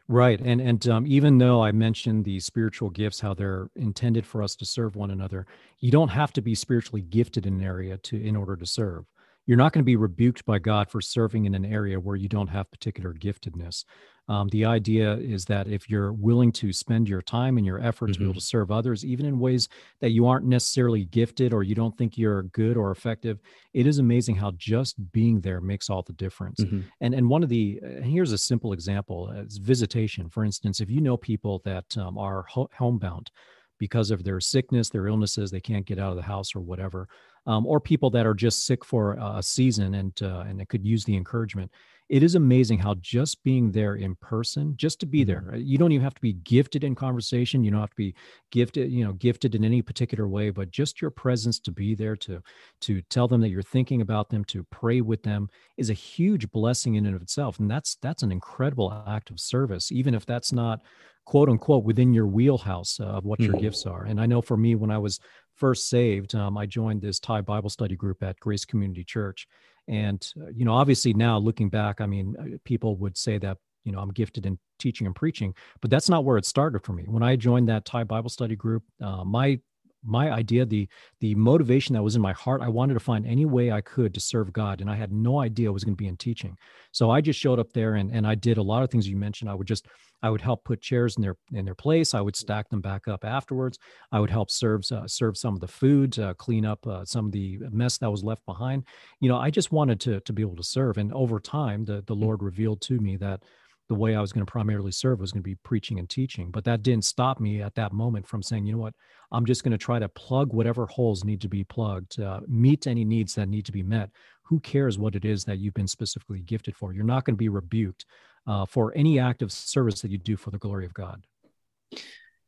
Right, 0.09 0.41
and 0.41 0.59
and 0.59 0.87
um, 0.87 1.05
even 1.05 1.37
though 1.37 1.63
I 1.63 1.71
mentioned 1.71 2.25
the 2.25 2.39
spiritual 2.39 2.89
gifts, 2.89 3.19
how 3.19 3.35
they're 3.35 3.69
intended 3.75 4.25
for 4.25 4.41
us 4.41 4.55
to 4.55 4.65
serve 4.65 4.95
one 4.95 5.11
another, 5.11 5.45
you 5.79 5.91
don't 5.91 6.09
have 6.09 6.33
to 6.33 6.41
be 6.41 6.55
spiritually 6.55 7.03
gifted 7.03 7.45
in 7.45 7.53
an 7.53 7.63
area 7.63 7.97
to 7.97 8.19
in 8.19 8.35
order 8.35 8.55
to 8.55 8.65
serve 8.65 9.05
you're 9.49 9.57
not 9.57 9.73
going 9.73 9.81
to 9.81 9.83
be 9.83 9.95
rebuked 9.95 10.45
by 10.45 10.59
God 10.59 10.91
for 10.91 11.01
serving 11.01 11.45
in 11.45 11.55
an 11.55 11.65
area 11.65 11.99
where 11.99 12.15
you 12.15 12.29
don't 12.29 12.49
have 12.49 12.69
particular 12.69 13.15
giftedness. 13.15 13.83
Um, 14.27 14.47
the 14.49 14.63
idea 14.63 15.15
is 15.15 15.45
that 15.45 15.67
if 15.67 15.89
you're 15.89 16.13
willing 16.13 16.51
to 16.51 16.71
spend 16.71 17.09
your 17.09 17.23
time 17.23 17.57
and 17.57 17.65
your 17.65 17.79
effort 17.79 18.05
mm-hmm. 18.05 18.13
to 18.13 18.19
be 18.19 18.25
able 18.25 18.33
mm-hmm. 18.33 18.39
to 18.41 18.45
serve 18.45 18.69
others, 18.69 19.03
even 19.03 19.25
in 19.25 19.39
ways 19.39 19.67
that 20.01 20.11
you 20.11 20.27
aren't 20.27 20.45
necessarily 20.45 21.05
gifted 21.05 21.51
or 21.51 21.63
you 21.63 21.73
don't 21.73 21.97
think 21.97 22.15
you're 22.15 22.43
good 22.43 22.77
or 22.77 22.91
effective, 22.91 23.39
it 23.73 23.87
is 23.87 23.97
amazing 23.97 24.35
how 24.35 24.51
just 24.51 24.97
being 25.11 25.41
there 25.41 25.61
makes 25.61 25.89
all 25.89 26.03
the 26.03 26.13
difference. 26.13 26.59
Mm-hmm. 26.59 26.81
And 27.01 27.15
and 27.15 27.27
one 27.27 27.41
of 27.41 27.49
the 27.49 27.81
uh, 27.83 28.01
here's 28.03 28.33
a 28.33 28.37
simple 28.37 28.71
example: 28.71 29.31
is 29.31 29.57
visitation. 29.57 30.29
For 30.29 30.45
instance, 30.45 30.79
if 30.79 30.91
you 30.91 31.01
know 31.01 31.17
people 31.17 31.63
that 31.65 31.97
um, 31.97 32.19
are 32.19 32.43
ho- 32.43 32.69
homebound 32.77 33.31
because 33.79 34.11
of 34.11 34.23
their 34.23 34.39
sickness, 34.39 34.89
their 34.89 35.07
illnesses, 35.07 35.49
they 35.49 35.59
can't 35.59 35.87
get 35.87 35.97
out 35.97 36.11
of 36.11 36.17
the 36.17 36.21
house 36.21 36.55
or 36.55 36.59
whatever 36.59 37.07
um, 37.49 37.65
or 37.65 37.79
people 37.79 38.11
that 38.11 38.27
are 38.27 38.35
just 38.35 38.67
sick 38.67 38.85
for 38.85 39.13
a 39.19 39.41
season 39.41 39.95
and 39.95 40.21
uh, 40.21 40.43
and 40.47 40.61
it 40.61 40.69
could 40.69 40.85
use 40.85 41.03
the 41.03 41.17
encouragement. 41.17 41.71
It 42.07 42.23
is 42.23 42.35
amazing 42.35 42.79
how 42.79 42.95
just 42.95 43.43
being 43.43 43.71
there 43.71 43.95
in 43.95 44.15
person, 44.15 44.73
just 44.77 44.99
to 44.99 45.05
be 45.05 45.23
there, 45.23 45.41
mm-hmm. 45.41 45.61
you 45.61 45.77
don't 45.77 45.91
even 45.91 46.03
have 46.03 46.15
to 46.15 46.21
be 46.21 46.33
gifted 46.33 46.83
in 46.83 46.95
conversation. 46.95 47.63
You 47.63 47.71
don't 47.71 47.81
have 47.81 47.89
to 47.91 47.95
be 47.95 48.15
gifted, 48.51 48.91
you 48.91 49.03
know, 49.03 49.13
gifted 49.13 49.53
in 49.53 49.63
any 49.63 49.81
particular 49.81 50.27
way, 50.27 50.51
but 50.51 50.71
just 50.71 51.01
your 51.01 51.11
presence 51.11 51.59
to 51.61 51.71
be 51.71 51.95
there 51.95 52.15
to 52.17 52.41
to 52.81 53.01
tell 53.03 53.27
them 53.27 53.41
that 53.41 53.49
you're 53.49 53.63
thinking 53.63 54.01
about 54.01 54.29
them, 54.29 54.45
to 54.45 54.63
pray 54.65 55.01
with 55.01 55.23
them, 55.23 55.49
is 55.77 55.89
a 55.89 55.93
huge 55.93 56.51
blessing 56.51 56.95
in 56.95 57.07
and 57.07 57.15
of 57.15 57.21
itself. 57.23 57.59
And 57.59 57.69
that's 57.69 57.95
that's 57.95 58.21
an 58.21 58.31
incredible 58.31 59.03
act 59.07 59.31
of 59.31 59.39
service, 59.39 59.91
even 59.91 60.13
if 60.13 60.23
that's 60.23 60.51
not 60.51 60.81
quote 61.25 61.49
unquote 61.49 61.83
within 61.83 62.13
your 62.13 62.27
wheelhouse 62.27 62.99
of 62.99 63.25
what 63.25 63.39
your 63.39 63.53
mm-hmm. 63.53 63.61
gifts 63.61 63.87
are. 63.87 64.03
And 64.03 64.21
I 64.21 64.27
know 64.27 64.41
for 64.41 64.57
me, 64.57 64.75
when 64.75 64.91
I 64.91 64.99
was 64.99 65.19
first 65.59 65.89
saved, 65.89 66.33
um, 66.35 66.57
I 66.57 66.65
joined 66.65 67.01
this 67.01 67.19
Thai 67.19 67.41
Bible 67.41 67.69
study 67.69 67.95
group 67.95 68.23
at 68.23 68.39
Grace 68.39 68.65
Community 68.65 69.03
Church. 69.03 69.47
And, 69.87 70.25
uh, 70.41 70.49
you 70.55 70.65
know, 70.65 70.73
obviously 70.73 71.13
now 71.13 71.37
looking 71.37 71.69
back, 71.69 71.99
I 72.01 72.05
mean, 72.05 72.35
uh, 72.39 72.57
people 72.63 72.95
would 72.97 73.17
say 73.17 73.37
that, 73.39 73.57
you 73.83 73.91
know, 73.91 73.99
I'm 73.99 74.11
gifted 74.11 74.45
in 74.45 74.57
teaching 74.77 75.07
and 75.07 75.15
preaching, 75.15 75.53
but 75.81 75.89
that's 75.89 76.09
not 76.09 76.23
where 76.23 76.37
it 76.37 76.45
started 76.45 76.83
for 76.83 76.93
me. 76.93 77.03
When 77.07 77.23
I 77.23 77.35
joined 77.35 77.69
that 77.69 77.85
Thai 77.85 78.03
Bible 78.03 78.29
study 78.29 78.55
group, 78.55 78.83
uh, 79.01 79.23
my 79.23 79.59
my 80.03 80.31
idea 80.31 80.65
the 80.65 80.87
the 81.19 81.35
motivation 81.35 81.93
that 81.93 82.03
was 82.03 82.15
in 82.15 82.21
my 82.21 82.33
heart 82.33 82.61
i 82.61 82.67
wanted 82.67 82.93
to 82.93 82.99
find 82.99 83.25
any 83.25 83.45
way 83.45 83.71
i 83.71 83.81
could 83.81 84.13
to 84.13 84.19
serve 84.19 84.53
god 84.53 84.81
and 84.81 84.89
i 84.89 84.95
had 84.95 85.11
no 85.11 85.39
idea 85.39 85.69
it 85.69 85.73
was 85.73 85.83
going 85.83 85.95
to 85.95 86.01
be 86.01 86.07
in 86.07 86.17
teaching 86.17 86.57
so 86.91 87.09
i 87.09 87.19
just 87.19 87.39
showed 87.39 87.59
up 87.59 87.73
there 87.73 87.95
and, 87.95 88.11
and 88.11 88.25
i 88.25 88.33
did 88.33 88.57
a 88.57 88.61
lot 88.61 88.83
of 88.83 88.89
things 88.89 89.07
you 89.07 89.17
mentioned 89.17 89.49
i 89.49 89.53
would 89.53 89.67
just 89.67 89.85
I 90.21 90.29
would 90.29 90.41
help 90.41 90.63
put 90.63 90.81
chairs 90.81 91.15
in 91.15 91.21
their 91.21 91.37
in 91.53 91.65
their 91.65 91.75
place. 91.75 92.13
I 92.13 92.21
would 92.21 92.35
stack 92.35 92.69
them 92.69 92.81
back 92.81 93.07
up 93.07 93.23
afterwards. 93.23 93.79
I 94.11 94.19
would 94.19 94.29
help 94.29 94.51
serve 94.51 94.83
uh, 94.91 95.07
serve 95.07 95.37
some 95.37 95.53
of 95.53 95.61
the 95.61 95.67
food, 95.67 96.17
uh, 96.19 96.33
clean 96.33 96.65
up 96.65 96.85
uh, 96.85 97.05
some 97.05 97.27
of 97.27 97.31
the 97.31 97.59
mess 97.71 97.97
that 97.99 98.11
was 98.11 98.23
left 98.23 98.45
behind. 98.45 98.85
You 99.21 99.29
know, 99.29 99.37
I 99.37 99.49
just 99.49 99.71
wanted 99.71 99.99
to 100.01 100.19
to 100.21 100.33
be 100.33 100.41
able 100.41 100.57
to 100.57 100.63
serve. 100.63 100.97
And 100.97 101.13
over 101.13 101.39
time, 101.39 101.85
the 101.85 102.03
the 102.05 102.15
mm. 102.15 102.21
Lord 102.21 102.43
revealed 102.43 102.81
to 102.81 102.99
me 102.99 103.17
that 103.17 103.43
the 103.89 103.95
way 103.95 104.15
I 104.15 104.21
was 104.21 104.31
going 104.31 104.45
to 104.45 104.51
primarily 104.51 104.91
serve 104.91 105.19
was 105.19 105.31
going 105.31 105.41
to 105.41 105.49
be 105.49 105.55
preaching 105.55 105.97
and 105.97 106.07
teaching. 106.07 106.51
But 106.51 106.63
that 106.65 106.83
didn't 106.83 107.05
stop 107.05 107.39
me 107.39 107.61
at 107.61 107.73
that 107.75 107.91
moment 107.91 108.27
from 108.27 108.43
saying, 108.43 108.65
you 108.65 108.73
know 108.73 108.79
what, 108.79 108.93
I'm 109.31 109.45
just 109.45 109.63
going 109.63 109.71
to 109.71 109.77
try 109.77 109.99
to 109.99 110.07
plug 110.07 110.53
whatever 110.53 110.85
holes 110.85 111.23
need 111.23 111.41
to 111.41 111.49
be 111.49 111.63
plugged, 111.63 112.19
uh, 112.21 112.41
meet 112.47 112.85
any 112.85 113.03
needs 113.03 113.33
that 113.35 113.49
need 113.49 113.65
to 113.65 113.71
be 113.71 113.83
met. 113.83 114.11
Who 114.43 114.59
cares 114.59 114.97
what 114.97 115.15
it 115.15 115.25
is 115.25 115.43
that 115.45 115.57
you've 115.57 115.73
been 115.73 115.87
specifically 115.87 116.41
gifted 116.41 116.75
for? 116.75 116.93
You're 116.93 117.03
not 117.03 117.25
going 117.25 117.35
to 117.35 117.39
be 117.39 117.49
rebuked 117.49 118.05
uh, 118.47 118.65
for 118.65 118.93
any 118.95 119.19
act 119.19 119.41
of 119.41 119.51
service 119.51 120.01
that 120.01 120.11
you 120.11 120.19
do 120.19 120.37
for 120.37 120.51
the 120.51 120.57
glory 120.59 120.85
of 120.85 120.93
God. 120.93 121.25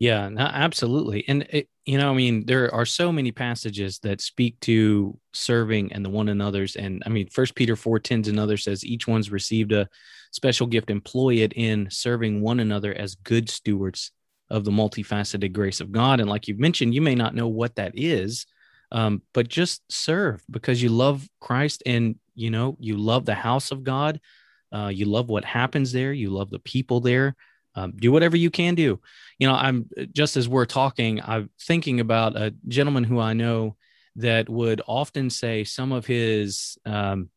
Yeah, 0.02 0.30
no, 0.30 0.42
absolutely. 0.42 1.24
And, 1.28 1.44
it, 1.52 1.70
you 1.86 2.00
know, 2.00 2.10
I 2.10 2.16
mean, 2.16 2.48
there 2.48 2.74
are 2.74 2.88
so 2.88 3.12
many 3.12 3.32
passages 3.32 4.00
that 4.00 4.20
speak 4.20 4.60
to 4.62 5.16
serving 5.32 5.94
and 5.94 6.04
the 6.04 6.10
one 6.10 6.28
another's. 6.28 6.76
And 6.76 7.04
I 7.06 7.10
mean, 7.10 7.28
First 7.30 7.54
Peter 7.54 7.76
4 7.76 8.00
10 8.00 8.24
and 8.28 8.40
others 8.40 8.64
says, 8.64 8.84
each 8.84 9.08
one's 9.08 9.32
received 9.32 9.72
a 9.72 9.88
special 10.32 10.66
gift, 10.66 10.90
employ 10.90 11.36
it 11.36 11.54
in 11.54 11.88
serving 11.92 12.42
one 12.42 12.60
another 12.60 12.96
as 12.96 13.14
good 13.14 13.48
stewards 13.48 14.12
of 14.50 14.66
the 14.66 14.72
multifaceted 14.72 15.54
grace 15.54 15.80
of 15.82 15.92
God. 15.92 16.20
And 16.20 16.28
like 16.30 16.48
you've 16.48 16.60
mentioned, 16.60 16.96
you 16.96 17.02
may 17.02 17.16
not 17.16 17.36
know 17.36 17.48
what 17.48 17.76
that 17.76 17.92
is, 17.96 18.48
um, 18.92 19.22
but 19.36 19.50
just 19.50 19.84
serve 19.92 20.44
because 20.50 20.82
you 20.82 20.90
love 20.90 21.28
Christ 21.40 21.84
and, 21.86 22.16
you 22.34 22.50
know, 22.50 22.76
you 22.80 22.98
love 22.98 23.26
the 23.26 23.36
house 23.36 23.70
of 23.72 23.84
God 23.84 24.20
uh, 24.74 24.88
you 24.88 25.06
love 25.06 25.30
what 25.30 25.44
happens 25.46 25.92
there. 25.92 26.14
You 26.14 26.30
love 26.30 26.50
the 26.50 26.60
people 26.60 27.02
there. 27.02 27.36
Um, 27.76 27.94
do 27.96 28.12
whatever 28.12 28.36
you 28.36 28.50
can 28.50 28.76
do. 28.76 29.00
You 29.40 29.48
know, 29.48 29.56
I'm 29.56 29.90
just 30.12 30.38
as 30.38 30.48
we're 30.48 30.66
talking, 30.66 31.22
I'm 31.22 31.50
thinking 31.62 32.00
about 32.00 32.36
a 32.36 32.54
gentleman 32.68 33.04
who 33.04 33.20
I 33.20 33.34
know 33.34 33.78
that 34.18 34.50
would 34.50 34.82
often 34.88 35.30
say 35.30 35.64
some 35.64 35.92
of 35.92 36.06
his 36.06 36.78
um, 36.86 37.30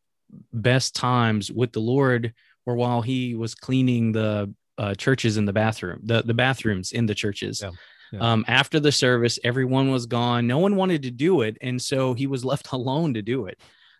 best 0.51 0.95
times 0.95 1.51
with 1.51 1.71
the 1.71 1.79
Lord 1.79 2.33
were 2.65 2.75
while 2.75 3.01
he 3.01 3.35
was 3.35 3.55
cleaning 3.55 4.11
the 4.11 4.53
uh, 4.77 4.93
churches 4.95 5.37
in 5.37 5.45
the 5.45 5.53
bathroom, 5.53 6.01
the, 6.03 6.21
the 6.21 6.33
bathrooms 6.33 6.91
in 6.91 7.05
the 7.05 7.15
churches. 7.15 7.61
Yeah. 7.61 7.71
Yeah. 8.11 8.19
Um, 8.19 8.45
after 8.47 8.79
the 8.79 8.91
service, 8.91 9.39
everyone 9.43 9.91
was 9.91 10.05
gone. 10.05 10.45
No 10.47 10.59
one 10.59 10.75
wanted 10.75 11.03
to 11.03 11.11
do 11.11 11.41
it. 11.41 11.57
And 11.61 11.81
so 11.81 12.13
he 12.13 12.27
was 12.27 12.45
left 12.45 12.67
alone 12.71 13.15
to 13.15 13.21
do 13.21 13.47
it. 13.47 13.59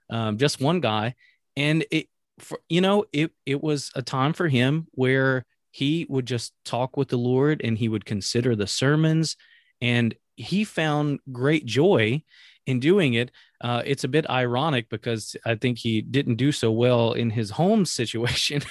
Um, 0.09 0.37
just 0.37 0.61
one 0.61 0.79
guy. 0.79 1.15
And 1.57 1.85
it, 1.91 2.07
for, 2.39 2.59
you 2.67 2.81
know, 2.81 3.05
it 3.13 3.31
it 3.45 3.63
was 3.63 3.91
a 3.95 4.01
time 4.01 4.33
for 4.33 4.47
him 4.47 4.87
where 4.91 5.45
he 5.75 6.05
would 6.07 6.25
just 6.25 6.53
talk 6.63 6.95
with 6.95 7.09
the 7.09 7.17
Lord 7.17 7.59
and 7.61 7.77
he 7.77 7.89
would 7.89 8.05
consider 8.05 8.55
the 8.55 8.65
sermons, 8.65 9.35
and 9.81 10.15
he 10.37 10.63
found 10.63 11.19
great 11.33 11.65
joy 11.65 12.23
in 12.65 12.79
doing 12.79 13.15
it. 13.15 13.29
Uh, 13.59 13.81
it's 13.85 14.05
a 14.05 14.07
bit 14.07 14.29
ironic 14.29 14.87
because 14.87 15.35
I 15.45 15.55
think 15.55 15.77
he 15.77 16.01
didn't 16.01 16.37
do 16.37 16.53
so 16.53 16.71
well 16.71 17.11
in 17.11 17.29
his 17.29 17.49
home 17.49 17.83
situation. 17.99 18.61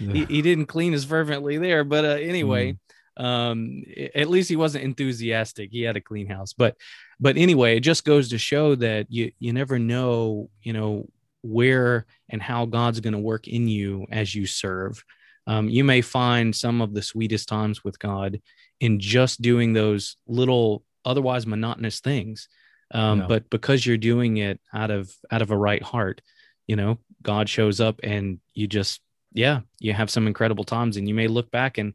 yeah. 0.00 0.12
he, 0.14 0.24
he, 0.24 0.40
didn't 0.40 0.66
clean 0.66 0.94
as 0.94 1.04
fervently 1.04 1.58
there, 1.58 1.84
but 1.84 2.06
uh, 2.06 2.08
anyway. 2.08 2.72
Mm. 2.72 2.78
Um, 3.20 3.82
at 4.14 4.30
least 4.30 4.48
he 4.48 4.54
wasn't 4.54 4.84
enthusiastic. 4.84 5.70
He 5.72 5.82
had 5.82 5.96
a 5.96 6.00
clean 6.00 6.28
house, 6.28 6.52
but, 6.52 6.76
but 7.18 7.36
anyway, 7.36 7.76
it 7.76 7.80
just 7.80 8.04
goes 8.04 8.28
to 8.28 8.38
show 8.38 8.76
that 8.76 9.08
you 9.10 9.32
you 9.40 9.52
never 9.52 9.76
know, 9.76 10.50
you 10.62 10.72
know, 10.72 11.08
where 11.42 12.06
and 12.28 12.40
how 12.40 12.64
God's 12.64 13.00
going 13.00 13.14
to 13.14 13.18
work 13.18 13.48
in 13.48 13.66
you 13.66 14.06
as 14.12 14.32
you 14.36 14.46
serve. 14.46 15.02
Um, 15.48 15.68
you 15.70 15.82
may 15.82 16.02
find 16.02 16.54
some 16.54 16.82
of 16.82 16.92
the 16.92 17.02
sweetest 17.02 17.48
times 17.48 17.82
with 17.82 17.98
God 17.98 18.40
in 18.80 19.00
just 19.00 19.40
doing 19.40 19.72
those 19.72 20.16
little, 20.26 20.84
otherwise 21.06 21.46
monotonous 21.46 22.00
things. 22.00 22.48
Um, 22.92 23.20
But 23.26 23.50
because 23.50 23.84
you're 23.84 23.96
doing 23.96 24.36
it 24.36 24.60
out 24.72 24.90
of 24.90 25.10
out 25.30 25.42
of 25.42 25.50
a 25.50 25.56
right 25.56 25.82
heart, 25.82 26.20
you 26.66 26.76
know, 26.76 26.98
God 27.22 27.48
shows 27.48 27.80
up 27.80 28.00
and 28.02 28.40
you 28.54 28.66
just 28.66 29.00
yeah, 29.32 29.60
you 29.78 29.92
have 29.94 30.10
some 30.10 30.26
incredible 30.26 30.64
times, 30.64 30.96
and 30.96 31.08
you 31.08 31.14
may 31.14 31.28
look 31.28 31.50
back 31.50 31.78
and 31.78 31.94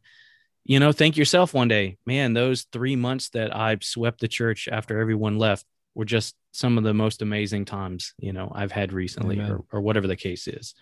you 0.65 0.79
know 0.79 0.91
think 0.91 1.15
yourself 1.15 1.53
one 1.53 1.67
day, 1.67 1.97
man, 2.05 2.33
those 2.33 2.63
three 2.71 2.95
months 2.95 3.29
that 3.29 3.55
I 3.55 3.77
swept 3.81 4.19
the 4.19 4.27
church 4.27 4.67
after 4.71 4.99
everyone 4.99 5.37
left 5.37 5.65
were 5.95 6.05
just 6.05 6.35
some 6.51 6.77
of 6.77 6.83
the 6.83 6.93
most 6.93 7.21
amazing 7.21 7.65
times 7.65 8.13
you 8.17 8.33
know 8.33 8.51
I've 8.53 8.71
had 8.71 8.93
recently, 8.93 9.37
or, 9.39 9.63
or 9.71 9.81
whatever 9.81 10.07
the 10.07 10.15
case 10.15 10.47
is. 10.47 10.73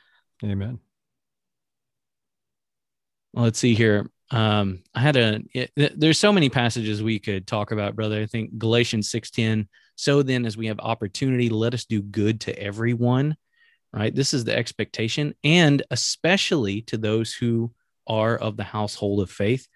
Amen. 0.43 0.79
Let's 3.33 3.59
see 3.59 3.75
here. 3.75 4.09
Um, 4.29 4.83
I 4.95 5.01
had 5.01 5.17
a. 5.17 5.41
It, 5.53 5.99
there's 5.99 6.19
so 6.19 6.31
many 6.31 6.49
passages 6.49 7.03
we 7.03 7.19
could 7.19 7.47
talk 7.47 7.71
about, 7.71 7.95
brother. 7.95 8.21
I 8.21 8.25
think 8.25 8.57
Galatians 8.57 9.09
six 9.09 9.31
ten. 9.31 9.67
So 9.95 10.23
then, 10.23 10.45
as 10.45 10.57
we 10.57 10.67
have 10.67 10.79
opportunity, 10.79 11.49
let 11.49 11.73
us 11.73 11.85
do 11.85 12.01
good 12.01 12.41
to 12.41 12.57
everyone. 12.57 13.35
Right. 13.93 14.15
This 14.15 14.33
is 14.33 14.45
the 14.45 14.57
expectation, 14.57 15.33
and 15.43 15.83
especially 15.91 16.81
to 16.83 16.97
those 16.97 17.33
who 17.33 17.73
are 18.07 18.37
of 18.37 18.55
the 18.55 18.63
household 18.63 19.19
of 19.19 19.29
faith. 19.29 19.67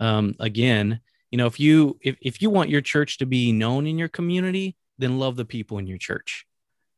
Um, 0.00 0.34
again, 0.40 1.00
you 1.30 1.38
know, 1.38 1.46
if 1.46 1.60
you 1.60 1.98
if 2.02 2.16
if 2.20 2.42
you 2.42 2.50
want 2.50 2.70
your 2.70 2.80
church 2.80 3.18
to 3.18 3.26
be 3.26 3.52
known 3.52 3.86
in 3.86 3.96
your 3.96 4.08
community, 4.08 4.76
then 4.98 5.18
love 5.18 5.36
the 5.36 5.44
people 5.44 5.78
in 5.78 5.86
your 5.86 5.98
church. 5.98 6.46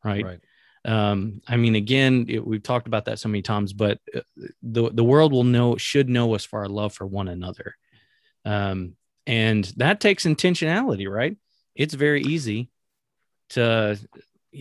Right. 0.03 0.25
Right 0.25 0.41
um, 0.85 1.43
I 1.47 1.57
mean, 1.57 1.77
again, 1.77 2.27
it, 2.29 2.45
we've 2.45 2.63
talked 2.63 2.87
about 2.87 3.05
that 3.05 3.19
so 3.19 3.29
many 3.29 3.43
times, 3.43 3.73
but 3.73 4.01
uh, 4.15 4.21
the 4.63 4.91
the 4.91 5.05
world 5.05 5.33
will 5.33 5.45
know 5.45 5.77
should 5.77 6.09
know 6.09 6.35
us 6.35 6.45
for 6.45 6.61
our 6.61 6.69
love 6.69 6.93
for 6.93 7.07
one 7.07 7.29
another, 7.29 7.77
um, 8.45 8.97
and 9.27 9.65
that 9.77 10.01
takes 10.01 10.25
intentionality, 10.25 11.09
right? 11.09 11.37
It's 11.77 11.95
very 11.95 12.23
easy 12.23 12.69
to 13.51 13.99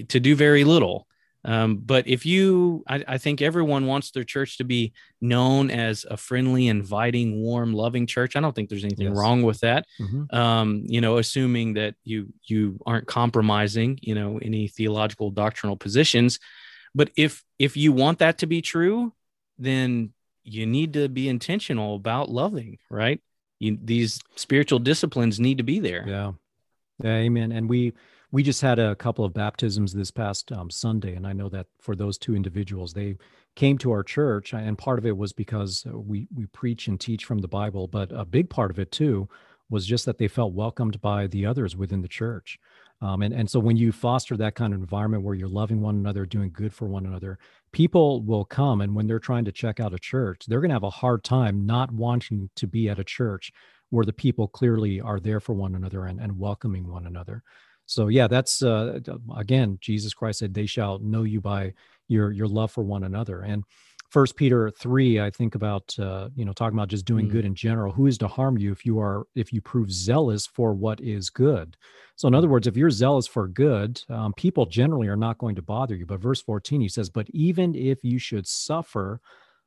to 0.10 0.20
do 0.20 0.36
very 0.36 0.64
little, 0.64 1.08
um, 1.44 1.78
but 1.78 2.08
if 2.08 2.26
you, 2.26 2.84
I, 2.88 3.04
I, 3.08 3.18
think 3.18 3.42
everyone 3.42 3.88
wants 3.88 4.12
their 4.12 4.24
church 4.24 4.58
to 4.60 4.64
be 4.64 4.94
known 5.22 5.72
as 5.72 6.06
a 6.10 6.16
friendly, 6.16 6.68
inviting, 6.68 7.42
warm, 7.42 7.74
loving 7.74 8.06
church. 8.06 8.36
I 8.36 8.42
don't 8.42 8.54
think 8.56 8.70
there's 8.70 8.84
anything 8.84 9.08
yes. 9.08 9.18
wrong 9.18 9.42
with 9.42 9.60
that. 9.62 9.86
Mm-hmm. 10.00 10.36
Um, 10.36 10.84
you 10.86 11.02
know, 11.02 11.18
assuming 11.18 11.74
that 11.74 11.96
you 12.04 12.28
you 12.44 12.80
aren't 12.86 13.08
compromising, 13.08 13.98
you 14.04 14.14
know, 14.14 14.38
any 14.40 14.68
theological 14.68 15.32
doctrinal 15.32 15.78
positions. 15.78 16.38
But 16.94 17.10
if 17.16 17.44
if 17.58 17.76
you 17.76 17.92
want 17.92 18.20
that 18.20 18.38
to 18.40 18.46
be 18.46 18.62
true, 18.62 19.14
then 19.58 20.14
you 20.44 20.68
need 20.68 20.94
to 20.94 21.10
be 21.10 21.28
intentional 21.28 21.96
about 21.96 22.30
loving, 22.30 22.78
right? 22.90 23.20
You, 23.60 23.80
these 23.82 24.20
spiritual 24.36 24.80
disciplines 24.80 25.40
need 25.40 25.58
to 25.58 25.64
be 25.64 25.80
there. 25.80 26.04
Yeah. 26.08 26.32
yeah 27.04 27.16
amen. 27.16 27.52
And 27.52 27.68
we 27.68 27.94
we 28.32 28.44
just 28.44 28.62
had 28.62 28.80
a 28.80 28.96
couple 28.96 29.26
of 29.26 29.34
baptisms 29.34 29.94
this 29.94 30.12
past 30.12 30.52
um, 30.52 30.70
Sunday, 30.70 31.16
and 31.16 31.28
I 31.28 31.34
know 31.34 31.50
that 31.50 31.68
for 31.80 31.96
those 31.96 32.18
two 32.18 32.36
individuals, 32.36 32.94
they 32.94 33.18
came 33.56 33.78
to 33.80 33.92
our 33.92 34.04
church, 34.04 34.54
and 34.54 34.78
part 34.78 35.00
of 35.00 35.06
it 35.06 35.18
was 35.18 35.34
because 35.34 35.86
uh, 35.86 35.98
we 35.98 36.28
we 36.34 36.46
preach 36.48 36.88
and 36.88 37.00
teach 37.00 37.26
from 37.26 37.40
the 37.40 37.48
Bible, 37.48 37.88
but 37.88 38.12
a 38.12 38.26
big 38.26 38.50
part 38.50 38.72
of 38.72 38.80
it 38.80 38.92
too 38.92 39.28
was 39.70 39.86
just 39.86 40.06
that 40.06 40.18
they 40.18 40.28
felt 40.28 40.54
welcomed 40.54 41.00
by 41.02 41.28
the 41.28 41.46
others 41.46 41.76
within 41.76 42.02
the 42.02 42.08
church. 42.08 42.60
Um, 43.02 43.22
and, 43.24 43.34
and 43.34 43.50
so 43.50 43.60
when 43.60 43.78
you 43.78 43.92
foster 43.92 44.38
that 44.38 44.54
kind 44.54 44.74
of 44.74 44.80
environment 44.82 45.24
where 45.24 45.34
you're 45.34 45.48
loving 45.48 45.82
one 45.82 45.96
another, 45.96 46.26
doing 46.26 46.52
good 46.54 46.74
for 46.74 46.88
one 46.88 47.06
another, 47.06 47.40
people 47.72 48.22
will 48.22 48.46
come. 48.46 48.82
And 48.82 48.94
when 48.94 49.08
they're 49.08 49.18
trying 49.18 49.46
to 49.46 49.52
check 49.52 49.80
out 49.80 49.94
a 49.94 49.98
church, 50.00 50.46
they're 50.46 50.60
going 50.60 50.70
to 50.70 50.76
have 50.76 50.84
a 50.84 50.90
hard 50.90 51.24
time 51.24 51.66
not 51.66 51.92
wanting 51.92 52.50
to 52.58 52.68
be 52.68 52.90
at 52.90 53.00
a 53.00 53.04
church 53.04 53.52
where 53.90 54.06
the 54.06 54.14
people 54.14 54.48
clearly 54.48 55.02
are 55.02 55.20
there 55.20 55.40
for 55.40 55.54
one 55.54 55.74
another 55.74 56.06
and, 56.06 56.20
and 56.20 56.38
welcoming 56.38 56.88
one 56.88 57.08
another. 57.08 57.42
So 57.92 58.08
yeah, 58.08 58.28
that's 58.28 58.64
uh, 58.64 59.00
again, 59.36 59.78
Jesus 59.82 60.14
Christ 60.14 60.40
said, 60.40 60.54
"They 60.54 60.66
shall 60.66 61.00
know 61.00 61.24
you 61.24 61.42
by 61.42 61.74
your 62.08 62.32
your 62.32 62.48
love 62.48 62.72
for 62.72 62.84
one 62.84 63.04
another." 63.04 63.42
And 63.42 63.66
First 64.10 64.38
Peter 64.38 64.72
three, 64.72 65.20
I 65.20 65.30
think 65.30 65.56
about 65.56 65.98
uh, 66.00 66.30
you 66.34 66.46
know 66.46 66.54
talking 66.54 66.78
about 66.78 66.88
just 66.88 67.06
doing 67.06 67.28
mm. 67.28 67.32
good 67.32 67.44
in 67.44 67.54
general. 67.54 67.92
Who 67.92 68.08
is 68.08 68.18
to 68.20 68.30
harm 68.30 68.58
you 68.58 68.72
if 68.72 68.86
you 68.86 69.00
are 69.00 69.26
if 69.36 69.52
you 69.52 69.60
prove 69.60 69.92
zealous 69.92 70.48
for 70.48 70.74
what 70.74 71.02
is 71.02 71.30
good? 71.30 71.76
So 72.16 72.30
in 72.30 72.36
other 72.36 72.48
words, 72.48 72.66
if 72.66 72.78
you're 72.78 72.92
zealous 72.92 73.28
for 73.28 73.50
good, 73.50 74.02
um, 74.08 74.34
people 74.34 74.66
generally 74.66 75.10
are 75.10 75.18
not 75.18 75.38
going 75.38 75.56
to 75.56 75.62
bother 75.62 75.96
you. 75.96 76.06
But 76.06 76.22
verse 76.22 76.42
fourteen, 76.42 76.80
he 76.80 76.88
says, 76.88 77.10
"But 77.10 77.30
even 77.32 77.76
if 77.76 78.06
you 78.06 78.20
should 78.20 78.48
suffer 78.48 79.20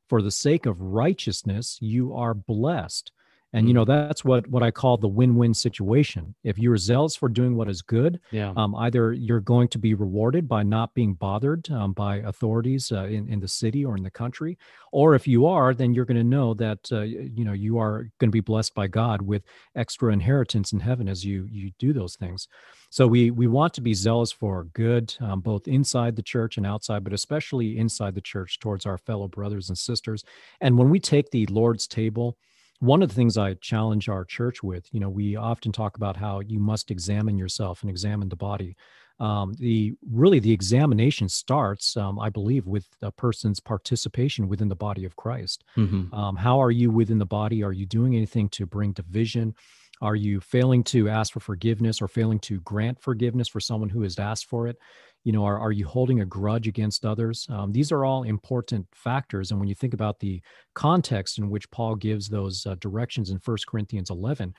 for 0.09 0.23
the 0.23 0.31
sake 0.31 0.65
of 0.65 0.81
righteousness, 0.81 1.77
you 1.79 2.15
are 2.15 2.33
blessed." 2.33 3.11
And 3.53 3.67
you 3.67 3.73
know 3.73 3.83
mm-hmm. 3.83 4.07
that's 4.07 4.23
what 4.23 4.47
what 4.47 4.61
i 4.61 4.69
call 4.69 4.97
the 4.97 5.07
win-win 5.07 5.53
situation 5.53 6.35
if 6.43 6.59
you're 6.59 6.77
zealous 6.77 7.15
for 7.15 7.29
doing 7.29 7.55
what 7.55 7.69
is 7.69 7.81
good 7.81 8.19
yeah. 8.31 8.53
um, 8.57 8.75
either 8.75 9.13
you're 9.13 9.39
going 9.39 9.67
to 9.67 9.79
be 9.79 9.93
rewarded 9.93 10.47
by 10.47 10.61
not 10.61 10.93
being 10.93 11.13
bothered 11.13 11.69
um, 11.71 11.93
by 11.93 12.17
authorities 12.17 12.91
uh, 12.91 13.05
in, 13.05 13.27
in 13.29 13.39
the 13.39 13.47
city 13.47 13.83
or 13.83 13.95
in 13.97 14.03
the 14.03 14.11
country 14.11 14.57
or 14.91 15.15
if 15.15 15.27
you 15.27 15.45
are 15.45 15.73
then 15.73 15.93
you're 15.93 16.05
going 16.05 16.17
to 16.17 16.23
know 16.23 16.53
that 16.53 16.79
uh, 16.91 17.01
you 17.01 17.45
know 17.45 17.53
you 17.53 17.79
are 17.79 18.09
going 18.19 18.29
to 18.29 18.35
be 18.35 18.41
blessed 18.41 18.75
by 18.75 18.87
god 18.87 19.21
with 19.21 19.43
extra 19.75 20.11
inheritance 20.11 20.73
in 20.73 20.79
heaven 20.79 21.07
as 21.07 21.25
you 21.25 21.47
you 21.49 21.71
do 21.79 21.93
those 21.93 22.15
things 22.15 22.47
so 22.89 23.07
we 23.07 23.31
we 23.31 23.47
want 23.47 23.73
to 23.73 23.81
be 23.81 23.93
zealous 23.93 24.31
for 24.31 24.65
good 24.73 25.15
um, 25.21 25.39
both 25.39 25.67
inside 25.67 26.15
the 26.15 26.21
church 26.21 26.57
and 26.57 26.65
outside 26.65 27.03
but 27.03 27.13
especially 27.13 27.77
inside 27.77 28.13
the 28.15 28.21
church 28.21 28.59
towards 28.59 28.85
our 28.85 28.97
fellow 28.97 29.27
brothers 29.27 29.69
and 29.69 29.77
sisters 29.77 30.23
and 30.61 30.77
when 30.77 30.89
we 30.89 30.99
take 30.99 31.29
the 31.31 31.45
lord's 31.47 31.87
table 31.87 32.37
one 32.79 33.01
of 33.01 33.09
the 33.09 33.15
things 33.15 33.37
I 33.37 33.53
challenge 33.55 34.09
our 34.09 34.25
church 34.25 34.61
with, 34.61 34.87
you 34.91 34.99
know, 34.99 35.09
we 35.09 35.35
often 35.35 35.71
talk 35.71 35.97
about 35.97 36.17
how 36.17 36.41
you 36.41 36.59
must 36.59 36.91
examine 36.91 37.37
yourself 37.37 37.81
and 37.81 37.89
examine 37.89 38.29
the 38.29 38.35
body. 38.35 38.75
Um, 39.17 39.53
the 39.59 39.93
really 40.11 40.39
the 40.39 40.51
examination 40.51 41.29
starts, 41.29 41.95
um, 41.95 42.19
I 42.19 42.29
believe, 42.29 42.67
with 42.67 42.85
a 43.01 43.11
person's 43.11 43.61
participation 43.61 44.49
within 44.49 44.67
the 44.67 44.75
body 44.75 45.05
of 45.05 45.15
Christ. 45.15 45.63
Mm-hmm. 45.77 46.13
Um, 46.13 46.35
how 46.35 46.61
are 46.61 46.71
you 46.71 46.91
within 46.91 47.19
the 47.19 47.25
body? 47.25 47.63
Are 47.63 47.71
you 47.71 47.85
doing 47.85 48.15
anything 48.15 48.49
to 48.49 48.65
bring 48.65 48.91
division? 48.91 49.55
Are 50.01 50.15
you 50.15 50.41
failing 50.41 50.83
to 50.85 51.07
ask 51.07 51.31
for 51.31 51.39
forgiveness 51.39 52.01
or 52.01 52.09
failing 52.09 52.39
to 52.39 52.59
grant 52.61 52.99
forgiveness 52.99 53.47
for 53.47 53.61
someone 53.61 53.89
who 53.89 54.01
has 54.01 54.19
asked 54.19 54.47
for 54.47 54.67
it? 54.67 54.77
You 55.25 55.33
know 55.33 55.43
are, 55.43 55.59
are 55.59 55.73
you 55.73 55.85
holding 55.85 56.21
a 56.21 56.25
grudge 56.25 56.67
against 56.67 57.05
others? 57.05 57.45
Um, 57.49 57.73
these 57.73 57.91
are 57.91 58.05
all 58.05 58.23
important 58.23 58.87
factors 58.95 59.51
and 59.51 59.59
when 59.59 59.67
you 59.67 59.75
think 59.75 59.93
about 59.93 60.19
the 60.19 60.41
context 60.73 61.37
in 61.37 61.49
which 61.49 61.69
paul 61.71 61.95
gives 61.95 62.29
those 62.29 62.65
uh, 62.65 62.75
directions 62.79 63.29
in 63.29 63.39
1 63.43 63.57
corinthians 63.67 64.09
11 64.09 64.53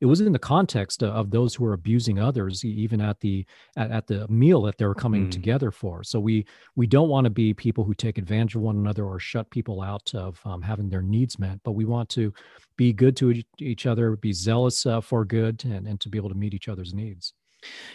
it 0.00 0.06
was 0.06 0.20
in 0.20 0.32
the 0.32 0.38
context 0.38 1.02
of 1.02 1.30
those 1.30 1.54
who 1.54 1.64
are 1.64 1.72
abusing 1.72 2.18
others 2.18 2.64
even 2.64 3.00
at 3.00 3.20
the 3.20 3.44
at, 3.76 3.90
at 3.90 4.06
the 4.06 4.26
meal 4.28 4.62
that 4.62 4.78
they 4.78 4.86
were 4.86 4.94
coming 4.94 5.26
mm. 5.26 5.30
together 5.30 5.70
for. 5.70 6.02
So 6.02 6.20
we 6.20 6.46
we 6.76 6.86
don't 6.86 7.08
want 7.08 7.24
to 7.24 7.30
be 7.30 7.54
people 7.54 7.84
who 7.84 7.94
take 7.94 8.18
advantage 8.18 8.54
of 8.54 8.62
one 8.62 8.76
another 8.76 9.04
or 9.04 9.18
shut 9.18 9.50
people 9.50 9.82
out 9.82 10.14
of 10.14 10.40
um, 10.44 10.62
having 10.62 10.88
their 10.88 11.02
needs 11.02 11.38
met 11.38 11.60
but 11.64 11.72
we 11.72 11.84
want 11.84 12.08
to 12.10 12.32
be 12.76 12.92
good 12.92 13.16
to 13.16 13.42
each 13.58 13.86
other 13.86 14.16
be 14.16 14.32
zealous 14.32 14.86
uh, 14.86 15.00
for 15.00 15.24
good 15.24 15.64
and, 15.64 15.86
and 15.86 16.00
to 16.00 16.08
be 16.08 16.18
able 16.18 16.28
to 16.28 16.34
meet 16.34 16.54
each 16.54 16.68
other's 16.68 16.94
needs 16.94 17.34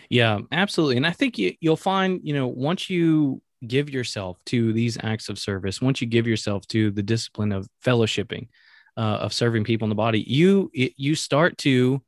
yeah, 0.09 0.39
absolutely. 0.51 0.97
And 0.97 1.07
I 1.07 1.11
think 1.11 1.38
you, 1.38 1.53
you'll 1.59 1.76
find, 1.76 2.20
you 2.24 2.34
know, 2.34 2.47
once 2.47 2.89
you 2.89 3.41
give 3.65 3.89
yourself 3.89 4.38
to 4.45 4.74
these 4.74 4.97
acts 5.01 5.30
of 5.30 5.39
service, 5.39 5.82
once 5.82 6.01
you 6.01 6.07
give 6.07 6.28
yourself 6.28 6.68
to 6.68 6.91
the 6.91 7.03
discipline 7.03 7.51
of 7.51 7.68
fellowshipping, 7.84 8.47
uh, 8.97 9.01
of 9.22 9.34
serving 9.34 9.63
people 9.63 9.86
in 9.86 9.89
the 9.89 9.95
body, 9.95 10.20
you 10.22 10.72
it, 10.74 10.93
you 10.97 11.15
start 11.15 11.57
to 11.59 12.01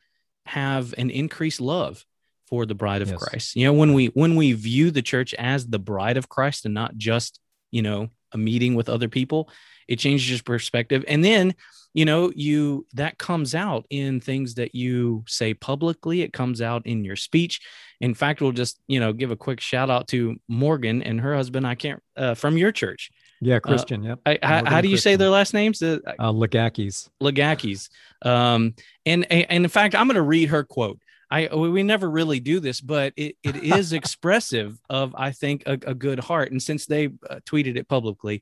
have 0.45 0.93
an 0.97 1.10
increased 1.10 1.62
love 1.62 2.03
for 2.47 2.66
the 2.66 2.76
bride 2.76 3.01
of 3.01 3.10
yes. 3.10 3.18
Christ. 3.18 3.55
You 3.55 3.66
know, 3.66 3.74
when 3.74 3.93
we 3.93 4.07
when 4.07 4.36
we 4.36 4.53
view 4.53 4.91
the 4.91 5.01
church 5.01 5.34
as 5.36 5.68
the 5.68 5.80
bride 5.80 6.18
of 6.18 6.30
Christ 6.30 6.66
and 6.66 6.74
not 6.74 6.97
just 6.97 7.39
you 7.72 7.82
know 7.82 8.10
a 8.32 8.38
meeting 8.38 8.76
with 8.76 8.89
other 8.89 9.07
people, 9.07 9.49
it 9.88 9.99
changes 9.99 10.30
your 10.30 10.39
perspective. 10.43 11.05
And 11.07 11.24
then 11.24 11.55
you 11.94 12.06
know 12.06 12.32
you 12.36 12.86
that 12.94 13.18
comes 13.18 13.56
out 13.56 13.86
in 13.90 14.20
things 14.22 14.56
that 14.56 14.76
you 14.76 15.24
say 15.28 15.54
publicly 15.54 16.22
it 16.22 16.34
comes 16.34 16.62
out 16.62 16.86
in 16.86 17.04
your 17.04 17.16
speech. 17.16 17.62
In 18.02 18.14
fact 18.14 18.42
we'll 18.42 18.52
just 18.52 18.80
you 18.88 19.00
know 19.00 19.14
give 19.14 19.32
a 19.32 19.36
quick 19.36 19.60
shout 19.60 19.90
out 19.90 20.08
to 20.10 20.38
morgan 20.48 21.02
and 21.04 21.20
her 21.20 21.36
husband 21.36 21.66
i 21.68 21.76
can't 21.76 22.02
uh, 22.16 22.36
from 22.36 22.58
your 22.58 22.72
church. 22.72 23.12
Yeah 23.42 23.58
uh, 23.58 23.60
christian 23.60 24.06
uh, 24.06 24.16
yep. 24.26 24.42
I, 24.44 24.62
how, 24.66 24.82
do 24.82 24.90
you 24.90 24.98
say 24.98 25.16
their 25.16 25.30
last 25.30 25.54
names? 25.54 25.82
Uh, 25.82 26.00
uh 26.06 26.32
lagakis. 26.32 27.10
Lagakis. 27.22 27.90
Um 28.22 28.76
and 29.06 29.30
and 29.32 29.66
in 29.66 29.70
fact 29.70 29.96
i'm 29.96 30.08
going 30.08 30.16
to 30.16 30.22
read 30.22 30.50
her 30.50 30.64
quote 30.64 31.00
I 31.32 31.53
we 31.53 31.84
never 31.84 32.09
really 32.09 32.39
do 32.39 32.59
this, 32.59 32.82
but 32.82 33.13
it, 33.15 33.36
it 33.43 33.55
is 33.77 33.93
expressive 33.93 34.80
of 34.89 35.13
I 35.17 35.32
think 35.32 35.63
a, 35.65 35.73
a, 35.73 35.93
good 35.93 36.19
heart. 36.19 36.51
And 36.51 36.61
since 36.61 36.86
they 36.86 37.05
uh, 37.30 37.39
tweeted 37.45 37.77
it 37.77 37.88
publicly, 37.88 38.41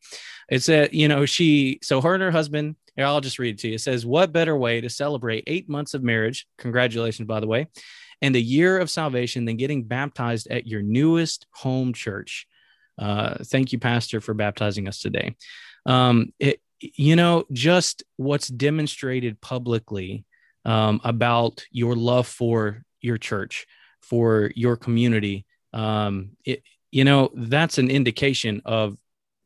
it 0.49 0.63
said 0.63 0.93
you 0.93 1.07
know 1.07 1.25
she 1.25 1.79
so 1.83 2.01
her 2.01 2.13
and 2.13 2.23
her 2.23 2.31
husband 2.31 2.75
here, 2.97 3.05
I'll 3.05 3.21
just 3.21 3.38
read 3.38 3.55
it 3.55 3.59
to 3.59 3.69
you. 3.69 3.75
It 3.75 3.81
says, 3.81 4.05
What 4.05 4.33
better 4.33 4.57
way 4.57 4.81
to 4.81 4.89
celebrate 4.89 5.43
eight 5.47 5.69
months 5.69 5.93
of 5.93 6.03
marriage? 6.03 6.47
Congratulations, 6.57 7.27
by 7.27 7.39
the 7.39 7.47
way, 7.47 7.67
and 8.21 8.35
a 8.35 8.41
year 8.41 8.79
of 8.79 8.89
salvation 8.89 9.45
than 9.45 9.55
getting 9.55 9.83
baptized 9.83 10.47
at 10.49 10.67
your 10.67 10.81
newest 10.81 11.45
home 11.51 11.93
church. 11.93 12.47
Uh, 12.97 13.35
thank 13.45 13.71
you, 13.71 13.77
Pastor, 13.77 14.19
for 14.19 14.33
baptizing 14.33 14.88
us 14.88 14.97
today. 14.97 15.35
Um, 15.85 16.33
it, 16.39 16.59
you 16.79 17.15
know, 17.15 17.45
just 17.51 18.03
what's 18.17 18.47
demonstrated 18.47 19.39
publicly 19.41 20.25
um, 20.68 21.01
about 21.03 21.63
your 21.72 21.95
love 21.95 22.28
for 22.28 22.84
your 23.01 23.18
church, 23.18 23.65
for 24.01 24.51
your 24.55 24.76
community, 24.76 25.45
um, 25.74 26.32
it, 26.45 26.61
you 26.91 27.03
know, 27.03 27.32
that's 27.34 27.78
an 27.78 27.89
indication 27.89 28.61
of 28.65 28.97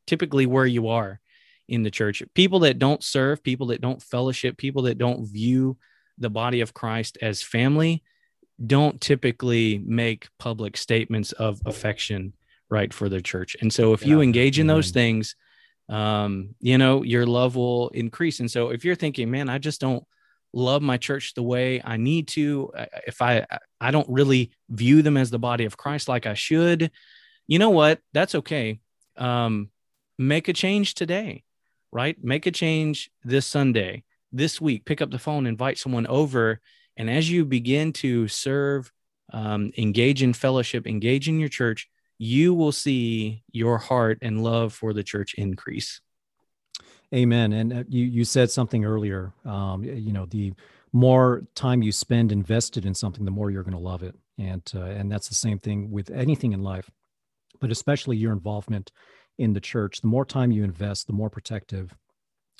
typically 0.07 0.45
where 0.45 0.65
you 0.65 0.89
are 0.89 1.19
in 1.69 1.83
the 1.83 1.91
church. 1.91 2.23
People 2.33 2.59
that 2.59 2.79
don't 2.79 3.03
serve, 3.03 3.43
people 3.43 3.67
that 3.67 3.81
don't 3.81 4.01
fellowship, 4.01 4.57
people 4.57 4.83
that 4.83 4.97
don't 4.97 5.25
view 5.25 5.77
the 6.17 6.29
body 6.29 6.61
of 6.61 6.73
Christ 6.73 7.17
as 7.21 7.41
family 7.41 8.03
don't 8.65 8.99
typically 8.99 9.79
make 9.79 10.27
public 10.37 10.77
statements 10.77 11.31
of 11.31 11.61
affection 11.65 12.33
right 12.69 12.93
for 12.93 13.09
their 13.09 13.21
church. 13.21 13.55
And 13.61 13.71
so 13.71 13.93
if 13.93 14.01
yeah. 14.01 14.09
you 14.09 14.21
engage 14.21 14.59
in 14.59 14.67
those 14.67 14.91
things, 14.91 15.35
um, 15.89 16.55
you 16.59 16.77
know, 16.77 17.03
your 17.03 17.25
love 17.25 17.55
will 17.55 17.89
increase. 17.89 18.39
And 18.39 18.49
so 18.49 18.69
if 18.69 18.85
you're 18.85 18.95
thinking, 18.95 19.29
man, 19.29 19.49
I 19.49 19.57
just 19.57 19.81
don't 19.81 20.03
love 20.53 20.81
my 20.81 20.97
church 20.97 21.33
the 21.33 21.43
way 21.43 21.81
I 21.83 21.97
need 21.97 22.27
to, 22.29 22.71
if 23.07 23.21
I 23.21 23.45
I 23.79 23.91
don't 23.91 24.09
really 24.09 24.51
view 24.69 25.01
them 25.01 25.17
as 25.17 25.29
the 25.29 25.39
body 25.39 25.65
of 25.65 25.77
Christ 25.77 26.07
like 26.07 26.25
I 26.25 26.33
should, 26.33 26.91
you 27.47 27.59
know 27.59 27.69
what? 27.69 27.99
That's 28.13 28.35
okay. 28.35 28.79
Um, 29.17 29.69
make 30.17 30.47
a 30.47 30.53
change 30.53 30.93
today, 30.93 31.43
right? 31.91 32.15
Make 32.23 32.45
a 32.45 32.51
change 32.51 33.11
this 33.23 33.45
Sunday 33.45 34.03
this 34.31 34.61
week, 34.61 34.85
pick 34.85 35.01
up 35.01 35.11
the 35.11 35.19
phone, 35.19 35.45
invite 35.45 35.77
someone 35.77 36.07
over. 36.07 36.59
And 36.97 37.09
as 37.09 37.29
you 37.29 37.45
begin 37.45 37.93
to 37.93 38.27
serve, 38.27 38.91
um, 39.33 39.71
engage 39.77 40.23
in 40.23 40.33
fellowship, 40.33 40.87
engage 40.87 41.27
in 41.27 41.39
your 41.39 41.49
church, 41.49 41.89
you 42.17 42.53
will 42.53 42.71
see 42.71 43.43
your 43.51 43.77
heart 43.77 44.19
and 44.21 44.43
love 44.43 44.73
for 44.73 44.93
the 44.93 45.03
church 45.03 45.33
increase. 45.33 46.01
Amen. 47.13 47.51
And 47.53 47.73
uh, 47.73 47.83
you 47.89 48.05
you 48.05 48.23
said 48.23 48.51
something 48.51 48.85
earlier. 48.85 49.33
Um, 49.45 49.83
you 49.83 50.13
know, 50.13 50.25
the 50.25 50.53
more 50.93 51.43
time 51.55 51.81
you 51.81 51.91
spend 51.91 52.31
invested 52.31 52.85
in 52.85 52.93
something, 52.93 53.25
the 53.25 53.31
more 53.31 53.51
you're 53.51 53.63
going 53.63 53.73
to 53.73 53.79
love 53.79 54.03
it. 54.03 54.15
And 54.37 54.63
uh, 54.73 54.81
and 54.81 55.11
that's 55.11 55.27
the 55.27 55.35
same 55.35 55.59
thing 55.59 55.91
with 55.91 56.09
anything 56.09 56.53
in 56.53 56.63
life, 56.63 56.89
but 57.59 57.71
especially 57.71 58.17
your 58.17 58.31
involvement 58.31 58.91
in 59.37 59.53
the 59.53 59.59
church. 59.59 60.01
The 60.01 60.07
more 60.07 60.25
time 60.25 60.51
you 60.51 60.63
invest, 60.63 61.07
the 61.07 61.13
more 61.13 61.29
protective 61.29 61.93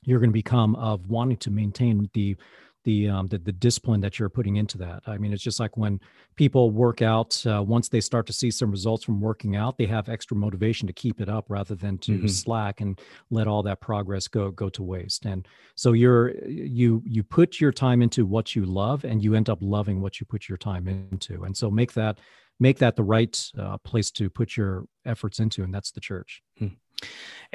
you're 0.04 0.20
going 0.20 0.32
to 0.32 0.34
become 0.34 0.76
of 0.76 1.08
wanting 1.08 1.38
to 1.38 1.52
maintain 1.52 2.10
the 2.14 2.36
the, 2.84 3.10
um, 3.10 3.28
the 3.28 3.38
the 3.38 3.52
discipline 3.52 4.02
that 4.02 4.18
you're 4.18 4.30
putting 4.30 4.56
into 4.56 4.78
that. 4.80 5.04
I 5.08 5.18
mean, 5.18 5.34
it's 5.34 5.44
just 5.44 5.60
like 5.60 5.78
when 5.78 6.00
people 6.36 6.72
work 6.72 7.02
out. 7.02 7.46
Uh, 7.46 7.64
once 7.64 7.90
they 7.90 8.02
start 8.02 8.26
to 8.28 8.34
see 8.34 8.52
some 8.52 8.72
results 8.72 9.04
from 9.04 9.22
working 9.22 9.56
out, 9.56 9.78
they 9.78 9.86
have 9.86 10.10
extra 10.10 10.36
motivation 10.38 10.88
to 10.88 10.94
keep 10.94 11.22
it 11.22 11.30
up 11.30 11.46
rather 11.50 11.76
than 11.76 11.98
to 12.00 12.12
mm-hmm. 12.14 12.28
slack 12.28 12.82
and 12.82 13.00
let 13.30 13.48
all 13.48 13.64
that 13.64 13.82
progress 13.82 14.28
go 14.28 14.52
go 14.52 14.70
to 14.70 14.84
waste. 14.84 15.26
And 15.26 15.48
so 15.76 15.94
you're 15.94 16.36
you 16.48 17.04
you 17.06 17.24
put 17.24 17.60
your 17.60 17.72
time 17.72 18.02
into 18.02 18.26
what 18.26 18.56
you 18.56 18.66
love, 18.66 19.04
and 19.04 19.24
you 19.24 19.36
end 19.36 19.50
up 19.50 19.60
loving 19.62 20.02
what 20.02 20.20
you 20.20 20.26
put 20.26 20.50
your 20.50 20.58
time 20.58 20.88
into. 20.88 21.44
And 21.44 21.56
so 21.56 21.70
make 21.70 21.94
that 21.94 22.20
make 22.60 22.78
that 22.80 22.96
the 22.96 23.04
right 23.04 23.52
uh, 23.58 23.78
place 23.80 24.12
to 24.12 24.30
put 24.30 24.56
your 24.56 24.86
efforts 25.06 25.40
into, 25.40 25.64
and 25.64 25.74
that's 25.74 25.92
the 25.92 26.02
church. 26.02 26.42
Hmm. 26.58 26.68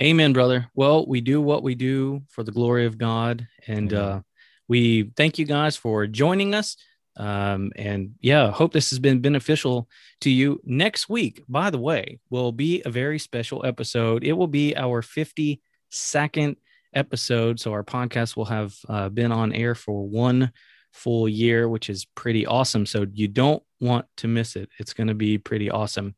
Amen, 0.00 0.32
brother. 0.32 0.68
Well, 0.74 1.06
we 1.06 1.20
do 1.20 1.40
what 1.40 1.62
we 1.62 1.74
do 1.74 2.22
for 2.28 2.42
the 2.42 2.52
glory 2.52 2.86
of 2.86 2.98
God. 2.98 3.46
And 3.66 3.92
uh, 3.94 4.20
we 4.68 5.10
thank 5.16 5.38
you 5.38 5.44
guys 5.44 5.76
for 5.76 6.06
joining 6.06 6.54
us. 6.54 6.76
Um, 7.16 7.72
and 7.76 8.14
yeah, 8.20 8.50
hope 8.50 8.72
this 8.72 8.90
has 8.90 8.98
been 8.98 9.20
beneficial 9.20 9.88
to 10.20 10.30
you. 10.30 10.60
Next 10.64 11.08
week, 11.08 11.42
by 11.48 11.70
the 11.70 11.78
way, 11.78 12.18
will 12.28 12.52
be 12.52 12.82
a 12.84 12.90
very 12.90 13.18
special 13.18 13.64
episode. 13.64 14.22
It 14.22 14.34
will 14.34 14.48
be 14.48 14.76
our 14.76 15.02
52nd 15.02 16.56
episode. 16.94 17.60
So 17.60 17.72
our 17.72 17.84
podcast 17.84 18.36
will 18.36 18.46
have 18.46 18.74
uh, 18.88 19.08
been 19.08 19.32
on 19.32 19.52
air 19.52 19.74
for 19.74 20.06
one 20.06 20.52
full 20.92 21.28
year, 21.28 21.68
which 21.68 21.88
is 21.88 22.04
pretty 22.04 22.46
awesome. 22.46 22.86
So 22.86 23.06
you 23.12 23.28
don't 23.28 23.62
want 23.80 24.06
to 24.18 24.28
miss 24.28 24.56
it. 24.56 24.68
It's 24.78 24.92
going 24.92 25.08
to 25.08 25.14
be 25.14 25.38
pretty 25.38 25.70
awesome. 25.70 26.14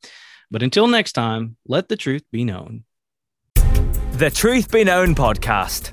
But 0.51 0.63
until 0.63 0.87
next 0.87 1.13
time, 1.13 1.57
let 1.67 1.89
the 1.89 1.97
truth 1.97 2.25
be 2.33 2.45
known. 2.45 2.85
The 4.13 4.31
Truth 4.31 4.73
Be 4.73 4.83
Known 4.83 5.15
podcast 5.15 5.93